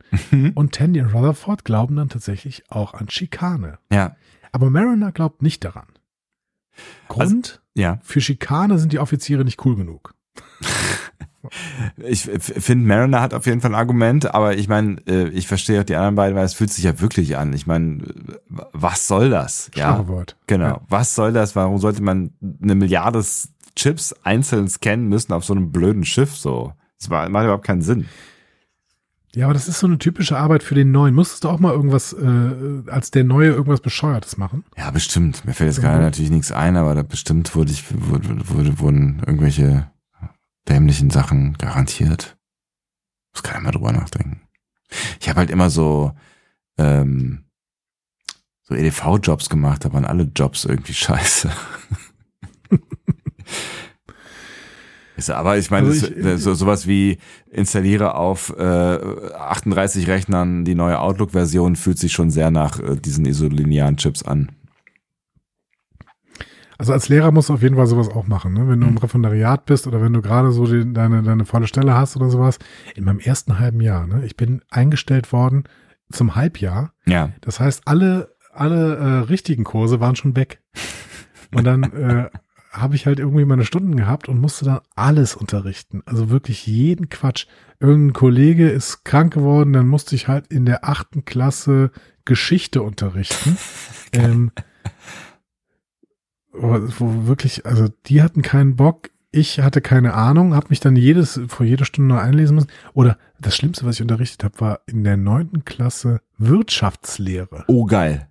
[0.54, 3.78] und Tandy und Rutherford glauben dann tatsächlich auch an Schikane.
[3.92, 4.16] Ja.
[4.52, 5.86] Aber Mariner glaubt nicht daran.
[7.08, 7.60] Grund?
[7.74, 7.98] Ja.
[8.02, 10.14] für Schikane sind die Offiziere nicht cool genug.
[11.96, 15.80] Ich finde, Mariner hat auf jeden Fall ein Argument, aber ich meine, äh, ich verstehe
[15.80, 17.52] auch die anderen beiden, weil es fühlt sich ja wirklich an.
[17.54, 18.02] Ich meine,
[18.72, 19.70] was soll das?
[19.74, 20.36] Ja, Schlagwort.
[20.46, 20.66] genau.
[20.66, 20.80] Ja.
[20.88, 21.56] Was soll das?
[21.56, 22.32] Warum sollte man
[22.62, 23.24] eine Milliarde
[23.76, 26.72] Chips einzeln scannen müssen auf so einem blöden Schiff so?
[26.98, 28.06] Das war- macht überhaupt keinen Sinn.
[29.32, 31.14] Ja, aber das ist so eine typische Arbeit für den Neuen.
[31.14, 34.64] Musstest du auch mal irgendwas, äh, als der Neue irgendwas Bescheuertes machen?
[34.76, 35.44] Ja, bestimmt.
[35.44, 39.22] Mir fällt jetzt gerade natürlich nichts ein, aber da bestimmt wurde ich, wurde, wurde, wurden
[39.24, 39.88] irgendwelche
[40.68, 42.36] dämlichen Sachen garantiert.
[43.34, 44.40] Muss keiner mal drüber nachdenken.
[45.20, 46.12] Ich habe halt immer so,
[46.78, 47.44] ähm,
[48.62, 51.50] so EDV-Jobs gemacht, da waren alle Jobs irgendwie scheiße.
[55.28, 57.18] Aber ich meine, Also ich- das- so, sowas wie
[57.50, 63.26] installiere auf äh, 38 Rechnern die neue Outlook-Version fühlt sich schon sehr nach äh, diesen
[63.26, 64.50] isolinearen Chips an.
[66.80, 68.66] Also als Lehrer musst du auf jeden Fall sowas auch machen, ne?
[68.66, 71.92] Wenn du im Referendariat bist oder wenn du gerade so die, deine, deine volle Stelle
[71.92, 72.58] hast oder sowas.
[72.94, 74.24] In meinem ersten halben Jahr, ne?
[74.24, 75.64] Ich bin eingestellt worden
[76.10, 76.94] zum Halbjahr.
[77.04, 77.32] Ja.
[77.42, 80.62] Das heißt, alle, alle äh, richtigen Kurse waren schon weg.
[81.54, 82.30] Und dann äh,
[82.72, 86.02] habe ich halt irgendwie meine Stunden gehabt und musste dann alles unterrichten.
[86.06, 87.46] Also wirklich jeden Quatsch.
[87.78, 91.90] Irgendein Kollege ist krank geworden, dann musste ich halt in der achten Klasse
[92.24, 93.58] Geschichte unterrichten.
[94.14, 94.50] ähm,
[96.52, 99.10] wo wirklich, also die hatten keinen Bock.
[99.32, 102.70] Ich hatte keine Ahnung, habe mich dann jedes vor jeder Stunde noch einlesen müssen.
[102.94, 107.64] Oder das Schlimmste, was ich unterrichtet habe, war in der neunten Klasse Wirtschaftslehre.
[107.68, 108.28] Oh, geil.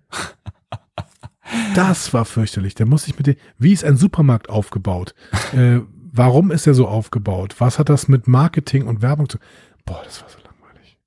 [1.74, 2.74] Das war fürchterlich.
[2.74, 5.14] Da musste ich mit dem, wie ist ein Supermarkt aufgebaut?
[5.52, 5.80] äh,
[6.12, 7.56] warum ist er so aufgebaut?
[7.58, 9.38] Was hat das mit Marketing und Werbung zu?
[9.84, 10.98] Boah, das war so langweilig.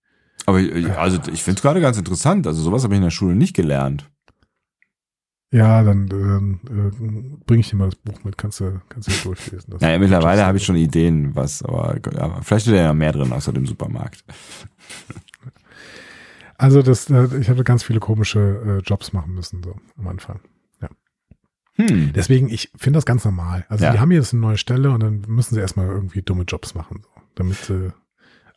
[0.46, 2.48] Aber äh, also ich finde es gerade ganz interessant.
[2.48, 4.10] Also sowas habe ich in der Schule nicht gelernt.
[5.54, 9.30] Ja, dann, dann äh, bringe ich dir mal das Buch mit, kannst du, kannst du
[9.30, 9.70] durchlesen.
[9.70, 13.32] Das Naja, mittlerweile habe ich schon Ideen, was, aber, aber vielleicht steht ja mehr drin
[13.32, 14.26] außer dem Supermarkt.
[16.58, 20.40] Also das, äh, ich habe ganz viele komische äh, Jobs machen müssen so am Anfang.
[21.76, 22.14] Hm.
[22.14, 23.66] Deswegen, ich finde das ganz normal.
[23.68, 23.94] Also Ja.
[23.94, 27.02] die haben jetzt eine neue Stelle und dann müssen sie erstmal irgendwie dumme Jobs machen,
[27.02, 27.92] so, damit sie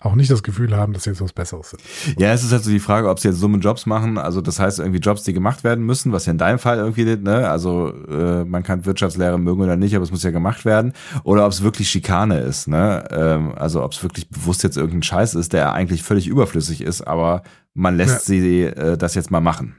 [0.00, 1.82] auch nicht das Gefühl haben, dass sie jetzt was Besseres sind.
[2.18, 4.18] Ja, es ist halt so die Frage, ob sie jetzt dumme Jobs machen.
[4.18, 7.04] Also das heißt irgendwie Jobs, die gemacht werden müssen, was ja in deinem Fall irgendwie,
[7.16, 7.48] ne?
[7.48, 10.92] Also äh, man kann Wirtschaftslehre mögen oder nicht, aber es muss ja gemacht werden.
[11.24, 13.08] Oder ob es wirklich Schikane ist, ne?
[13.10, 17.02] Ähm, also ob es wirklich bewusst jetzt irgendein Scheiß ist, der eigentlich völlig überflüssig ist,
[17.02, 17.42] aber
[17.72, 19.76] man lässt sie äh, das jetzt mal machen.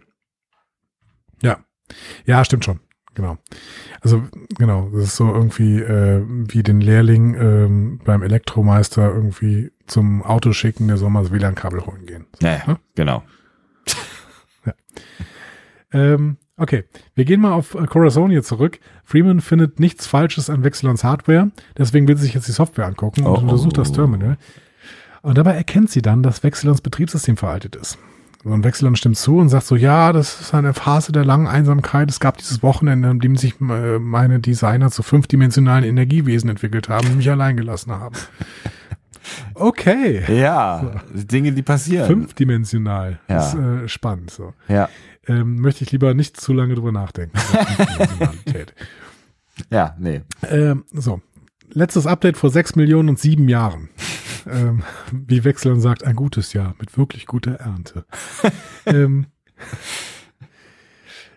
[1.41, 1.59] Ja,
[2.25, 2.79] ja, stimmt schon.
[3.13, 3.37] Genau.
[4.01, 4.23] Also
[4.59, 10.51] genau, das ist so irgendwie äh, wie den Lehrling ähm, beim Elektromeister irgendwie zum Auto
[10.53, 12.25] schicken, der soll mal das WLAN-Kabel holen gehen.
[12.41, 12.77] Ja, ja, Hm?
[12.95, 13.23] genau.
[15.93, 16.83] Ähm, okay,
[17.15, 18.79] wir gehen mal auf äh, Corazon hier zurück.
[19.05, 23.21] Freeman findet nichts Falsches an Wechselons Hardware, deswegen will sie sich jetzt die Software angucken
[23.25, 23.39] und Oh.
[23.39, 24.37] untersucht das Terminal.
[25.21, 27.97] Und dabei erkennt sie dann, dass Wechselons Betriebssystem veraltet ist.
[28.43, 32.09] Und Wechselon stimmt zu und sagt so, ja, das ist eine Phase der langen Einsamkeit.
[32.09, 37.07] Es gab dieses Wochenende, an dem sich äh, meine Designer zu fünfdimensionalen Energiewesen entwickelt haben
[37.07, 38.15] und mich allein gelassen haben.
[39.53, 40.23] Okay.
[40.39, 42.07] Ja, Dinge, die passieren.
[42.07, 43.19] Fünfdimensional.
[43.27, 43.39] Ja.
[43.39, 44.31] Ist äh, spannend.
[44.31, 44.53] So.
[44.67, 44.89] Ja,
[45.27, 47.37] Ähm, möchte ich lieber nicht zu lange drüber nachdenken.
[49.69, 50.21] ja, nee.
[50.49, 51.21] ähm, so.
[51.73, 53.89] Letztes Update vor sechs Millionen und sieben Jahren.
[54.49, 58.05] ähm, wie Wechseln sagt, ein gutes Jahr mit wirklich guter Ernte.
[58.85, 59.27] ähm,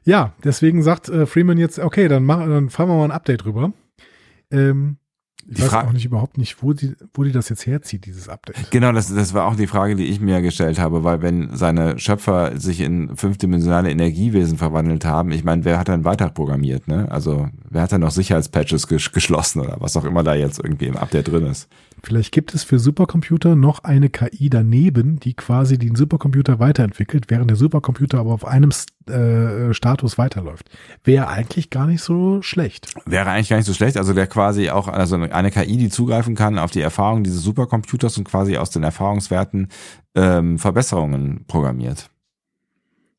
[0.05, 3.45] ja, deswegen sagt äh, Freeman jetzt, okay, dann, mach, dann fahren wir mal ein Update
[3.45, 3.73] rüber.
[4.51, 4.97] Ähm,
[5.49, 8.07] ich Die weiß Fra- auch nicht überhaupt nicht, wo die, wo die das jetzt herzieht,
[8.07, 8.71] dieses Update.
[8.71, 11.99] Genau, das, das war auch die Frage, die ich mir gestellt habe, weil wenn seine
[11.99, 17.11] Schöpfer sich in fünfdimensionale Energiewesen verwandelt haben, ich meine, wer hat dann weiter programmiert, ne?
[17.11, 20.87] Also wer hat dann noch Sicherheitspatches ges geschlossen oder was auch immer da jetzt irgendwie
[20.87, 21.69] im Update drin ist?
[22.03, 27.51] Vielleicht gibt es für Supercomputer noch eine KI daneben, die quasi den Supercomputer weiterentwickelt, während
[27.51, 28.71] der Supercomputer aber auf einem
[29.07, 30.71] äh, Status weiterläuft.
[31.05, 32.95] Wäre eigentlich gar nicht so schlecht.
[33.05, 36.35] Wäre eigentlich gar nicht so schlecht, also der quasi auch, also eine KI, die zugreifen
[36.35, 39.69] kann auf die Erfahrung dieses Supercomputers und quasi aus den Erfahrungswerten
[40.15, 42.11] ähm, Verbesserungen programmiert.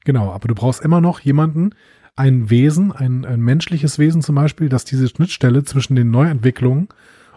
[0.03, 1.75] Genau, aber du brauchst immer noch jemanden,
[2.15, 6.89] ein Wesen, ein, ein menschliches Wesen zum Beispiel, das diese Schnittstelle zwischen den Neuentwicklungen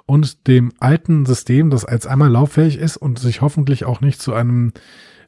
[0.06, 4.34] und dem alten System, das als einmal lauffähig ist und sich hoffentlich auch nicht zu
[4.34, 4.72] einem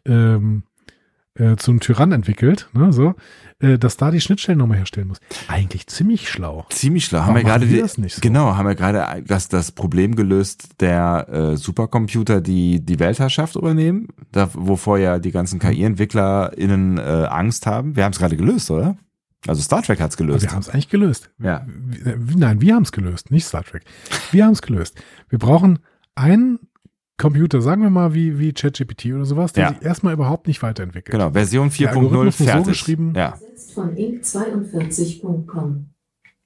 [0.05, 0.65] ähm,
[1.39, 3.15] äh, zum Tyrann entwickelt, ne, so,
[3.59, 5.19] äh, dass da die Schnittstellen nochmal herstellen muss.
[5.49, 6.67] Eigentlich ziemlich schlau.
[6.71, 7.21] Ziemlich schlau.
[7.21, 8.21] Warum Haben wir gerade die das nicht so?
[8.21, 14.09] genau, haben wir gerade das, das Problem gelöst der äh, Supercomputer, die die Weltherrschaft übernehmen,
[14.33, 15.59] da, wovor ja die ganzen.
[15.59, 17.97] KI-EntwicklerInnen äh, Angst haben.
[17.97, 18.97] Wir haben es gerade gelöst, oder?
[19.49, 20.43] Also Star Trek hat's Aber gelöst.
[20.45, 21.31] wir haben es eigentlich gelöst.
[21.39, 21.67] Ja.
[22.37, 23.83] Nein, wir haben es gelöst, nicht Star Trek.
[24.33, 25.01] Wir haben es gelöst.
[25.29, 25.79] Wir brauchen
[26.15, 26.59] einen
[27.19, 29.69] Computer, sagen wir mal wie, wie ChatGPT oder sowas, der Ja.
[29.71, 31.13] sich erstmal überhaupt nicht weiterentwickelt.
[31.13, 32.67] Genau, Version Der 4.0 Algorithmus muss so fertig.
[32.69, 33.35] geschrieben- ja.
[33.75, 35.87] Von Inc42.com.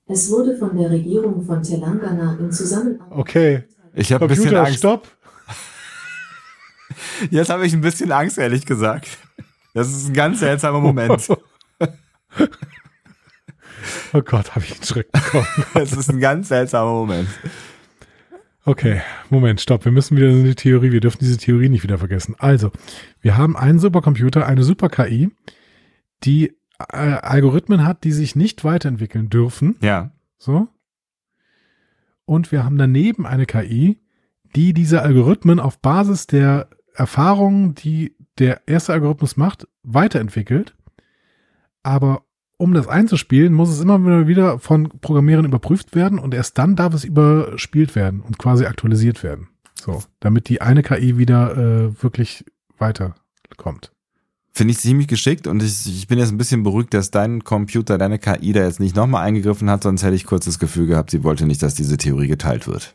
[0.06, 3.18] Es wurde von der Regierung von Telangana in Zusammenarbeit.
[3.18, 4.78] Okay, Ich habe ein bisschen Angst.
[4.78, 5.08] stopp.
[7.30, 9.18] Jetzt habe ich ein bisschen Angst, ehrlich gesagt.
[9.74, 11.28] Das ist ein ganz seltsamer Moment.
[14.12, 15.46] Oh Gott, habe ich einen Schreck bekommen.
[15.74, 17.28] Das ist ein ganz seltsamer Moment.
[18.64, 19.00] Okay,
[19.30, 19.84] Moment, stopp.
[19.84, 20.92] Wir müssen wieder in die Theorie.
[20.92, 22.34] Wir dürfen diese Theorie nicht wieder vergessen.
[22.38, 22.70] Also,
[23.20, 25.30] wir haben einen Supercomputer, eine Super-KI,
[26.24, 29.76] die äh, Algorithmen hat, die sich nicht weiterentwickeln dürfen.
[29.80, 30.12] Ja.
[30.38, 30.68] So.
[32.26, 33.98] Und wir haben daneben eine KI,
[34.54, 40.74] die diese Algorithmen auf Basis der Erfahrungen, die der erste Algorithmus macht, weiterentwickelt.
[41.82, 42.24] Aber
[42.60, 46.92] um das einzuspielen, muss es immer wieder von Programmierern überprüft werden und erst dann darf
[46.92, 49.48] es überspielt werden und quasi aktualisiert werden.
[49.74, 52.44] So, damit die eine KI wieder äh, wirklich
[52.76, 53.92] weiterkommt.
[54.52, 57.96] Finde ich ziemlich geschickt und ich, ich bin jetzt ein bisschen beruhigt, dass dein Computer,
[57.96, 61.10] deine KI da jetzt nicht nochmal eingegriffen hat, sonst hätte ich kurz das Gefühl gehabt,
[61.12, 62.94] sie wollte nicht, dass diese Theorie geteilt wird.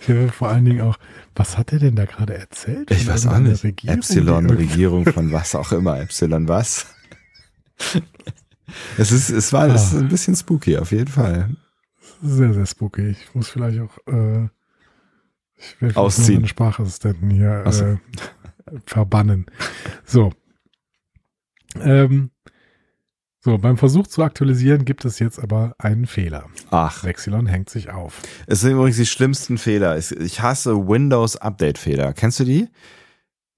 [0.32, 0.98] Vor allen Dingen auch,
[1.34, 2.92] was hat er denn da gerade erzählt?
[2.92, 6.00] Von irgendeiner Regierung, Epsilon, Regierung von was auch immer.
[6.00, 6.86] Epsilon was?
[8.98, 11.50] Es ist, es war es ist ein bisschen spooky, auf jeden Fall.
[12.22, 13.08] Sehr, sehr spooky.
[13.08, 14.48] Ich muss vielleicht auch äh,
[15.62, 16.34] ich werde Ausziehen.
[16.36, 17.84] meine Sprachassistenten hier so.
[17.84, 17.98] äh,
[18.86, 19.46] verbannen.
[20.04, 20.32] So.
[21.80, 22.30] Ähm,
[23.44, 26.44] So, beim Versuch zu aktualisieren gibt es jetzt aber einen Fehler.
[26.70, 28.22] Ach, Vexilon hängt sich auf.
[28.46, 29.98] es sind übrigens die schlimmsten Fehler.
[29.98, 32.12] Ich- hasse Windows-Update-Fehler.
[32.12, 32.68] Kennst du die?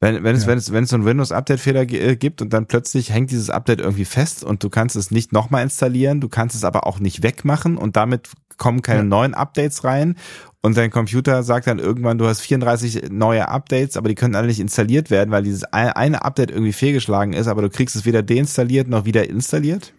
[0.01, 0.48] Wenn, wenn, es, Ja.
[0.48, 3.81] wenn, es, wenn es so einen Windows-Update-Fehler äh, gibt und dann plötzlich hängt dieses Update
[3.81, 7.23] irgendwie fest und du kannst es nicht nochmal installieren, du kannst es aber auch nicht
[7.23, 9.05] wegmachen und damit kommen keine Ja.
[9.05, 10.16] neuen Updates rein
[10.65, 14.47] und dein Computer sagt dann irgendwann, du hast 34 neue Updates, aber die können alle
[14.47, 18.07] nicht installiert werden, weil dieses ein- eine Update irgendwie fehlgeschlagen ist, aber du kriegst es
[18.07, 19.93] weder deinstalliert noch wieder installiert.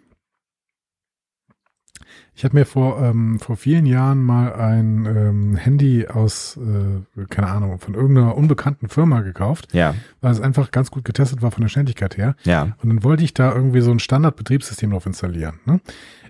[2.37, 7.47] Ich habe mir vor, ähm, vor vielen Jahren mal ein ähm, Handy aus, äh, keine
[7.47, 11.61] Ahnung, von irgendeiner unbekannten Firma gekauft, Ja, weil es einfach ganz gut getestet war von
[11.61, 12.35] der Schnelligkeit her.
[12.43, 12.75] ja.
[12.83, 15.59] Und dann wollte ich da irgendwie so ein Standardbetriebssystem drauf installieren.
[15.65, 15.79] Ne?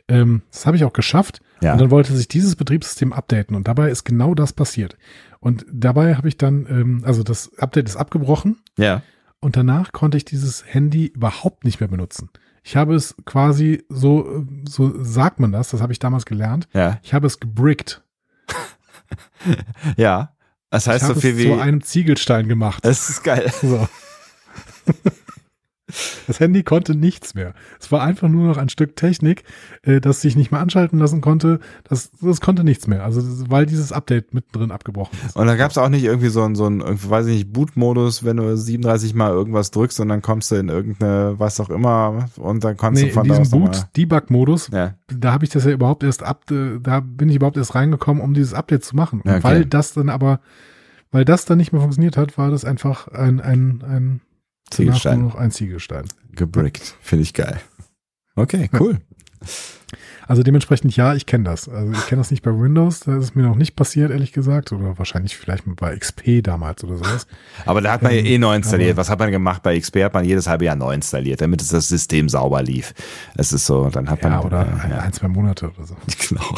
[0.08, 1.42] Ähm, das habe ich auch geschafft.
[1.62, 1.74] Ja.
[1.74, 3.56] Und dann wollte sich dieses Betriebssystem updaten.
[3.56, 4.98] Und dabei ist genau das passiert.
[5.40, 8.58] Und dabei habe ich dann, ähm, also das Update ist abgebrochen.
[8.78, 9.02] Ja.
[9.40, 12.30] Und danach konnte ich dieses Handy überhaupt nicht mehr benutzen.
[12.64, 16.68] Ich habe es quasi so, äh, so sagt man das, das habe ich damals gelernt.
[16.74, 17.00] Ja.
[17.04, 18.02] Ich habe es gebrickt.
[19.98, 20.34] Ja.
[20.72, 21.46] Das heißt ich so viel es wie.
[21.46, 22.84] zu einem Ziegelstein gemacht.
[22.84, 23.52] das ist geil.
[23.62, 23.88] So.
[26.28, 27.54] Das Handy konnte nichts mehr.
[27.80, 29.44] Es war einfach nur noch ein Stück Technik,
[29.84, 31.60] äh, das sich nicht mehr anschalten lassen konnte.
[31.84, 33.04] Das, das konnte nichts mehr.
[33.04, 35.36] Also weil dieses Update mittendrin abgebrochen ist.
[35.36, 37.54] Und da gab es auch nicht irgendwie so ein, so ein irgendwie, weiß ich nicht,
[37.54, 41.70] Boot-Modus, wenn du 37 Mal irgendwas drückst und dann kommst du in irgendeine, was auch
[41.70, 43.60] immer, und dann kannst Nee, du von in diesem.
[43.62, 47.58] Boot-Debug-Modus, Ja, da habe ich das ja überhaupt erst ab, äh, da bin ich überhaupt
[47.58, 49.22] erst reingekommen, um dieses Update zu machen.
[49.22, 49.40] Okay.
[49.44, 50.40] weil das dann aber,
[51.12, 54.22] weil das dann nicht mehr funktioniert hat, war das einfach ein, ein, ein,
[54.72, 55.22] Ziegelstein.
[55.22, 56.06] noch ein Ziegelstein.
[56.34, 56.96] Gebrickt.
[57.02, 57.60] Finde ich geil.
[58.36, 59.00] Okay, cool.
[60.28, 61.70] Also dementsprechend, ja, ich kenne das.
[61.70, 64.72] Also ich kenne das nicht bei Windows, das ist mir noch nicht passiert, ehrlich gesagt.
[64.72, 67.28] Oder wahrscheinlich vielleicht bei XP damals oder sowas.
[67.66, 68.98] Aber da hat man ja Ähm, eh neu installiert.
[68.98, 69.62] Was hat man gemacht?
[69.62, 72.94] Bei XP hat man jedes halbe Jahr neu installiert, damit es das System sauber lief.
[73.36, 74.32] Es ist so, dann hat man.
[74.32, 74.98] Ja, oder äh, ein, ja.
[75.00, 75.96] ein, zwei Monate oder so.
[76.28, 76.56] Genau.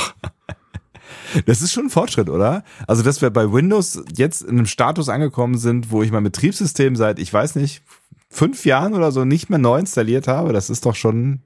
[1.46, 2.64] Das ist schon ein Fortschritt, oder?
[2.88, 6.96] Also, dass wir bei Windows jetzt in einem Status angekommen sind, wo ich mein Betriebssystem
[6.96, 7.84] seit, ich weiß nicht,
[8.30, 11.42] fünf Jahren oder so nicht mehr neu installiert habe, das ist doch schon,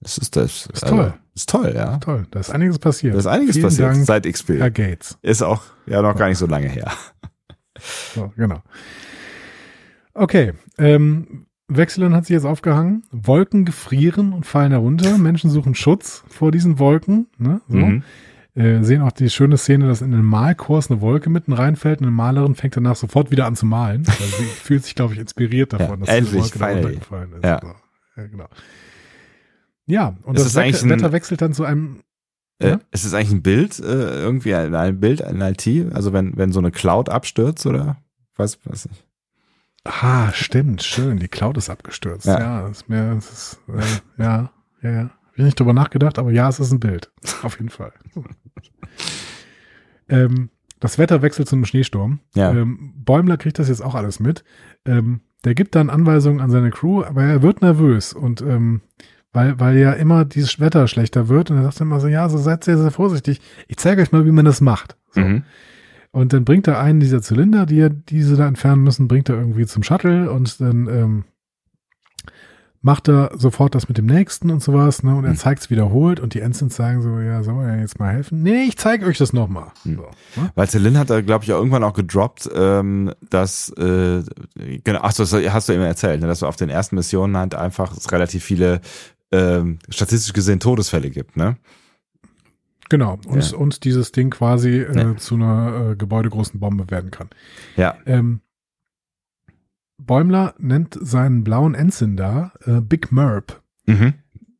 [0.00, 0.66] das ist das.
[0.72, 1.14] Ist toll.
[1.34, 1.98] Ist toll, ja.
[1.98, 3.14] Toll, da ist einiges passiert.
[3.14, 4.50] Da ist einiges Vielen passiert Dank, seit XP.
[4.58, 5.18] Herr Gates.
[5.22, 6.90] Ist auch ja noch gar nicht so lange her.
[8.14, 8.62] So, genau.
[10.14, 13.02] Okay, ähm, Wechseln hat sich jetzt aufgehangen.
[13.10, 15.18] Wolken gefrieren und fallen herunter.
[15.18, 17.26] Menschen suchen Schutz vor diesen Wolken.
[17.38, 17.60] Ne?
[17.68, 17.76] So.
[17.76, 18.02] Mhm.
[18.56, 22.06] Äh, sehen auch die schöne Szene, dass in den Malkurs eine Wolke mitten reinfällt und
[22.06, 24.04] eine Malerin fängt danach sofort wieder an zu malen.
[24.06, 27.32] Also sie fühlt sich, glaube ich, inspiriert davon, Ja, dass endlich, diese Wolke da runtergefallen
[27.34, 27.44] ist.
[27.44, 27.60] Ja.
[28.16, 28.48] Ja, genau.
[29.86, 32.00] Ja, und das eigentlich Wetter, Wetter wechselt dann zu einem
[32.58, 32.80] Äh, Ja?
[32.90, 35.66] ist es eigentlich ein Bild, äh, irgendwie ein, ein Bild, ein IT?
[35.94, 37.98] Also wenn, wenn so eine Cloud abstürzt oder?
[38.36, 39.04] Weiß, weiß nicht.
[39.84, 41.18] Ah, stimmt, schön.
[41.18, 42.26] Die Cloud ist abgestürzt.
[42.26, 42.40] Ja.
[42.40, 44.50] Ja, ist mir, es ist, äh, ja,
[44.82, 45.10] ja, ja.
[45.36, 47.12] Hab ich nicht drüber nachgedacht, aber ja, es ist ein Bild.
[47.42, 47.92] Auf jeden Fall.
[50.08, 50.48] ähm,
[50.80, 52.20] das Wetter wechselt zu einem Schneesturm.
[52.34, 52.52] Ja.
[52.52, 54.44] Ähm, Bäumler kriegt das jetzt auch alles mit.
[54.86, 58.80] Ähm, der gibt dann Anweisungen an seine Crew, aber er wird nervös und ähm,
[59.34, 62.38] weil, weil ja immer dieses Wetter schlechter wird und er sagt immer so, ja, so
[62.38, 63.42] seid sehr, sehr vorsichtig.
[63.68, 64.96] Ich zeige euch mal, wie man das macht.
[65.10, 65.20] So.
[65.20, 65.42] Mhm.
[66.12, 69.36] Und dann bringt er einen dieser Zylinder, die er, diese da entfernen müssen, bringt er
[69.36, 71.24] irgendwie zum Shuttle und dann ähm,
[72.86, 75.16] macht er sofort das mit dem nächsten und sowas, ne?
[75.16, 75.36] Und er Hm.
[75.36, 78.44] zeigt es wiederholt und die Ensigns sagen so, ja, sollen wir denn jetzt mal helfen?
[78.44, 79.72] Nee, ich zeige euch das nochmal.
[79.82, 79.96] Hm.
[79.96, 80.52] So, ne?
[80.54, 84.22] Weil Celine hat da, glaube ich, auch irgendwann auch gedroppt, ähm, dass, äh,
[84.84, 87.36] genau, ach so, das hast du eben erzählt, ne, dass du auf den ersten Missionen
[87.36, 88.80] halt einfach relativ viele
[89.32, 91.56] ähm, statistisch gesehen Todesfälle gibt, ne?
[92.88, 93.18] Genau.
[93.26, 93.56] Und, Ja.
[93.58, 95.16] und dieses Ding quasi äh, Ja.
[95.16, 97.28] zu einer äh, gebäudegroßen Bombe werden kann.
[97.76, 97.96] Ja.
[98.06, 98.42] Ähm,
[99.98, 103.62] Bäumler nennt seinen blauen Ensign da äh, Big Merp.
[103.86, 104.14] Mhm.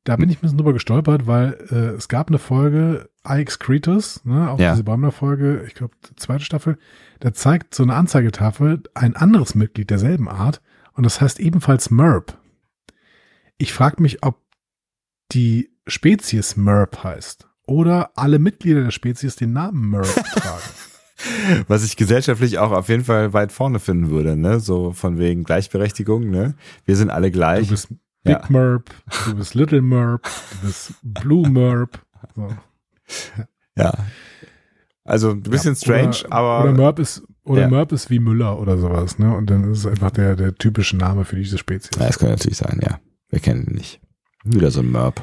[0.04, 4.24] Da bin ich ein bisschen drüber gestolpert, weil äh, es gab eine Folge IX Cretus,
[4.24, 4.70] ne, auch Ja.
[4.70, 6.78] diese Bäumler-Folge, ich glaube, zweite Staffel,
[7.18, 12.38] da zeigt so eine Anzeigetafel ein anderes Mitglied derselben Art und das heißt ebenfalls Merp.
[13.58, 14.40] Ich frage mich, ob
[15.32, 20.62] die Spezies Merp heißt oder alle Mitglieder der Spezies den Namen Merp tragen.
[21.68, 24.60] Was ich gesellschaftlich auch auf jeden Fall weit vorne finden würde, ne?
[24.60, 26.55] So von wegen Gleichberechtigung, ne?
[26.84, 27.68] Wir sind alle Du gleich.
[27.68, 27.88] bist
[28.22, 28.44] Big Ja.
[28.48, 28.90] Merp,
[29.26, 30.22] du bist Little Merp,
[30.60, 31.98] du bist Blue Merp.
[32.34, 32.48] So.
[33.76, 33.93] Ja.
[35.05, 37.68] Also ein bisschen Ja, strange, oder, aber Oder Merp ist, oder Ja.
[37.68, 39.34] Merp ist wie Müller oder sowas, ne?
[39.36, 41.97] Und dann ist es einfach der, der typische Name für diese Spezies.
[41.98, 42.98] ja, das kann natürlich sein, ja.
[43.30, 44.01] Wir kennen ihn nicht.
[44.44, 45.22] Wieder so ein Merp.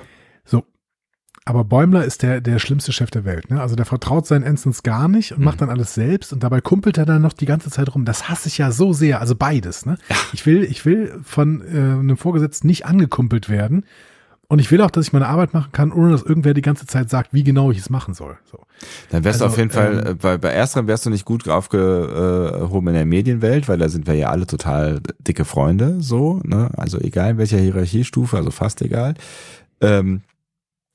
[1.45, 3.60] Aber Bäumler ist der, der schlimmste Chef der Welt, ne?
[3.61, 5.45] Also der vertraut seinen Ensigns gar nicht und Mhm.
[5.45, 8.06] macht dann alles selbst und dabei kumpelt er dann noch die ganze Zeit rum.
[8.06, 9.98] Das hasse ich ja so sehr, also beides, ne?
[10.32, 13.84] Ich will, ich will von äh, einem Vorgesetzten nicht angekumpelt werden
[14.49, 16.86] Und ich will auch, dass ich meine Arbeit machen kann, ohne dass irgendwer die ganze
[16.86, 18.38] Zeit sagt, wie genau ich es machen soll.
[18.52, 18.60] So.
[19.10, 21.26] Dann wärst du Also, auf jeden Fall, ähm, äh, bei, bei ersterem wärst du nicht
[21.26, 26.40] gut aufgehoben in der Medienwelt, weil da sind wir ja alle total dicke Freunde, so,
[26.44, 26.70] ne?
[26.78, 29.15] Also egal in welcher Hierarchiestufe, also fast egal.
[29.82, 30.22] Ähm,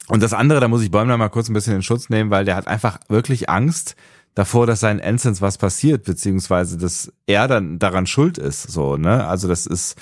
[0.09, 2.45] und das andere, da muss ich Bäumler mal kurz ein bisschen in Schutz nehmen, weil
[2.45, 3.95] der hat einfach wirklich Angst
[4.35, 9.27] davor, dass seinen Ensigns was passiert, beziehungsweise dass er dann daran schuld ist, so, ne?
[9.27, 9.97] Also das ist,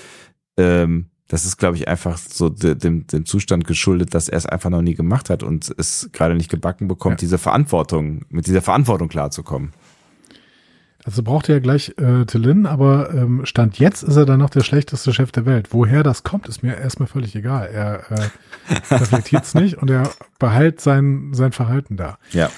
[0.56, 4.46] ähm, das ist, glaube ich, einfach so de- dem, dem Zustand geschuldet, dass er es
[4.46, 7.26] einfach noch nie gemacht hat und es gerade nicht gebacken bekommt, Ja.
[7.26, 9.72] diese Verantwortung, mit dieser Verantwortung klarzukommen.
[11.06, 14.50] Also braucht er ja gleich äh, Tillin, aber ähm, Stand jetzt ist er dann noch
[14.50, 15.68] der schlechteste Chef der Welt.
[15.70, 17.68] Woher das kommt, ist mir erstmal völlig egal.
[17.72, 18.28] Er äh,
[18.92, 20.10] reflektiert es nicht und er
[20.40, 22.18] behält sein, sein Verhalten da.
[22.32, 22.50] Ja.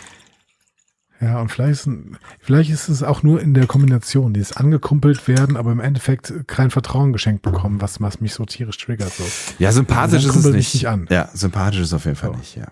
[1.21, 1.91] Ja, und vielleicht ist,
[2.39, 6.71] vielleicht ist es auch nur in der Kombination, dieses angekumpelt werden, aber im Endeffekt kein
[6.71, 9.13] Vertrauen geschenkt bekommen, was, was mich so tierisch triggert.
[9.13, 9.25] So.
[9.59, 10.75] Ja, sympathisch Dann ist es nicht.
[10.75, 11.07] nicht an.
[11.11, 12.39] Ja, sympathisch ist es auf jeden Fall So.
[12.39, 12.69] nicht, ja.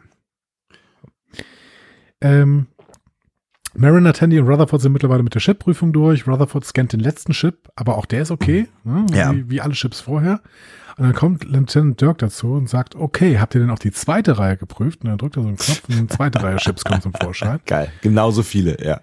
[2.21, 2.67] Ähm,
[3.79, 6.27] Mariner, Tandy und Rutherford sind mittlerweile mit der Chip-Prüfung durch.
[6.27, 9.07] Rutherford scannt den letzten Chip, aber auch der ist okay, ne?
[9.13, 9.33] Ja.
[9.35, 10.41] wie, wie alle Chips vorher.
[10.99, 14.39] Und dann kommt Lieutenant Dirk dazu und sagt, okay, habt ihr denn auch die zweite
[14.39, 15.03] Reihe geprüft?
[15.03, 17.61] Und dann drückt er so einen Knopf und eine zweite Reihe Chips kommt zum Vorschein.
[17.67, 17.93] Geil.
[18.01, 19.01] Genauso viele, ja.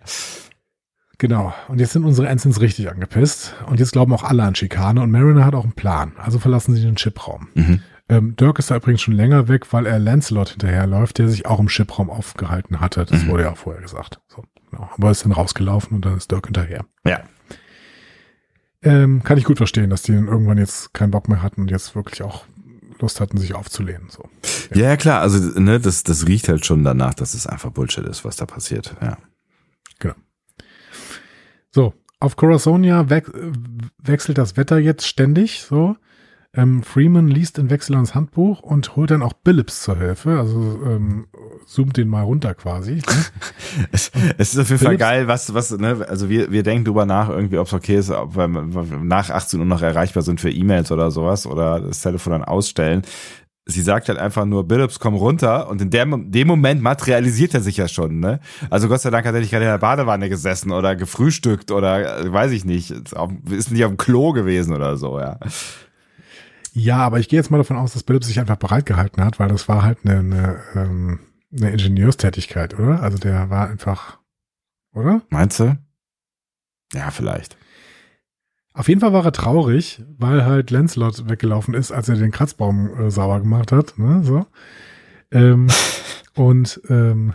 [1.20, 1.54] Genau.
[1.68, 3.54] Und jetzt sind unsere Ensigns richtig angepisst.
[3.68, 5.02] Und jetzt glauben auch alle an Schikane.
[5.02, 6.14] Und Mariner hat auch einen Plan.
[6.18, 7.48] Also verlassen sie den Chipraum.
[7.54, 7.82] Mhm.
[8.10, 11.60] Ähm, Dirk ist da übrigens schon länger weg, weil er Lancelot hinterherläuft, der sich auch
[11.60, 13.06] im Chipraum aufgehalten hatte.
[13.06, 13.28] Das Mhm.
[13.30, 14.20] wurde ja auch vorher gesagt.
[14.28, 14.44] So,
[14.74, 14.90] genau.
[14.96, 16.86] Aber er ist dann rausgelaufen und dann ist Dirk hinterher.
[17.06, 17.24] Ja.
[18.82, 21.72] Ähm, kann ich gut verstehen, dass die dann irgendwann jetzt keinen Bock mehr hatten und
[21.72, 22.46] jetzt wirklich auch
[23.00, 24.10] Lust hatten, sich aufzulehnen.
[24.10, 24.30] So.
[24.74, 28.06] Ja, ja, klar, also ne, das, das riecht halt schon danach, dass es einfach Bullshit
[28.06, 28.96] ist, was da passiert.
[29.02, 29.18] Ja.
[31.74, 33.24] So, auf Corazonia we
[33.98, 35.64] wechselt das Wetter jetzt ständig.
[35.64, 35.98] So,
[36.56, 40.38] ähm, Freeman liest in Wechselons Handbuch und holt dann auch Billups zur Hilfe.
[40.38, 41.26] Also ähm,
[41.66, 42.96] zoomt den mal runter quasi.
[42.96, 43.02] Ne?
[43.92, 47.08] Es, es ist auf jeden Fall geil, was, was, ne, also wir, wir denken drüber
[47.08, 50.52] nach, irgendwie, ob es okay ist, ob wir nach 18 Uhr noch erreichbar sind für
[50.52, 53.02] E-Mails oder sowas oder das Telefon dann ausstellen.
[53.66, 57.62] Sie sagt halt einfach nur, Billups, komm runter und in der, dem Moment materialisiert er
[57.62, 58.40] sich ja schon, ne?
[58.70, 62.20] Also Gott sei Dank hat er nicht gerade in der Badewanne gesessen oder gefrühstückt oder
[62.20, 65.40] äh, weiß ich nicht, ist nicht auf dem Klo gewesen oder so, ja.
[66.76, 69.40] Ja, aber ich gehe jetzt mal davon aus, dass Billups sich einfach bereit gehalten hat,
[69.40, 71.20] weil das war halt eine, eine, ähm,
[71.56, 73.02] eine Ingenieurstätigkeit, oder?
[73.02, 74.20] Also der war einfach,
[74.94, 75.22] oder?
[75.30, 75.78] Meinst du?
[76.94, 77.58] Ja, vielleicht.
[78.74, 82.90] Auf jeden Fall war er traurig, weil halt Lancelot weggelaufen ist, als er den Kratzbaum
[83.00, 83.98] äh, sauber gemacht hat.
[84.00, 84.48] Ne, so.
[85.32, 85.68] Ähm,
[86.36, 87.34] und ähm,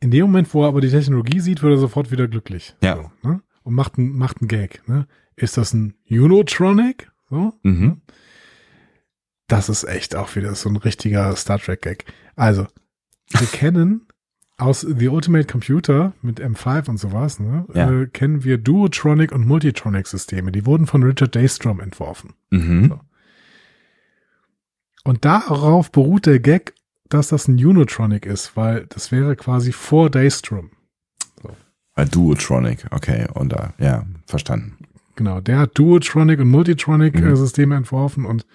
[0.00, 2.74] in dem Moment, wo er aber die Technologie sieht, wird er sofort wieder glücklich.
[2.82, 2.96] Ja.
[2.96, 3.42] So, ne?
[3.62, 4.82] Und macht einen macht einen Gag.
[4.88, 5.06] Ne?
[5.36, 7.12] Ist das ein Unotronic?
[7.28, 7.52] So?
[7.62, 7.99] Mhm.
[9.50, 12.04] Das ist echt auch wieder so ein richtiger Star Trek Gag.
[12.36, 12.66] Also,
[13.30, 14.06] wir kennen
[14.56, 17.90] aus The Ultimate Computer mit M5 und sowas, ne, Ja.
[17.90, 20.52] äh, kennen wir Duotronic und Multitronic Systeme.
[20.52, 22.34] Die wurden von Richard Daystrom entworfen.
[22.50, 23.00] Mhm.
[25.04, 26.74] Und darauf beruht der Gag,
[27.08, 30.70] dass das ein Unotronic ist, weil das wäre quasi vor Daystrom.
[31.94, 34.76] Ein Duotronic, okay, und da, ja, verstanden.
[35.16, 37.26] Genau, der hat Duotronic und Multitronic Mhm.
[37.28, 38.46] äh, Systeme entworfen und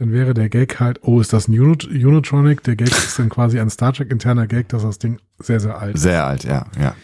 [0.00, 2.62] dann wäre der Gag halt, oh, ist das ein Unit Unotronic?
[2.62, 5.78] Der Gag ist dann quasi ein Star Trek interner Gag, dass das Ding sehr, sehr
[5.78, 6.00] alt ist.
[6.00, 6.94] Sehr alt, ja, ja.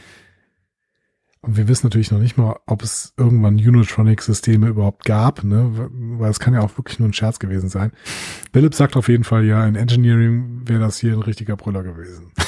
[1.43, 5.89] Und wir wissen natürlich noch nicht mal, ob es irgendwann Unitronic-Systeme überhaupt gab, ne?
[6.19, 7.93] weil es kann ja auch wirklich nur ein Scherz gewesen sein.
[8.55, 12.33] Philipp sagt auf jeden Fall, ja, in Engineering wäre das hier ein richtiger Brüller gewesen.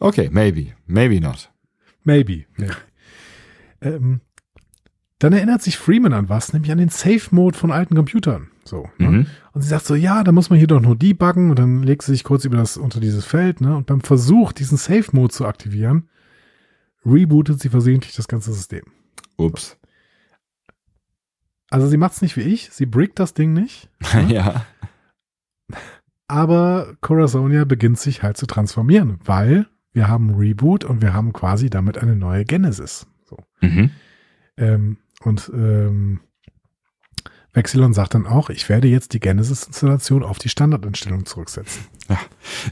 [0.00, 1.50] Okay, maybe, maybe not.
[2.02, 2.44] Maybe.
[2.58, 2.74] maybe.
[3.80, 4.20] ähm,
[5.18, 8.50] dann erinnert sich Freeman an was, nämlich an den Safe-Mode von alten Computern.
[8.64, 8.88] So.
[8.98, 9.10] Ne?
[9.10, 9.26] Mhm.
[9.52, 12.02] Und sie sagt so, ja, da muss man hier doch nur debuggen und dann legt
[12.02, 13.76] sie sich kurz über das, unter dieses Feld, ne?
[13.76, 16.08] Und beim Versuch, diesen Safe-Mode zu aktivieren,
[17.04, 18.84] rebootet sie versehentlich das ganze System.
[19.36, 19.76] Ups.
[21.70, 23.90] Also sie macht's nicht wie ich, sie brickt das Ding nicht,
[24.28, 24.64] ja.
[26.28, 31.70] aber Corazonia beginnt sich halt zu transformieren, weil wir haben Reboot und wir haben quasi
[31.70, 33.06] damit eine neue Genesis.
[33.24, 33.38] So.
[33.60, 33.90] Mhm.
[34.56, 36.20] Ähm, und ähm,
[37.54, 41.84] Vexilon sagt dann auch, ich werde jetzt die Genesis-Installation auf die Standardeinstellung zurücksetzen.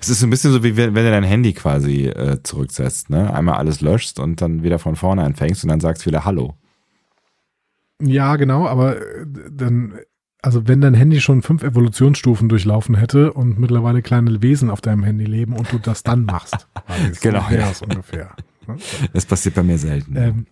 [0.01, 3.09] Es ist so ein bisschen so, wie wenn wenn du dein Handy quasi äh, zurücksetzt,
[3.09, 3.33] ne?
[3.33, 6.57] Einmal alles löschst und dann wieder von vorne anfängst und dann sagst wieder Hallo.
[8.03, 9.95] Ja, genau, aber äh, dann,
[10.43, 15.05] also wenn dein Handy schon fünf Evolutionsstufen durchlaufen hätte und mittlerweile kleine Wesen auf deinem
[15.05, 16.69] Handy leben und du das dann machst.
[17.23, 17.71] Genau, ja.
[17.71, 18.35] es ungefähr.
[18.67, 18.77] ne?
[19.15, 20.17] Das passiert bei mir selten.
[20.17, 20.47] Ähm,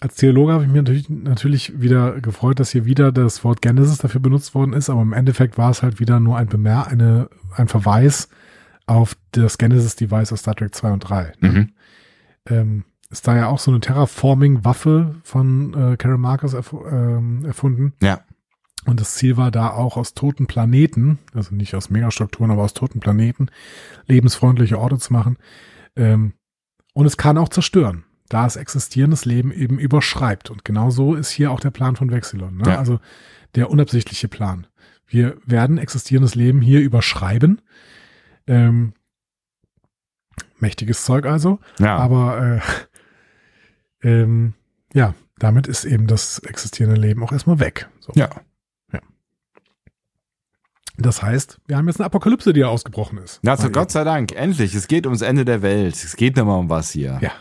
[0.00, 3.98] als Theologe habe ich mich natürlich, natürlich wieder gefreut, dass hier wieder das Wort Genesis
[3.98, 7.28] dafür benutzt worden ist, aber im Endeffekt war es halt wieder nur ein Bemer eine,
[7.54, 8.28] ein Verweis
[8.86, 11.32] auf das Genesis-Device aus Star Trek 2 und 3.
[11.40, 11.48] Ne?
[11.48, 11.72] Mhm.
[12.46, 17.92] Ähm, ist da ja auch so eine Terraforming-Waffe von äh, Carol Marcus erf ähm, erfunden.
[18.02, 18.22] Ja.
[18.84, 22.74] Und das Ziel war da auch aus toten Planeten, also nicht aus Megastrukturen, aber aus
[22.74, 23.48] toten Planeten,
[24.08, 25.36] lebensfreundliche Orte zu machen.
[25.94, 26.32] Ähm,
[26.94, 30.50] und es kann auch zerstören, da es existierendes Leben eben überschreibt.
[30.50, 32.56] Und genau so ist hier auch der Plan von Vexilon.
[32.56, 32.70] Ne?
[32.70, 32.78] Ja.
[32.78, 32.98] Also
[33.54, 34.66] der unabsichtliche Plan.
[35.06, 37.60] Wir werden existierendes Leben hier überschreiben.
[38.46, 38.94] Ähm,
[40.58, 41.58] mächtiges Zeug also.
[41.78, 41.96] Ja.
[41.98, 42.60] Aber
[44.02, 44.54] äh, ähm,
[44.94, 47.88] ja, damit ist eben das existierende Leben auch erstmal weg.
[48.00, 48.12] So.
[48.16, 48.30] ja.
[50.98, 53.40] Das heißt, wir haben jetzt eine Apokalypse, die ja ausgebrochen ist.
[53.42, 54.32] Ja, also Gott sei Dank.
[54.32, 54.74] Endlich.
[54.74, 55.94] Es geht ums Ende der Welt.
[55.96, 57.18] Es geht nicht mal um was hier.
[57.22, 57.32] Ja.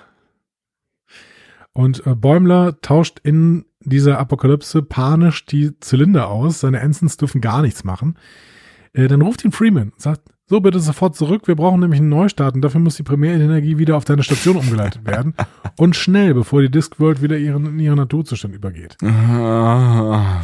[1.74, 6.60] Und äh, Bäumler tauscht in dieser Apokalypse panisch die Zylinder aus.
[6.60, 8.18] Seine Ensigns dürfen gar nichts machen.
[8.94, 10.22] Äh, dann ruft ihn Freeman und sagt,
[10.52, 11.48] so bitte sofort zurück.
[11.48, 15.06] Wir brauchen nämlich einen Neustart und dafür muss die Primärenergie wieder auf deine Station umgeleitet
[15.06, 15.34] werden.
[15.78, 18.98] Und schnell, bevor die Discworld wieder ihren, in ihren Naturzustand übergeht.
[19.02, 20.36] Habe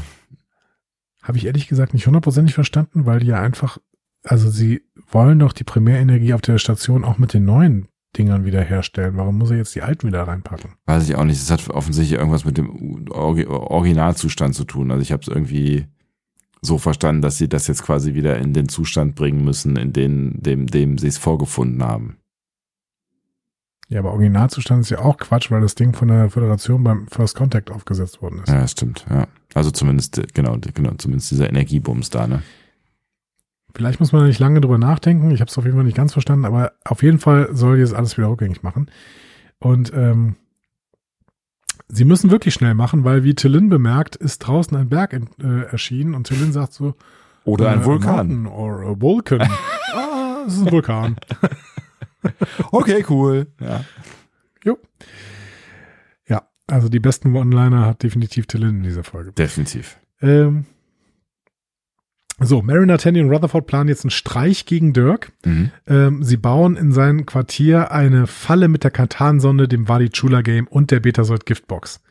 [1.33, 3.79] ich ehrlich gesagt nicht hundertprozentig verstanden, weil die ja einfach,
[4.23, 8.61] also sie wollen doch die Primärenergie auf der Station auch mit den neuen Dingern wieder
[8.61, 9.17] herstellen.
[9.17, 10.71] Warum muss er jetzt die alten wieder reinpacken?
[10.85, 11.41] Weiß ich auch nicht.
[11.41, 14.91] Es hat offensichtlich irgendwas mit dem Originalzustand zu tun.
[14.91, 15.87] Also ich habe es irgendwie
[16.61, 20.41] so verstanden, dass sie das jetzt quasi wieder in den Zustand bringen müssen, in den,
[20.41, 22.17] dem, dem sie es vorgefunden haben.
[23.89, 27.35] Ja, aber Originalzustand ist ja auch Quatsch, weil das Ding von der Föderation beim First
[27.35, 28.49] Contact aufgesetzt worden ist.
[28.49, 29.05] Ja, das stimmt.
[29.09, 29.27] Ja.
[29.53, 32.43] Also zumindest, genau, genau, zumindest dieser Energiebums da, ne?
[33.77, 35.29] Vielleicht muss man nicht lange drüber nachdenken.
[35.29, 37.93] Ich habe es auf jeden Fall nicht ganz verstanden, aber auf jeden Fall soll jetzt
[37.93, 38.89] alles wieder rückgängig machen.
[39.59, 40.35] Und ähm,
[41.87, 45.65] sie müssen wirklich schnell machen, weil wie Tillin bemerkt, ist draußen ein Berg in, äh,
[45.65, 46.95] erschienen und Tillin sagt so,
[47.43, 48.47] Oder ein äh, Vulkan.
[48.47, 49.41] Or a Vulcan.
[49.93, 51.15] ah, es ist ein Vulkan.
[52.71, 53.47] Okay, cool.
[53.61, 53.85] Ja.
[54.65, 54.79] Jo.
[56.27, 59.31] Ja, also die besten One-Liner hat definitiv Tillin in dieser Folge.
[59.33, 59.97] Definitiv.
[60.19, 60.65] Ähm,
[62.39, 65.31] so, Mariner, Tandy und Rutherford planen jetzt einen Streich gegen Dirk.
[65.43, 65.71] Mhm.
[65.87, 70.67] Ähm, sie bauen in sein Quartier eine Falle mit der Katan-Sonde, dem Wadi Chula Game
[70.67, 72.01] und der Betasoid Giftbox.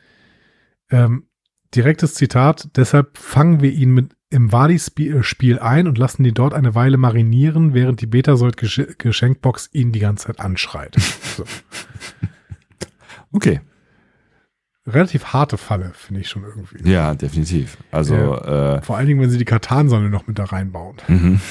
[0.89, 1.27] Ähm,
[1.73, 6.75] direktes Zitat, deshalb fangen wir ihn mit im Wadi-Spiel ein und lassen ihn dort eine
[6.75, 10.95] Weile marinieren, während die Betasoid-Geschenkbox ihn die ganze Zeit anschreit.
[11.37, 11.43] So.
[13.31, 13.61] Okay.
[14.87, 16.89] Relativ harte Falle, finde ich schon irgendwie.
[16.89, 17.77] Ja, definitiv.
[17.91, 20.95] Also, äh, Vor allen Dingen, wenn sie die Katan-Sonde noch mit da reinbauen.
[21.07, 21.41] mhm.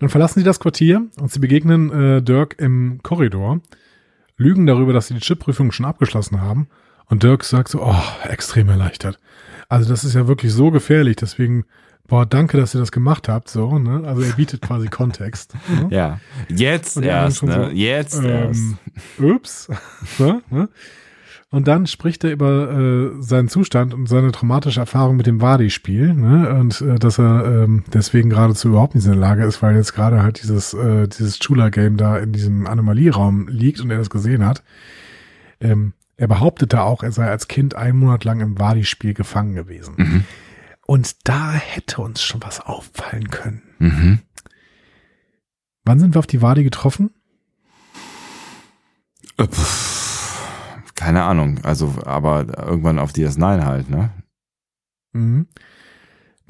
[0.00, 3.60] Dann verlassen sie das Quartier und sie begegnen äh, Dirk im Korridor,
[4.36, 6.68] lügen darüber, dass sie die Chipprüfung schon abgeschlossen haben.
[7.06, 9.20] Und Dirk sagt so, oh, extrem erleichtert.
[9.68, 11.64] Also das ist ja wirklich so gefährlich, deswegen,
[12.08, 14.06] boah, danke, dass ihr das gemacht habt, so, ne?
[14.06, 15.54] Also er bietet quasi Kontext.
[15.68, 15.88] Ne?
[15.90, 16.20] ja.
[16.48, 17.66] Jetzt erst, ne?
[17.66, 18.60] so, Jetzt erst.
[18.60, 18.78] Ähm,
[19.18, 19.68] ups.
[20.18, 20.68] so, ne?
[21.50, 26.12] Und dann spricht er über äh, seinen Zustand und seine traumatische Erfahrung mit dem Wadi-Spiel,
[26.12, 26.52] ne?
[26.58, 29.94] Und äh, dass er ähm, deswegen geradezu überhaupt nicht in der Lage ist, weil jetzt
[29.94, 34.44] gerade halt dieses, äh, dieses Chula-Game da in diesem Anomalieraum liegt und er das gesehen
[34.44, 34.64] hat.
[35.60, 39.94] Ähm, er behauptete auch, er sei als Kind einen Monat lang im Wadi-Spiel gefangen gewesen.
[39.96, 40.24] Mhm.
[40.86, 43.62] Und da hätte uns schon was auffallen können.
[43.78, 44.18] Mhm.
[45.84, 47.10] Wann sind wir auf die Wadi getroffen?
[49.38, 49.46] Äh,
[50.94, 51.60] Keine Ahnung.
[51.64, 54.10] Also, aber irgendwann auf DS9 halt, ne?
[55.12, 55.46] Mhm.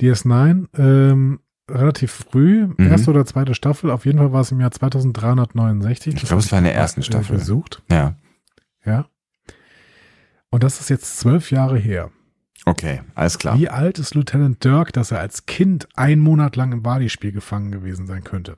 [0.00, 1.40] DS9, ähm,
[1.70, 2.76] relativ früh, Mhm.
[2.88, 6.14] erste oder zweite Staffel, auf jeden Fall war es im Jahr 2369.
[6.14, 7.36] Ich glaube, es war in der ersten äh, Staffel.
[7.38, 8.16] Besucht, Ja.
[8.84, 9.06] ja.
[10.50, 12.10] Und das ist jetzt zwölf Jahre her.
[12.66, 13.58] Okay, alles klar.
[13.58, 17.70] Wie alt ist Lieutenant Dirk, dass er als Kind einen Monat lang im Badi-Spiel gefangen
[17.70, 18.56] gewesen sein könnte?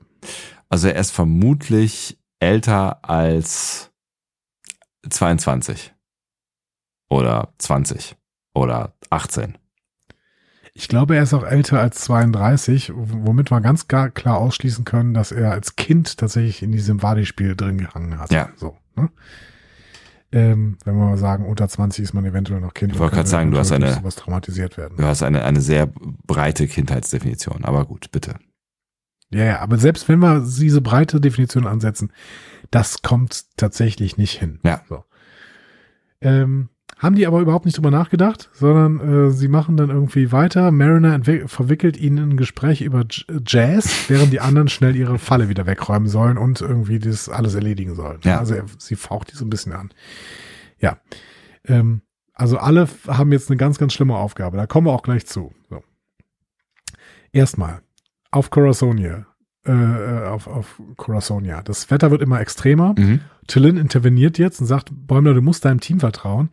[0.69, 3.91] Also er ist vermutlich älter als
[5.09, 5.93] 22.
[7.09, 8.15] Oder 20.
[8.53, 9.57] Oder 18.
[10.73, 15.31] Ich glaube, er ist auch älter als 32, womit wir ganz klar ausschließen können, dass
[15.31, 18.31] er als Kind tatsächlich in diesem Wadi-Spiel drin gehangen hat.
[18.31, 18.49] Ja.
[18.55, 19.09] So, ne?
[20.31, 22.93] Ähm, wenn wir mal sagen, unter 20 ist man eventuell noch Kind.
[22.93, 24.97] Ich wollte gerade sagen, du hast eine- sowas traumatisiert werden.
[24.97, 25.87] Du hast eine, eine sehr
[26.25, 27.63] breite Kindheitsdefinition.
[27.63, 28.35] Aber gut, bitte.
[29.29, 32.11] Ja, ja, aber selbst wenn wir diese breite Definition ansetzen,
[32.71, 34.59] das kommt tatsächlich nicht hin.
[34.63, 34.81] Ja.
[34.89, 35.03] So.
[36.21, 40.71] Ähm, haben die aber überhaupt nicht drüber nachgedacht, sondern äh, sie machen dann irgendwie weiter.
[40.71, 45.49] Mariner verwickelt ihnen in ein Gespräch über J Jazz, während die anderen schnell ihre Falle
[45.49, 48.19] wieder wegräumen sollen und irgendwie das alles erledigen sollen.
[48.23, 48.39] Ja.
[48.39, 49.91] Also er, sie faucht die so ein bisschen an.
[50.79, 50.97] Ja.
[51.65, 52.01] Ähm,
[52.33, 54.57] also alle haben jetzt eine ganz, ganz schlimme Aufgabe.
[54.57, 55.53] Da kommen wir auch gleich zu.
[55.69, 55.83] So.
[57.31, 57.81] Erstmal
[58.31, 59.25] auf Corasonia.
[59.67, 61.61] Äh, äh, auf, auf Corasonia.
[61.61, 62.95] Das Wetter wird immer extremer.
[62.97, 63.19] Mhm.
[63.47, 66.51] Tillin interveniert jetzt und sagt, Bäumler, du musst deinem Team vertrauen.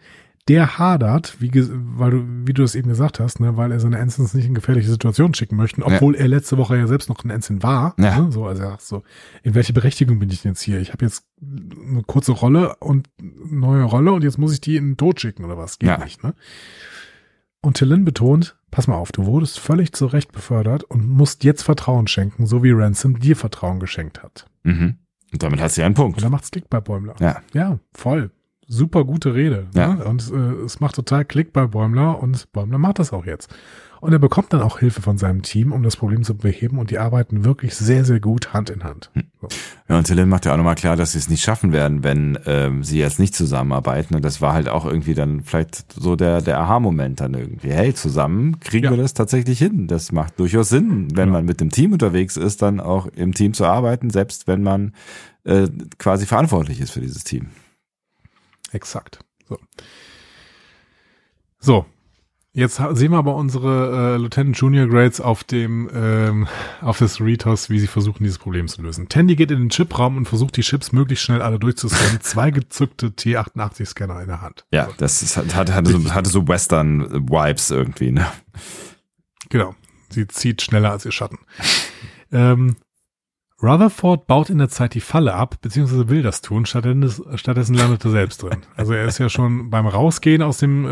[0.48, 3.96] Der hadert, wie, weil du, wie du es eben gesagt hast, ne, weil er seine
[3.98, 7.30] Ensigns nicht in gefährliche Situationen schicken möchte, obwohl er letzte Woche ja selbst noch ein
[7.30, 7.94] Ensign war.
[7.98, 8.20] Ja.
[8.20, 9.02] Ne, so, also er sagt so,
[9.42, 10.80] in welche Berechtigung bin ich denn jetzt hier?
[10.80, 14.90] Ich habe jetzt eine kurze Rolle und neue Rolle und jetzt muss ich die in
[14.90, 15.78] den Tod schicken oder was?
[15.78, 16.04] Geht Ja.
[16.04, 16.34] nicht, ne?
[17.62, 22.06] Und Tillin betont, pass mal auf, du wurdest völlig zurecht befördert und musst jetzt Vertrauen
[22.06, 24.46] schenken, so wie Ransom dir Vertrauen geschenkt hat.
[24.64, 24.96] Mhm.
[25.32, 26.18] Und damit hast du ja einen Punkt.
[26.18, 27.14] Und da macht's Klick bei Bäumler.
[27.20, 27.40] Ja.
[27.54, 28.30] Ja, voll.
[28.66, 29.66] Super gute Rede.
[29.74, 29.94] Ja.
[29.94, 30.04] Ne?
[30.04, 33.54] Und äh, es macht total Klick bei Bäumler und Bäumler macht das auch jetzt.
[34.00, 36.90] Und er bekommt dann auch Hilfe von seinem Team, um das Problem zu beheben und
[36.90, 39.10] die arbeiten wirklich sehr, sehr gut Hand in Hand.
[39.40, 39.48] So.
[39.88, 42.38] Ja, und Tillin macht ja auch nochmal klar, dass sie es nicht schaffen werden, wenn
[42.44, 44.14] ähm, sie jetzt nicht zusammenarbeiten.
[44.14, 47.70] Und das war halt auch irgendwie dann vielleicht so der, der Aha-Moment dann irgendwie.
[47.70, 48.90] Hey, zusammen kriegen Ja.
[48.90, 49.86] wir das tatsächlich hin.
[49.88, 51.32] Das macht durchaus Sinn, wenn Ja.
[51.34, 54.92] man mit dem Team unterwegs ist, dann auch im Team zu arbeiten, selbst wenn man
[55.44, 55.66] äh,
[55.98, 57.46] quasi verantwortlich ist für dieses Team.
[58.74, 59.20] Exakt.
[59.48, 59.58] So.
[61.58, 61.86] So.
[62.56, 66.46] Jetzt sehen wir aber unsere äh, Lieutenant Junior Grades auf dem ähm,
[66.80, 69.08] auf des Ritos, wie sie versuchen, dieses Problem zu lösen.
[69.08, 72.20] Tandy geht in den Chipraum und versucht, die Chips möglichst schnell alle durchzuscannen.
[72.20, 74.66] Zwei gezückte T88-Scanner in der Hand.
[74.70, 78.26] Ja, das ist, hat, hatte, hatte, so, hatte so Western-Vibes irgendwie, ne?
[79.48, 79.74] Genau.
[80.10, 81.38] Sie zieht schneller als ihr Schatten.
[82.30, 82.76] ähm,
[83.64, 88.04] Rutherford baut in der Zeit die Falle ab, beziehungsweise will das tun, stattdessen, stattdessen landet
[88.04, 88.58] er selbst drin.
[88.76, 90.84] Also er ist ja schon beim Rausgehen aus dem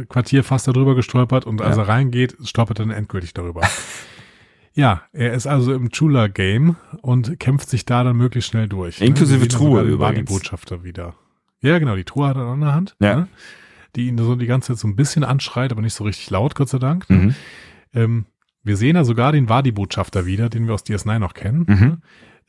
[0.00, 1.82] äh, Quartier fast darüber gestolpert und als Ja.
[1.84, 3.62] er reingeht, stolpert er dann endgültig darüber.
[4.74, 9.00] ja, er ist also im Chula-Game und kämpft sich da dann möglichst schnell durch.
[9.00, 10.00] Inklusive Wir sehen Truhe übrigens.
[10.00, 11.14] Wadi-Botschafter wieder.
[11.60, 12.94] Ja, genau, die Truhe hat er an der Hand.
[13.00, 13.16] Ja.
[13.16, 13.28] ne?
[13.96, 16.54] Die ihn so die ganze Zeit so ein bisschen anschreit, aber nicht so richtig laut,
[16.54, 17.08] Gott sei Dank.
[17.10, 17.16] ne?
[17.16, 17.34] Mhm.
[17.94, 18.26] Ähm,
[18.68, 21.64] wir sehen ja sogar den Wadi-Botschafter wieder, den wir aus DS9 noch kennen.
[21.66, 21.96] Mhm.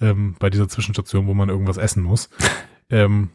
[0.01, 2.29] Ähm, bei dieser Zwischenstation, wo man irgendwas essen muss.
[2.91, 3.29] ähm,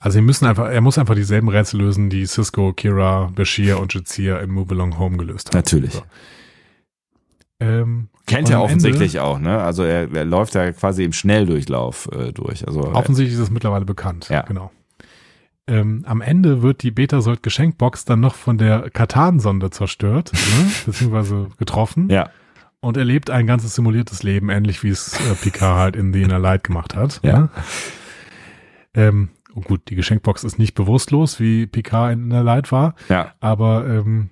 [0.00, 3.94] also wir müssen einfach, er muss einfach dieselben Rätsel lösen, die Cisco, Kira, Bashir und
[3.94, 5.58] Jazir in Move Along Home gelöst haben.
[5.58, 5.92] Natürlich.
[5.92, 6.02] So.
[7.60, 9.62] Ähm, Kennt er offensichtlich auch, ne?
[9.62, 12.66] Also er, er läuft ja quasi im Schnelldurchlauf äh, durch.
[12.66, 14.28] Also Offensichtlich ist es mittlerweile bekannt.
[14.28, 14.42] Ja.
[14.42, 14.72] Genau.
[15.68, 20.72] Ähm, am Ende wird die Betasold Geschenkbox dann noch von der Katan-Sonde zerstört, ne?
[20.86, 22.08] beziehungsweise getroffen.
[22.10, 22.30] ja,
[22.80, 26.22] Und er lebt ein ganzes simuliertes Leben, ähnlich wie es äh, Picard halt in The
[26.22, 27.20] Inner Light gemacht hat.
[27.22, 27.38] Ja.
[27.38, 27.50] Ne?
[28.94, 33.32] Ähm, oh gut, die Geschenkbox ist nicht bewusstlos, wie Picard in Inner Light war, ja.
[33.38, 34.30] aber ähm,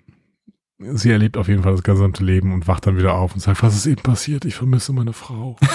[0.79, 3.63] sie erlebt auf jeden Fall das gesamte Leben und wacht dann wieder auf und sagt,
[3.63, 4.45] was ist eben passiert?
[4.45, 5.57] Ich vermisse meine Frau.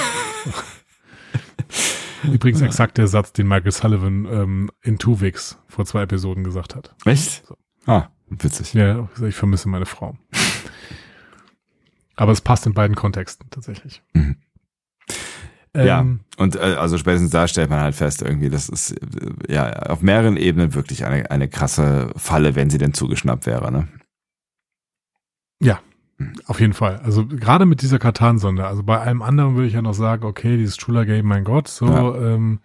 [2.24, 6.76] Übrigens exakt der Satz, den Michael Sullivan ähm, in Two Weeks vor zwei Episoden gesagt
[6.76, 6.96] hat.
[7.06, 7.44] Echt?
[7.86, 8.74] Ah, witzig.
[8.74, 10.18] Ja, ich vermisse meine Frau.
[12.16, 14.02] Aber es passt in beiden Kontexten tatsächlich.
[14.14, 14.38] Mhm.
[15.74, 16.06] Ähm, Ja.
[16.38, 20.02] Und äh, also spätestens da stellt man halt fest, irgendwie, das ist äh, ja auf
[20.02, 23.88] mehreren Ebenen wirklich eine, eine krasse Falle, wenn sie denn zugeschnappt wäre, ne?
[26.46, 27.00] Auf jeden Fall.
[27.04, 28.66] Also gerade mit dieser Katan-Sonde.
[28.66, 31.88] Also bei allem anderen würde ich ja noch sagen, okay, dieses Chula-Game, mein Gott, so.
[31.88, 32.16] Ja.
[32.34, 32.60] Ähm,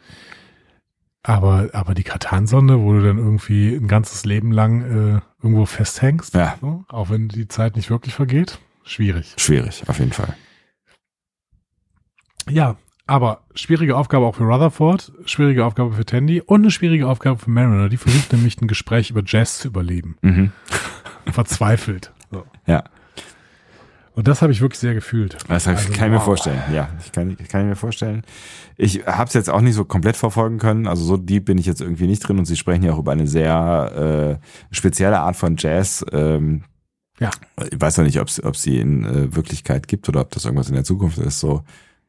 [1.22, 6.35] aber, aber die Katan-Sonde, wo du dann irgendwie ein ganzes Leben lang äh, irgendwo festhängst,
[6.35, 6.56] Ja.
[6.60, 9.35] so, auch wenn die Zeit nicht wirklich vergeht, schwierig.
[9.36, 10.35] Schwierig, auf jeden Fall.
[12.48, 17.39] Ja, aber schwierige Aufgabe auch für Rutherford, schwierige Aufgabe für Tandy und eine schwierige Aufgabe
[17.39, 17.89] für Mariner.
[17.89, 20.16] Die versucht nämlich ein Gespräch über Jazz zu überleben.
[20.22, 20.52] Mhm.
[21.27, 22.12] Verzweifelt.
[22.31, 22.44] So.
[22.66, 22.85] Ja,
[24.15, 25.37] Und das habe ich wirklich sehr gefühlt.
[25.49, 26.24] das kann, Also, kann ich mir wow.
[26.24, 26.61] vorstellen.
[26.74, 28.23] Ja, ich kann, kann ich mir vorstellen.
[28.77, 30.87] Ich habe es jetzt auch nicht so komplett verfolgen können.
[30.89, 33.12] Also so deep bin ich jetzt irgendwie nicht drin und Sie sprechen ja auch über
[33.12, 36.05] eine sehr äh, spezielle Art von Jazz.
[36.12, 36.65] Ähm,
[37.20, 37.31] Ja.
[37.70, 40.74] Ich weiß ja nicht, ob sie in äh, Wirklichkeit gibt oder ob das irgendwas in
[40.74, 41.39] der Zukunft ist.
[41.41, 41.62] So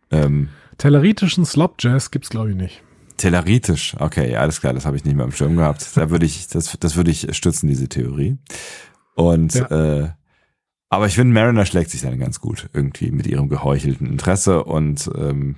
[0.09, 2.81] ähm, Telleritischen Slop Jazz gibt's glaube ich nicht.
[3.17, 5.95] Telleritisch, okay, alles klar, das habe ich nicht mehr im Schirm gehabt.
[5.95, 8.37] Da würde ich, das, das würde ich stützen, diese Theorie.
[9.15, 9.65] Und Ja.
[9.67, 10.09] äh,
[10.91, 15.09] aber ich finde, Mariner schlägt sich dann ganz gut irgendwie mit ihrem geheuchelten Interesse und
[15.15, 15.55] ähm,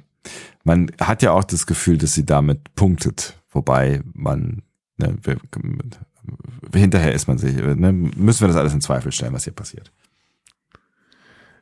[0.63, 4.61] man hat ja auch das Gefühl, dass sie damit punktet, wobei man
[4.97, 5.17] ne,
[6.71, 9.91] hinterher ist man sich, ne, müssen wir das alles in Zweifel stellen, was hier passiert.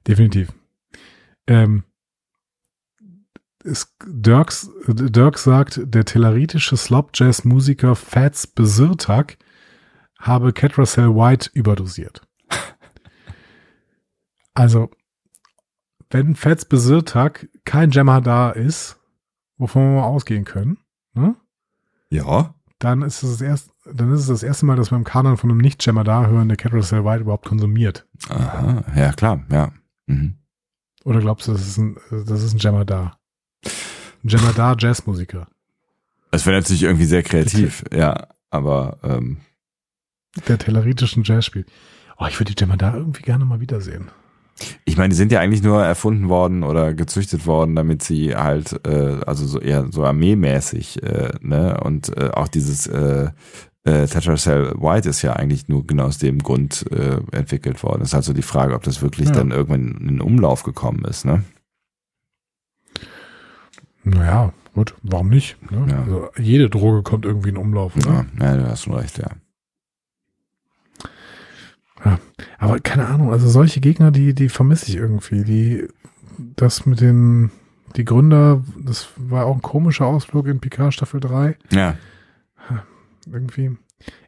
[0.06, 0.49] Definitiv.
[1.48, 1.84] Ähm,
[3.64, 9.38] es, Dirks, Dirk sagt, der telleritische Slop-Jazz-Musiker Fats Besirtak
[10.19, 12.27] habe Catracel White überdosiert.
[14.62, 14.92] Also,
[16.12, 19.00] wenn Fats Besirtag kein Jammer da ist,
[19.58, 20.78] wovon wir mal ausgehen können,
[21.16, 21.36] ne?
[22.12, 22.54] Ja.
[22.78, 25.38] dann ist es das erste, dann ist es das erste Mal, dass wir im Kanon
[25.38, 28.08] von einem Nicht-Jammer da hören, der Carousel White überhaupt konsumiert.
[28.30, 28.84] Aha.
[28.96, 29.72] Ja, klar, ja.
[30.06, 30.36] Mhm.
[31.06, 33.18] Oder glaubst du, das ist ein, das ist ein Jammer da?
[34.24, 35.48] Ein Jammer da Jazzmusiker.
[36.30, 38.28] Es wäre natürlich irgendwie sehr kreativ, ja.
[38.52, 39.38] Aber ähm,
[40.48, 41.68] Der telleritischen Jazz spielt.
[42.20, 44.12] Oh, ich würde die Jammer da irgendwie gerne mal wiedersehen.
[44.86, 48.80] Ich meine, die sind ja eigentlich nur erfunden worden oder gezüchtet worden, damit sie halt,
[48.86, 51.80] äh, also so eher so armeemäßig, äh, ne?
[51.84, 53.30] Und äh, auch dieses äh,
[53.84, 58.02] äh, Tetracell White ist ja eigentlich nur genau aus dem Grund äh, entwickelt worden.
[58.04, 59.36] ist halt so die Frage, ob das wirklich Ja.
[59.36, 61.44] dann irgendwann in den Umlauf gekommen ist, ne?
[64.04, 65.58] Naja, gut, warum nicht?
[65.72, 65.86] Ne?
[65.90, 66.00] Ja.
[66.02, 68.26] Also jede Droge kommt irgendwie in Umlauf, oder?
[68.40, 69.28] Ja, ja, du hast schon recht, ja.
[72.62, 75.44] Aber keine Ahnung, also solche Gegner, die, die vermisse ich irgendwie.
[75.44, 75.88] Die,
[76.56, 77.50] das mit den,
[77.96, 81.58] die Gründer, das war auch ein komischer Ausflug in Picard Staffel 3.
[81.72, 81.96] Ja,
[83.26, 83.76] Irgendwie.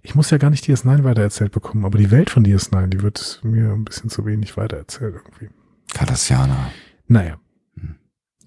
[0.02, 3.40] Ich muss ja gar nicht DS9 weitererzählt bekommen, aber die Welt von DS9, die wird
[3.44, 5.50] mir ein bisschen zu wenig weitererzählt irgendwie.
[5.94, 6.72] Cardassianer.
[7.08, 7.38] Naja.
[7.80, 7.96] Hm.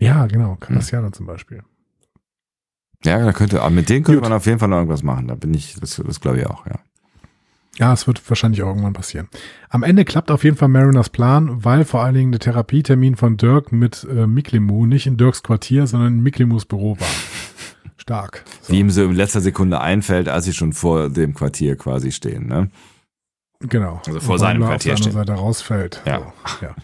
[0.01, 0.57] Ja, genau.
[0.57, 1.63] Cardassianer zum Beispiel.
[3.05, 4.29] Ja, da könnte, aber mit denen könnte Gut.
[4.29, 5.29] man auf jeden Fall noch irgendwas machen.
[5.29, 6.81] Da bin ich, das, das glaube ich auch, ja.
[7.78, 9.28] Ja, es wird wahrscheinlich auch irgendwann passieren.
[9.69, 13.36] Am Ende klappt auf jeden Fall Mariners Plan, weil vor allen Dingen der Therapietermin von
[13.36, 17.09] Dirk mit äh, Miklimu nicht in Dirks Quartier, sondern in Miklimus Büro war.
[17.98, 18.44] Stark.
[18.62, 22.12] So, Wie ihm so in letzter Sekunde einfällt, als sie schon vor dem Quartier quasi
[22.12, 22.70] stehen, ne?
[23.61, 24.01] genau.
[24.07, 25.12] Also vor Und seinem Quartier auf der stehen.
[25.12, 26.03] Seite rausfällt.
[26.07, 26.19] Ja.
[26.19, 26.77] So, ja.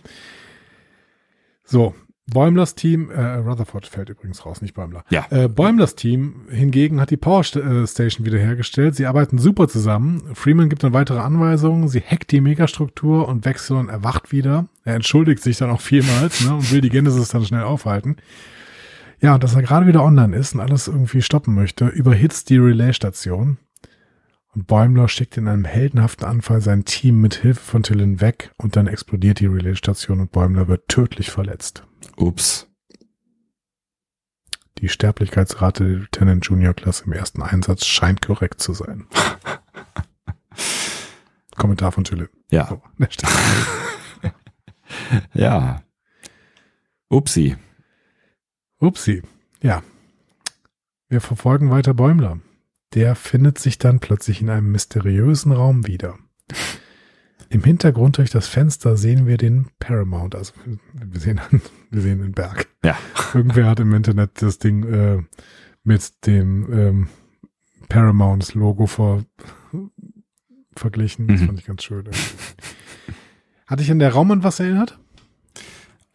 [1.65, 1.95] so
[2.33, 5.05] Bäumlers Team, äh, Rutherford fällt übrigens raus, nicht Bäumler.
[5.11, 5.27] Ja.
[5.31, 8.95] Äh, Bäumlers Team hingegen hat die Power äh, Station wiederhergestellt.
[8.95, 10.23] Sie arbeiten super zusammen.
[10.35, 11.89] Freeman gibt dann weitere Anweisungen.
[11.89, 14.67] Sie hackt die Megastruktur und Wechseln erwacht wieder.
[14.85, 18.17] Er entschuldigt sich dann auch vielmals ne, und will die Genesis dann schnell aufhalten.
[19.21, 22.59] Ja, und dass er gerade wieder online ist und alles irgendwie stoppen möchte, überhitzt die
[22.59, 23.59] Relaisstation.
[24.55, 28.77] Und Bäumler schickt in einem heldenhaften Anfall sein Team mit Hilfe von Tillin weg und
[28.77, 31.85] dann explodiert die Relaisstation und Bäumler wird tödlich verletzt.
[32.17, 32.69] Ups.
[34.79, 39.07] Die Sterblichkeitsrate der Lieutenant Junior Klasse im ersten Einsatz scheint korrekt zu sein.
[41.57, 42.29] Kommentar von Tille.
[42.51, 42.67] Ja.
[42.67, 42.83] So.
[45.35, 45.83] Ja.
[47.09, 47.57] Upsi.
[48.79, 49.23] Upsi.
[49.63, 49.83] Ja.
[51.09, 52.41] Wir verfolgen weiter Bäumler.
[52.95, 56.19] Der findet sich dann plötzlich in einem mysteriösen Raum wieder.
[57.53, 60.35] Im Hintergrund durch das Fenster sehen wir den Paramount.
[60.35, 60.55] Also
[60.95, 61.39] wir sehen,
[61.91, 62.67] wir sehen den Berg.
[62.83, 62.97] Ja.
[63.35, 65.23] Irgendwer hat im Internet das Ding äh,
[65.85, 67.09] mit dem ähm,
[67.91, 69.25] Paramount-Logo ver
[70.75, 71.29] verglichen.
[71.29, 71.47] Das Mhm.
[71.47, 71.99] fand ich ganz schön.
[72.07, 72.21] irgendwie.
[73.67, 74.99] Hat dich an der Raum an was erinnert?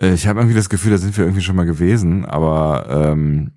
[0.02, 3.52] Äh, Ich habe irgendwie das Gefühl, da sind wir irgendwie schon mal gewesen, aber ähm,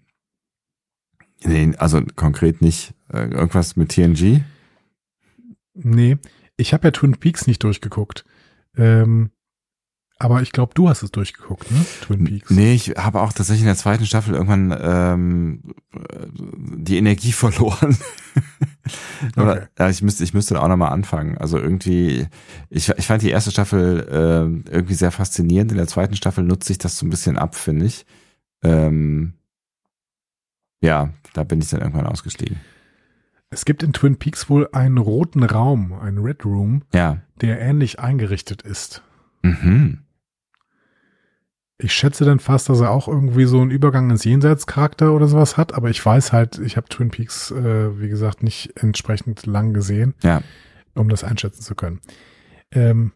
[1.44, 2.93] nee, also konkret nicht.
[3.11, 4.43] Äh, Irgendwas mit TNG?
[5.74, 6.19] Nee,
[6.61, 8.24] ich habe ja Twin Peaks nicht durchgeguckt.
[8.77, 9.31] Ähm,
[10.19, 11.85] aber ich glaube, du hast es durchgeguckt, ne?
[12.03, 12.51] Twin Peaks.
[12.51, 15.62] Nee, ich habe auch tatsächlich in der zweiten Staffel irgendwann ähm,
[15.95, 16.27] äh,
[16.77, 17.97] die Energie verloren.
[19.37, 19.66] Oder, Okay.
[19.78, 21.39] ja, ich müsste, ich müsste da auch nochmal anfangen.
[21.39, 22.27] Also irgendwie,
[22.69, 25.70] ich, ich fand die erste Staffel ähm, irgendwie sehr faszinierend.
[25.73, 28.05] In der zweiten Staffel nutzt sich das so ein bisschen ab, finde ich.
[28.62, 29.35] Ähm,
[30.82, 32.61] ja, da bin ich dann irgendwann ausgestiegen.
[33.51, 37.18] Es gibt in Twin Peaks wohl einen roten Raum, einen Red Room, Ja.
[37.40, 39.02] der ähnlich eingerichtet ist.
[39.43, 39.98] Mhm.
[41.78, 45.56] Ich schätze dann fast, dass er auch irgendwie so einen Übergang ins Jenseitscharakter oder sowas
[45.56, 49.72] hat, aber ich weiß halt, ich habe Twin Peaks, äh, wie gesagt, nicht entsprechend lang
[49.72, 50.43] gesehen, Ja.
[50.94, 52.01] um das einschätzen zu können.
[52.70, 53.12] Ähm,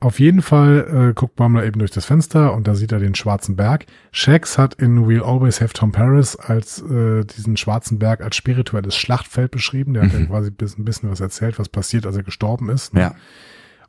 [0.00, 3.14] auf jeden Fall äh, guckt Baumler eben durch das Fenster und da sieht er den
[3.16, 3.86] schwarzen Berg.
[4.12, 8.94] Shax hat in We'll Always Have Tom Paris als äh, diesen schwarzen Berg als spirituelles
[8.96, 9.94] Schlachtfeld beschrieben.
[9.94, 10.28] Der hat ja Mhm.
[10.28, 12.94] quasi bis, ein bisschen was erzählt, was passiert, als er gestorben ist.
[12.94, 13.00] ne?
[13.00, 13.14] Ja.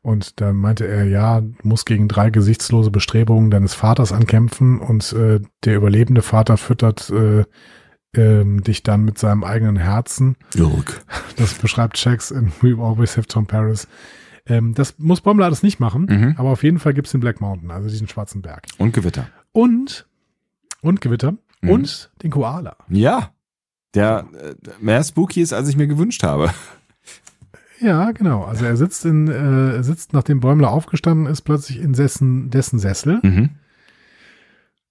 [0.01, 5.11] Und da meinte er, ja, du musst gegen drei gesichtslose Bestrebungen deines Vaters ankämpfen und
[5.13, 7.43] äh, der überlebende Vater füttert äh,
[8.15, 10.37] ähm, dich dann mit seinem eigenen Herzen.
[10.55, 11.01] Jurk.
[11.35, 13.87] Das beschreibt Shax in We Always Have Tom Paris.
[14.49, 16.35] Ähm, das muss Bommler alles nicht machen, Mhm.
[16.37, 18.65] aber auf jeden Fall gibt's den Black Mountain, also diesen schwarzen Berg.
[18.77, 19.27] Und Gewitter.
[19.51, 20.07] Und,
[20.81, 21.69] und Gewitter Mhm.
[21.69, 22.75] und den Koala.
[22.89, 23.31] Ja.
[23.95, 26.51] Der äh, mehr spooky ist, als ich mir gewünscht habe.
[27.81, 28.43] Ja, genau.
[28.43, 32.77] Also er sitzt in, äh, er sitzt, nachdem Bäumler aufgestanden ist, plötzlich in dessen, dessen
[32.77, 33.51] Sessel Mhm.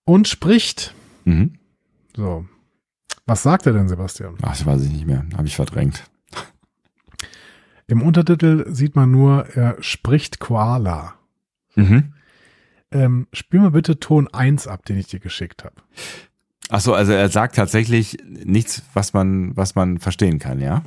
[0.04, 0.94] und spricht.
[1.26, 1.58] Mhm.
[2.16, 2.46] So.
[3.26, 4.36] Was sagt er denn, Sebastian?
[4.40, 5.26] Ach, das weiß ich nicht mehr.
[5.36, 6.04] Habe ich verdrängt.
[7.88, 11.14] Im Untertitel sieht man nur, er spricht Koala.
[11.74, 12.12] Mhm.
[12.90, 15.76] Ähm, spiel mal bitte Ton 1 ab, den ich dir geschickt habe.
[16.68, 20.82] Ach so, also er sagt tatsächlich nichts, was man, was man verstehen kann, ja?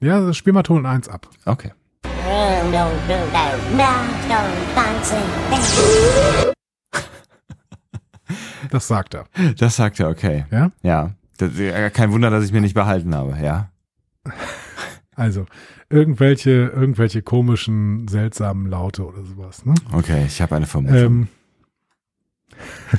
[0.00, 1.28] Ja, also spiel mal Ton 1 ab.
[1.44, 1.72] Okay.
[8.70, 9.26] Das sagt er.
[9.58, 10.44] Das sagt er, okay.
[10.50, 10.72] Ja?
[10.82, 11.10] Ja.
[11.38, 13.70] Das, ja, kein Wunder, dass ich mir nicht behalten habe, ja.
[15.14, 15.46] Also,
[15.88, 19.64] irgendwelche, irgendwelche komischen, seltsamen Laute oder sowas.
[19.64, 19.74] Ne?
[19.92, 20.98] Okay, ich habe eine Vermutung.
[20.98, 21.28] Ähm,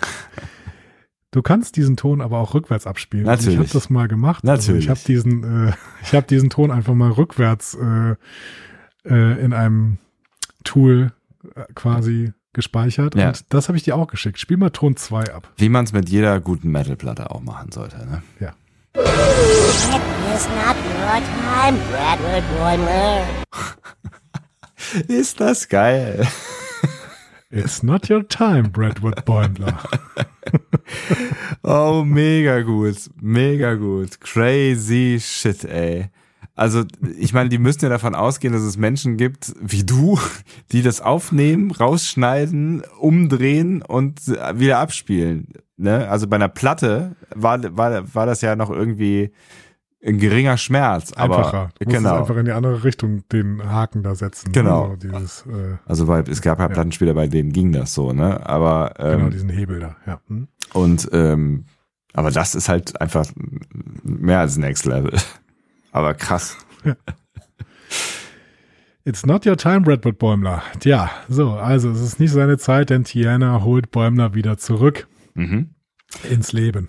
[1.32, 3.26] du kannst diesen Ton aber auch rückwärts abspielen.
[3.26, 3.54] Natürlich.
[3.54, 4.44] Ich habe das mal gemacht.
[4.44, 4.90] Natürlich.
[4.90, 5.74] Also ich habe diesen, äh,
[6.04, 8.16] ich habe diesen Ton einfach mal rückwärts äh,
[9.06, 9.98] äh, in einem
[10.64, 11.12] Tool
[11.56, 13.16] äh, quasi gespeichert.
[13.16, 13.30] Ja.
[13.30, 14.40] Und das habe ich dir auch geschickt.
[14.40, 15.52] Spiel mal Ton 2 ab.
[15.58, 18.24] Wie man es mit jeder guten Metalplatte auch machen sollte, ne?
[18.40, 18.54] Ja.
[18.98, 23.26] It's not your time, Bradford Boimler.
[25.08, 26.28] Ist das geil.
[27.50, 29.78] It's not your time, Bradwood Bäumler.
[31.64, 33.10] Oh, mega gut.
[33.22, 34.20] Mega gut.
[34.20, 36.10] Crazy shit, ey.
[36.56, 36.84] Also,
[37.18, 40.20] ich meine, die müssen ja davon ausgehen, dass es Menschen gibt wie du,
[40.72, 45.54] die das aufnehmen, rausschneiden, umdrehen und wieder abspielen.
[45.78, 46.10] Ne?
[46.10, 49.32] Also bei einer Platte war, war, war das ja noch irgendwie
[50.04, 51.14] ein geringer Schmerz.
[51.14, 51.70] Aber Einfacher.
[51.80, 52.20] Du genau.
[52.20, 54.52] einfach in die andere Richtung den Haken da setzen.
[54.52, 54.84] Genau.
[54.84, 58.46] Also dieses, äh, Also bei, es gab ja Plattenspieler, bei denen ging das so, ne?
[58.48, 59.96] Aber ähm, genau, diesen Hebel da.
[60.06, 60.20] Ja.
[60.28, 60.48] Hm?
[60.74, 61.66] Und ähm,
[62.14, 63.28] aber das ist halt einfach
[64.04, 65.14] mehr als Next Level.
[65.92, 66.58] Aber krass.
[69.06, 70.64] It's not your time, Bradford Bäumler.
[70.80, 75.70] Tja, so, also es ist nicht seine Zeit, denn Tiana holt Bäumler wieder zurück Mhm.
[76.30, 76.88] ins Leben.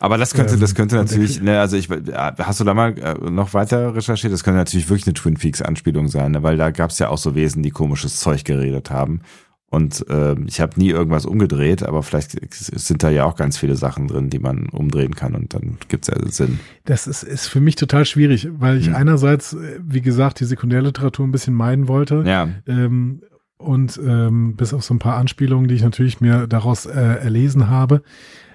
[0.00, 3.14] Aber das könnte, Ähm, das könnte natürlich, ne, also ich, hast du da mal äh,
[3.30, 4.32] noch weiter recherchiert?
[4.32, 6.42] Das könnte natürlich wirklich eine Twin Peaks Anspielung sein, ne?
[6.44, 9.22] weil da gab es ja auch so Wesen, die komisches Zeug geredet haben.
[9.70, 13.76] Und ähm, ich habe nie irgendwas umgedreht, aber vielleicht sind da ja auch ganz viele
[13.76, 16.58] Sachen drin, die man umdrehen kann und dann gibt's ja Sinn.
[16.86, 18.94] Das ist, ist für mich total schwierig, weil ich Hm.
[18.94, 22.22] einerseits, äh, wie gesagt, die Sekundärliteratur ein bisschen meiden wollte.
[22.24, 23.20] Ja, Ähm,
[23.58, 27.68] und ähm, bis auf so ein paar Anspielungen, die ich natürlich mir daraus äh, erlesen
[27.68, 28.02] habe.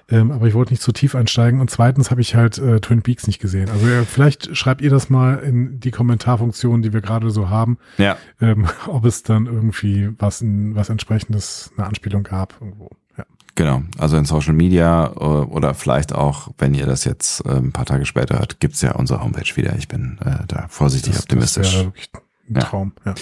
[0.10, 1.62] Ähm, aber ich wollte nicht zu tief einsteigen.
[1.62, 3.70] Und zweitens habe ich halt äh, Twin Peaks nicht gesehen.
[3.70, 7.78] Also äh, vielleicht schreibt ihr das mal in die Kommentarfunktion, die wir gerade so haben,
[7.98, 8.18] ja.
[8.42, 12.90] ähm, ob es dann irgendwie was, in, was entsprechendes, eine Anspielung gab irgendwo.
[13.18, 13.26] Ja.
[13.56, 17.72] Genau, also in Social Media äh, oder vielleicht auch, wenn ihr das jetzt äh, ein
[17.72, 19.76] paar Tage später hört, gibt's ja unsere Homepage wieder.
[19.78, 21.68] Ich bin äh, da vorsichtig optimistisch.
[21.68, 22.10] Das wäre wirklich
[22.50, 22.62] ein Ja.
[22.62, 23.16] Traum, ja.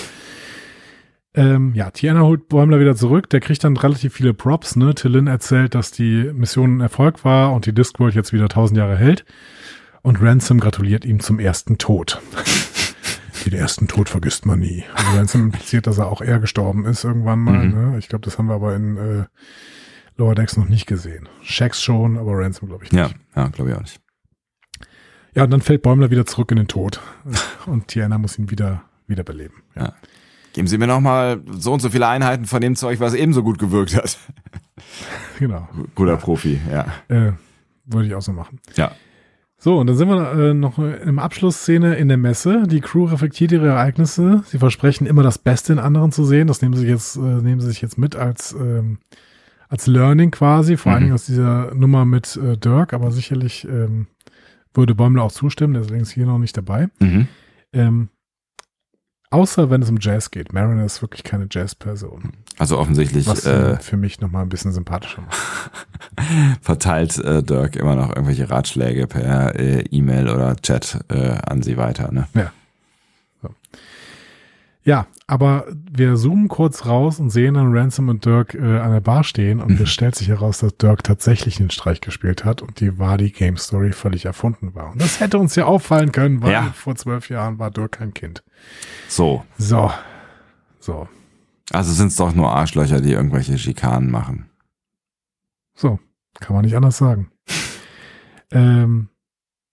[1.34, 3.30] Ähm, ja, Tiana holt Bäumler wieder zurück.
[3.30, 4.76] Der kriegt dann relativ viele Props.
[4.76, 4.94] Ne?
[4.96, 8.98] Tillin erzählt, dass die Mission ein Erfolg war und die Discworld jetzt wieder tausend Jahre
[8.98, 9.26] hält.
[10.02, 12.22] Und Ransom gratuliert ihm zum ersten Tod.
[13.46, 14.84] Den ersten Tod vergisst man nie.
[14.94, 17.66] Also Ransom impliziert, dass er auch er gestorben ist irgendwann mal.
[17.66, 17.92] Mhm.
[17.92, 17.98] Ne?
[17.98, 19.26] Ich glaube, das haben wir aber in äh,
[20.18, 21.28] Lower Decks noch nicht gesehen.
[21.42, 23.02] Shax schon, aber Ransom glaube ich nicht.
[23.02, 24.00] ja, ja, glaube ich auch nicht.
[25.34, 27.00] Ja, und dann fällt Bäumler wieder zurück in den Tod.
[27.66, 29.64] Und Tiana muss ihn wieder wiederbeleben.
[29.76, 29.94] Ja.
[30.54, 33.44] Geben Sie mir noch mal so und so viele Einheiten von dem Zeug, was ebenso
[33.44, 34.18] gut gewirkt hat.
[35.40, 35.68] Genau.
[35.96, 36.86] Guter Profi, ja.
[37.08, 37.34] Äh,
[37.86, 38.60] würde ich auch so machen.
[38.76, 38.92] Ja.
[39.58, 42.64] So, und dann sind wir äh, noch im Abschlussszene in der Messe.
[42.68, 44.44] Die Crew reflektiert ihre Ereignisse.
[44.46, 46.48] Sie versprechen immer das Beste in anderen zu sehen.
[46.48, 49.00] Das nehmen sie jetzt, äh, nehmen sie sich jetzt mit als, ähm,
[49.70, 50.94] als Learning quasi, vor Mhm.
[50.96, 54.08] allen Dingen aus dieser Nummer mit äh, Dirk, aber sicherlich ähm,
[54.74, 56.88] würde Bäumler auch zustimmen, deswegen ist hier noch nicht dabei.
[57.00, 57.28] Mhm.
[57.74, 58.10] Ähm,
[59.32, 60.54] außer wenn es um Jazz geht.
[60.54, 62.34] Mariner ist wirklich keine Jazz-Person.
[62.60, 65.38] Also offensichtlich Was äh, ihn für mich nochmal ein bisschen sympathischer macht.
[66.62, 71.78] verteilt äh, Dirk immer noch irgendwelche Ratschläge per äh, E-Mail oder Chat äh, an sie
[71.78, 72.12] weiter.
[72.12, 72.28] Ne?
[72.36, 72.52] Ja,
[75.28, 79.24] aber wir zoomen kurz raus und sehen dann Ransom und Dirk äh, an der Bar
[79.24, 79.84] stehen und Mhm.
[79.84, 83.58] es stellt sich heraus, dass Dirk tatsächlich den Streich gespielt hat und die Wadi Game
[83.58, 84.92] Story völlig erfunden war.
[84.92, 86.64] Und das hätte uns ja auffallen können, weil Ja.
[86.74, 88.44] vor zwölf Jahren war Dirk kein Kind.
[89.08, 89.46] So.
[89.58, 89.92] So.
[90.80, 91.08] So.
[91.72, 94.50] Also sind es doch nur Arschlöcher, die irgendwelche Schikanen machen.
[95.76, 96.00] So.
[96.40, 97.30] Kann man nicht anders sagen.
[98.52, 99.10] ähm,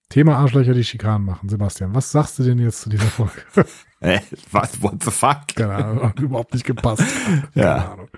[0.09, 1.49] Thema Arschlöcher, die Schikanen machen.
[1.49, 3.33] Sebastian, was sagst du denn jetzt zu dieser Folge?
[4.01, 4.21] Äh,
[4.53, 4.81] was?
[4.81, 5.39] What the fuck?
[5.55, 7.03] Keine Ahnung, hat überhaupt nicht gepasst.
[7.53, 7.63] Ja.
[7.63, 8.09] Keine Ahnung.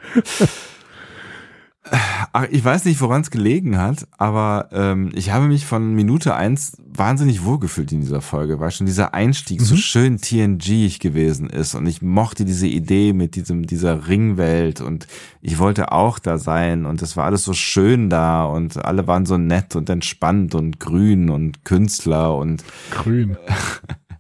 [2.33, 6.35] Ach, ich weiß nicht, woran es gelegen hat, aber ähm, ich habe mich von Minute
[6.35, 9.79] eins wahnsinnig wohlgefühlt in dieser Folge, weil schon dieser Einstieg so Mhm.
[9.79, 15.07] schön TNG gewesen ist und ich mochte diese Idee mit diesem dieser Ringwelt und
[15.41, 19.25] ich wollte auch da sein und es war alles so schön da und alle waren
[19.25, 23.37] so nett und entspannt und grün und Künstler und Grün.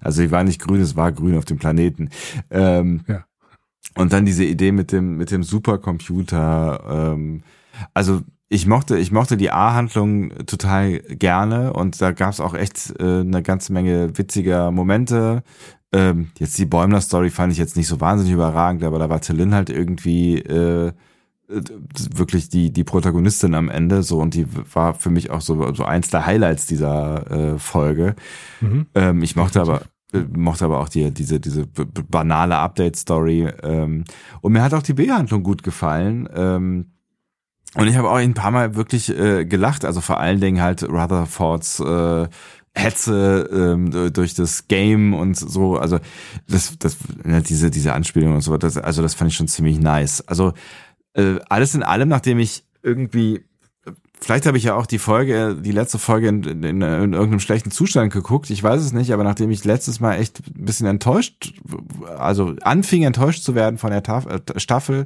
[0.03, 2.09] Also sie war nicht grün, es war grün auf dem Planeten.
[2.49, 3.23] Ähm, Ja.
[3.95, 7.13] Und dann diese Idee mit dem, mit dem Supercomputer.
[7.13, 7.43] Ähm,
[7.93, 12.93] also ich mochte, ich mochte die A-Handlung total gerne und da gab es auch echt
[12.99, 15.43] äh, eine ganze Menge witziger Momente.
[15.93, 19.53] Ähm, jetzt die Bäumler-Story fand ich jetzt nicht so wahnsinnig überragend, aber da war Tillin
[19.53, 20.91] halt irgendwie äh,
[21.47, 25.83] wirklich die die Protagonistin am Ende so und die war für mich auch so so
[25.83, 28.15] eins der Highlights dieser äh, Folge.
[28.61, 28.87] Mhm.
[28.95, 33.49] Ähm, ich mochte aber mochte aber auch die, diese, diese banale Update-Story.
[33.63, 34.03] Ähm,
[34.41, 36.27] und mir hat auch die B-Handlung gut gefallen.
[36.33, 36.91] Ähm,
[37.75, 39.85] und ich habe auch ein paar Mal wirklich äh, gelacht.
[39.85, 42.27] Also vor allen Dingen halt Rutherfords äh,
[42.73, 45.77] Hetze ähm, durch das Game und so.
[45.77, 45.99] Also
[46.47, 48.57] das, das, ne, diese, diese Anspielung und so.
[48.57, 50.21] Das, also das fand ich schon ziemlich nice.
[50.27, 50.53] Also
[51.13, 53.45] äh, alles in allem, nachdem ich irgendwie
[54.23, 57.71] Vielleicht habe ich ja auch die Folge, die letzte Folge in, in, in irgendeinem schlechten
[57.71, 58.51] Zustand geguckt.
[58.51, 61.55] Ich weiß es nicht, aber nachdem ich letztes Mal echt ein bisschen enttäuscht,
[62.17, 65.05] also anfing enttäuscht zu werden von der Taf äh, Staffel,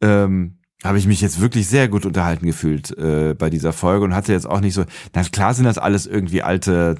[0.00, 4.14] ähm, habe ich mich jetzt wirklich sehr gut unterhalten gefühlt äh, bei dieser Folge und
[4.14, 6.96] hatte jetzt auch nicht so, na klar sind das alles irgendwie alte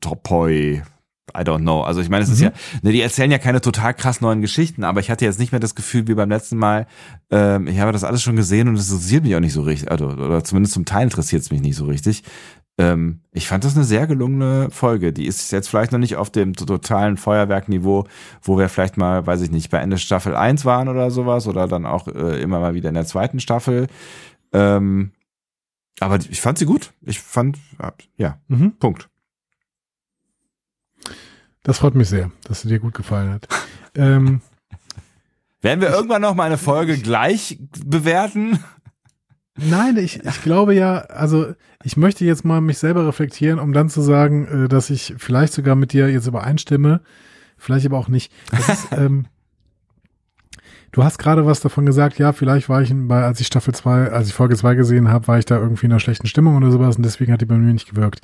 [0.00, 0.82] Topoi,
[1.36, 1.82] I don't know.
[1.82, 2.44] Also ich meine, es ist Mhm.
[2.44, 2.52] ja,
[2.82, 5.60] ne, die erzählen ja keine total krass neuen Geschichten, aber ich hatte jetzt nicht mehr
[5.60, 6.86] das Gefühl wie beim letzten Mal,
[7.30, 9.90] ähm, ich habe das alles schon gesehen und es interessiert mich auch nicht so richtig,
[9.90, 12.22] also, oder zumindest zum Teil interessiert es mich nicht so richtig.
[12.76, 15.12] Ähm, ich fand das eine sehr gelungene Folge.
[15.12, 18.06] Die ist jetzt vielleicht noch nicht auf dem totalen Feuerwerkniveau,
[18.42, 21.68] wo wir vielleicht mal, weiß ich nicht, bei Ende Staffel 1 waren oder sowas oder
[21.68, 23.86] dann auch äh, immer mal wieder in der zweiten Staffel.
[24.52, 25.12] Ähm,
[26.00, 26.92] aber ich fand sie gut.
[27.02, 27.58] Ich fand,
[28.16, 28.72] ja, Mhm.
[28.80, 29.08] Punkt.
[31.64, 33.48] Das freut mich sehr, dass sie dir gut gefallen hat.
[33.96, 34.40] ähm,
[35.62, 38.62] Werden wir irgendwann noch mal eine Folge gleich bewerten?
[39.56, 43.88] nein, ich, ich glaube ja, also ich möchte jetzt mal mich selber reflektieren, um dann
[43.88, 47.00] zu sagen, äh, dass ich vielleicht sogar mit dir jetzt übereinstimme,
[47.56, 48.30] vielleicht aber auch nicht.
[48.52, 49.24] Ist, ähm,
[50.92, 54.10] du hast gerade was davon gesagt, ja, vielleicht war ich bei, als ich Staffel 2,
[54.10, 56.70] als ich Folge 2 gesehen habe, war ich da irgendwie in einer schlechten Stimmung oder
[56.70, 58.20] sowas und deswegen hat die bei mir nicht gewirkt.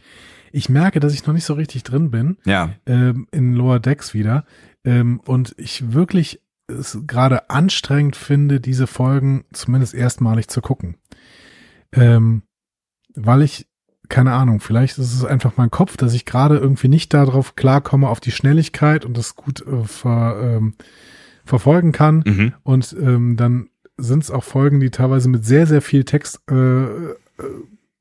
[0.53, 2.37] Ich merke, dass ich noch nicht so richtig drin bin.
[2.45, 2.71] Ja.
[2.87, 4.45] ähm, in Lower Decks wieder.
[4.85, 10.97] Ähm, und ich wirklich es gerade anstrengend finde, diese Folgen zumindest erstmalig zu gucken.
[11.93, 12.43] Ähm,
[13.15, 13.67] weil ich,
[14.09, 18.09] keine Ahnung, vielleicht ist es einfach mein Kopf, dass ich gerade irgendwie nicht darauf klarkomme,
[18.09, 20.75] auf die Schnelligkeit und das gut äh, ver, ähm,
[21.45, 22.23] verfolgen kann.
[22.25, 22.53] Mhm.
[22.63, 26.55] Und ähm, dann sind es auch Folgen, die teilweise mit sehr, sehr viel Text äh,
[26.55, 27.17] äh,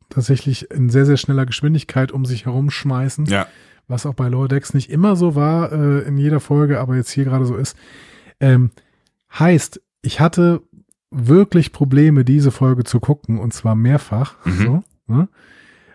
[0.09, 3.47] tatsächlich in sehr, sehr schneller Geschwindigkeit um sich herumschmeißen Ja.
[3.87, 7.11] was auch bei Lower Decks nicht immer so war äh, in jeder Folge, aber jetzt
[7.11, 7.77] hier gerade so ist.
[8.39, 8.71] Ähm,
[9.37, 10.61] heißt, ich hatte
[11.11, 14.35] wirklich Probleme, diese Folge zu gucken und zwar mehrfach.
[14.45, 14.51] Mhm.
[14.65, 15.29] So, ne?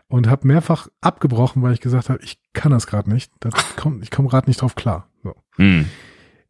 [0.09, 3.32] Und habe mehrfach abgebrochen, weil ich gesagt habe, ich kann das gerade nicht.
[3.41, 5.09] Das kommt, ich komme gerade nicht drauf klar.
[5.23, 5.35] So.
[5.57, 5.86] Mhm.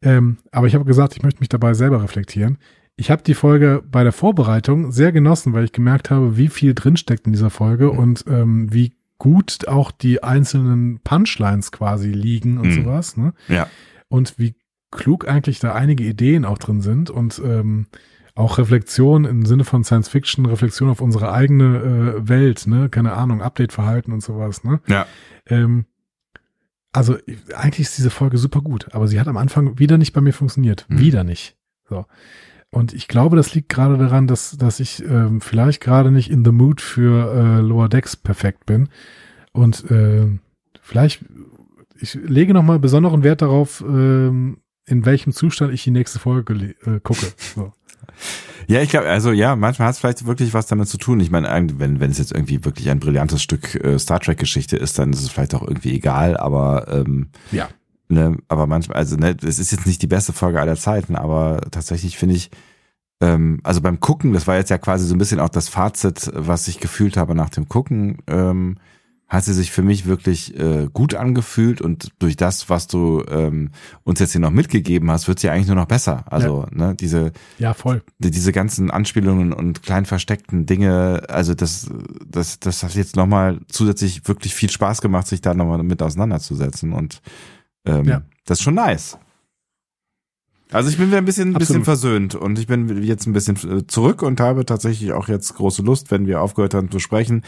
[0.01, 2.57] Ähm, aber ich habe gesagt, ich möchte mich dabei selber reflektieren.
[2.97, 6.73] Ich habe die Folge bei der Vorbereitung sehr genossen, weil ich gemerkt habe, wie viel
[6.73, 12.67] drinsteckt in dieser Folge und ähm, wie gut auch die einzelnen Punchlines quasi liegen und
[12.69, 12.83] Mhm.
[12.83, 13.17] sowas.
[13.17, 13.33] Ne?
[13.49, 13.67] Ja.
[14.07, 14.55] Und wie
[14.91, 17.87] klug eigentlich da einige Ideen auch drin sind und ähm,
[18.33, 23.13] auch Reflexion im Sinne von Science Fiction, Reflexion auf unsere eigene äh, Welt, ne, keine
[23.13, 24.81] Ahnung, Update-Verhalten und sowas, ne.
[24.87, 25.05] Ja.
[25.47, 25.85] Ähm,
[26.91, 30.13] also ich- eigentlich ist diese Folge super gut, aber sie hat am Anfang wieder nicht
[30.13, 30.85] bei mir funktioniert.
[30.89, 30.99] Mhm.
[30.99, 31.55] Wieder nicht.
[31.89, 32.05] So.
[32.75, 36.43] Und ich glaube, das liegt gerade daran, dass, dass ich ähm, vielleicht gerade nicht in
[36.43, 38.89] the mood für äh, Lower Decks perfekt bin.
[39.53, 40.27] Und äh,
[40.81, 41.23] vielleicht,
[41.97, 46.99] ich lege nochmal besonderen Wert darauf, ähm, in welchem Zustand ich die nächste Folge äh,
[47.01, 47.27] gucke.
[47.55, 47.71] So.
[48.67, 51.21] Ja, ich glaube, also ja, manchmal hat es vielleicht wirklich was damit zu tun.
[51.21, 51.47] Ich meine,
[51.77, 55.21] wenn, wenn es jetzt irgendwie wirklich ein brillantes Stück äh, Star Trek-Geschichte ist, dann ist
[55.21, 57.69] es vielleicht auch irgendwie egal, aber ähm, Ja.
[58.09, 61.61] Ne, aber manchmal, also ne, es ist jetzt nicht die beste Folge aller Zeiten, aber
[61.71, 62.49] tatsächlich finde ich,
[63.21, 66.31] ähm, also beim Gucken, das war jetzt ja quasi so ein bisschen auch das Fazit,
[66.33, 68.77] was ich gefühlt habe nach dem Gucken, ähm,
[69.27, 73.71] hat sie sich für mich wirklich äh, gut angefühlt und durch das, was du ähm,
[74.03, 76.25] uns jetzt hier noch mitgegeben hast, wird sie eigentlich nur noch besser.
[76.31, 78.03] Also ne, diese Ja, voll.
[78.19, 81.89] die- diese ganzen Anspielungen und klein versteckten Dinge, also das,
[82.27, 86.93] das, das hat jetzt nochmal zusätzlich wirklich viel Spaß gemacht, sich da nochmal mit auseinanderzusetzen
[86.93, 87.21] und
[87.85, 88.21] ähm, Ja.
[88.45, 89.17] das ist schon nice.
[90.71, 93.55] Also ich bin wieder ein bisschen, ein bisschen versöhnt und ich bin jetzt ein bisschen
[93.79, 97.43] äh, zurück und habe tatsächlich auch jetzt große Lust, wenn wir aufgehört haben zu sprechen,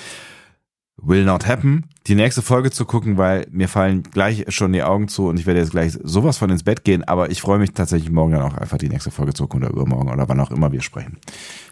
[1.02, 5.08] will not happen, die nächste Folge zu gucken, weil mir fallen gleich schon die Augen
[5.08, 7.72] zu und ich werde jetzt gleich sowas von ins Bett gehen, aber ich freue mich
[7.74, 10.52] tatsächlich morgen dann auch einfach die nächste Folge zu gucken oder übermorgen oder wann auch
[10.52, 11.18] immer wir sprechen.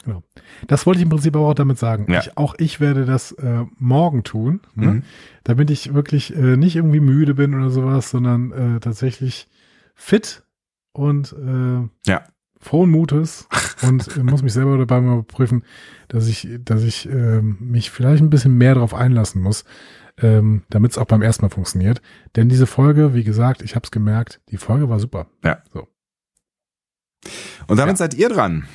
[0.03, 0.21] Genau.
[0.67, 2.11] Das wollte ich im Prinzip aber auch damit sagen.
[2.11, 2.19] Ja.
[2.19, 4.85] Ich, auch ich werde das äh, morgen tun, ne?
[4.87, 5.03] Mhm.
[5.43, 9.47] damit ich wirklich äh, nicht irgendwie müde bin oder sowas, sondern äh, tatsächlich
[9.95, 10.43] fit
[10.91, 12.23] und äh, Ja.
[12.65, 13.47] Frohen Mutes
[13.83, 15.63] und äh, muss mich selber dabei mal prüfen,
[16.07, 19.63] dass ich, dass ich ähm, mich vielleicht ein bisschen mehr darauf einlassen muss,
[20.21, 22.01] ähm, damit es auch beim ersten Mal funktioniert.
[22.35, 25.27] Denn diese Folge, wie gesagt, ich habe es gemerkt, die Folge war super.
[25.43, 25.59] Ja.
[25.73, 25.87] So.
[27.67, 27.97] Und damit Ja.
[27.97, 28.65] seid ihr dran.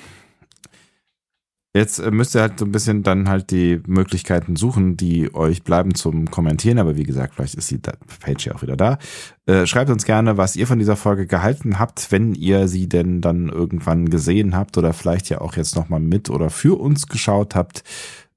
[1.72, 5.62] Jetzt äh, müsst ihr halt so ein bisschen dann halt die Möglichkeiten suchen, die euch
[5.62, 6.78] bleiben zum Kommentieren.
[6.78, 8.98] Aber wie gesagt, vielleicht ist die Page ja auch wieder da.
[9.46, 13.20] Äh, schreibt uns gerne, was ihr von dieser Folge gehalten habt, wenn ihr sie denn
[13.20, 17.54] dann irgendwann gesehen habt oder vielleicht ja auch jetzt nochmal mit oder für uns geschaut
[17.54, 17.84] habt.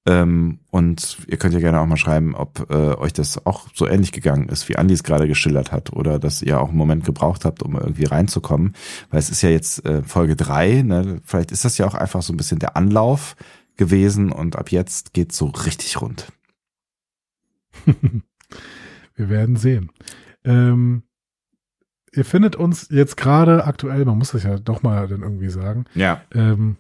[0.06, 3.88] Ähm, und ihr könnt ja gerne auch mal schreiben, ob äh, euch das auch so
[3.88, 7.06] ähnlich gegangen ist, wie Andi es gerade geschildert hat, oder dass ihr auch einen Moment
[7.06, 8.76] gebraucht habt, um irgendwie reinzukommen.
[9.12, 11.22] Weil es ist ja jetzt äh, Folge drei, ne?
[11.24, 13.36] Vielleicht ist das ja auch einfach so ein bisschen der Anlauf
[13.78, 16.28] gewesen und ab jetzt geht's so richtig rund.
[19.16, 19.92] Wir werden sehen.
[20.44, 21.04] Ähm,
[22.12, 25.86] ihr findet uns jetzt gerade aktuell, man muss das ja doch mal dann irgendwie sagen,
[25.96, 26.22] Ja.
[26.34, 26.78] ähm,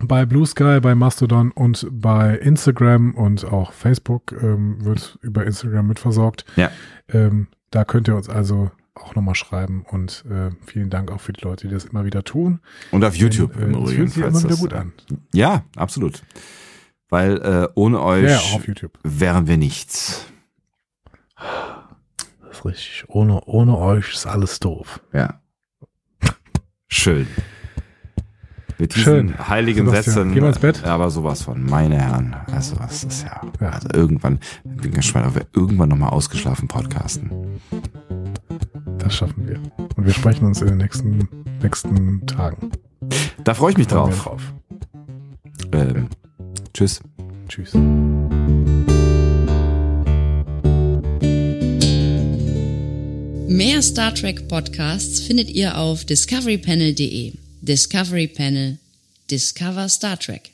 [0.00, 5.86] bei Blue Sky, bei Mastodon und bei Instagram und auch Facebook ähm, wird über Instagram
[5.86, 6.44] mitversorgt.
[6.56, 6.70] Ja.
[7.08, 11.32] Ähm, da könnt ihr uns also auch nochmal schreiben und äh, vielen Dank auch für
[11.32, 12.60] die Leute, die das immer wieder tun.
[12.90, 13.96] Und auf YouTube Denn, im äh, es Übrigen.
[13.96, 14.92] fühlt sich immer wieder das, gut äh, an.
[15.32, 16.22] Ja, absolut.
[17.08, 18.98] Weil äh, ohne euch Ja, auch auf YouTube.
[19.02, 20.26] wären wir nichts.
[21.36, 23.04] Das ist richtig.
[23.08, 25.00] Ohne, ohne euch ist alles doof.
[25.12, 25.40] Ja.
[26.88, 27.26] Schön.
[28.82, 29.48] Mit diesen Schön.
[29.48, 30.32] heiligen Sebastian, Sätzen.
[30.34, 30.82] gehen wir ins Bett?
[30.84, 32.34] Aber sowas von, meine Herren.
[32.50, 33.68] Also, das ist ja, Ja.
[33.68, 34.40] also irgendwann,
[34.74, 37.30] ich bin gespannt, ob wir irgendwann nochmal ausgeschlafen podcasten.
[38.98, 39.60] Das schaffen wir.
[39.94, 41.28] Und wir sprechen uns in den nächsten,
[41.62, 42.72] nächsten Tagen.
[43.44, 44.52] Da freue ich mich Freuen wir drauf.
[45.70, 46.08] Ähm,
[46.74, 47.00] tschüss.
[47.48, 47.74] Tschüss.
[53.46, 57.41] Mehr Star Trek Podcasts findet ihr auf discoverypanel.de.
[57.64, 58.78] Discovery Panel.
[59.28, 60.51] Discover Star Trek.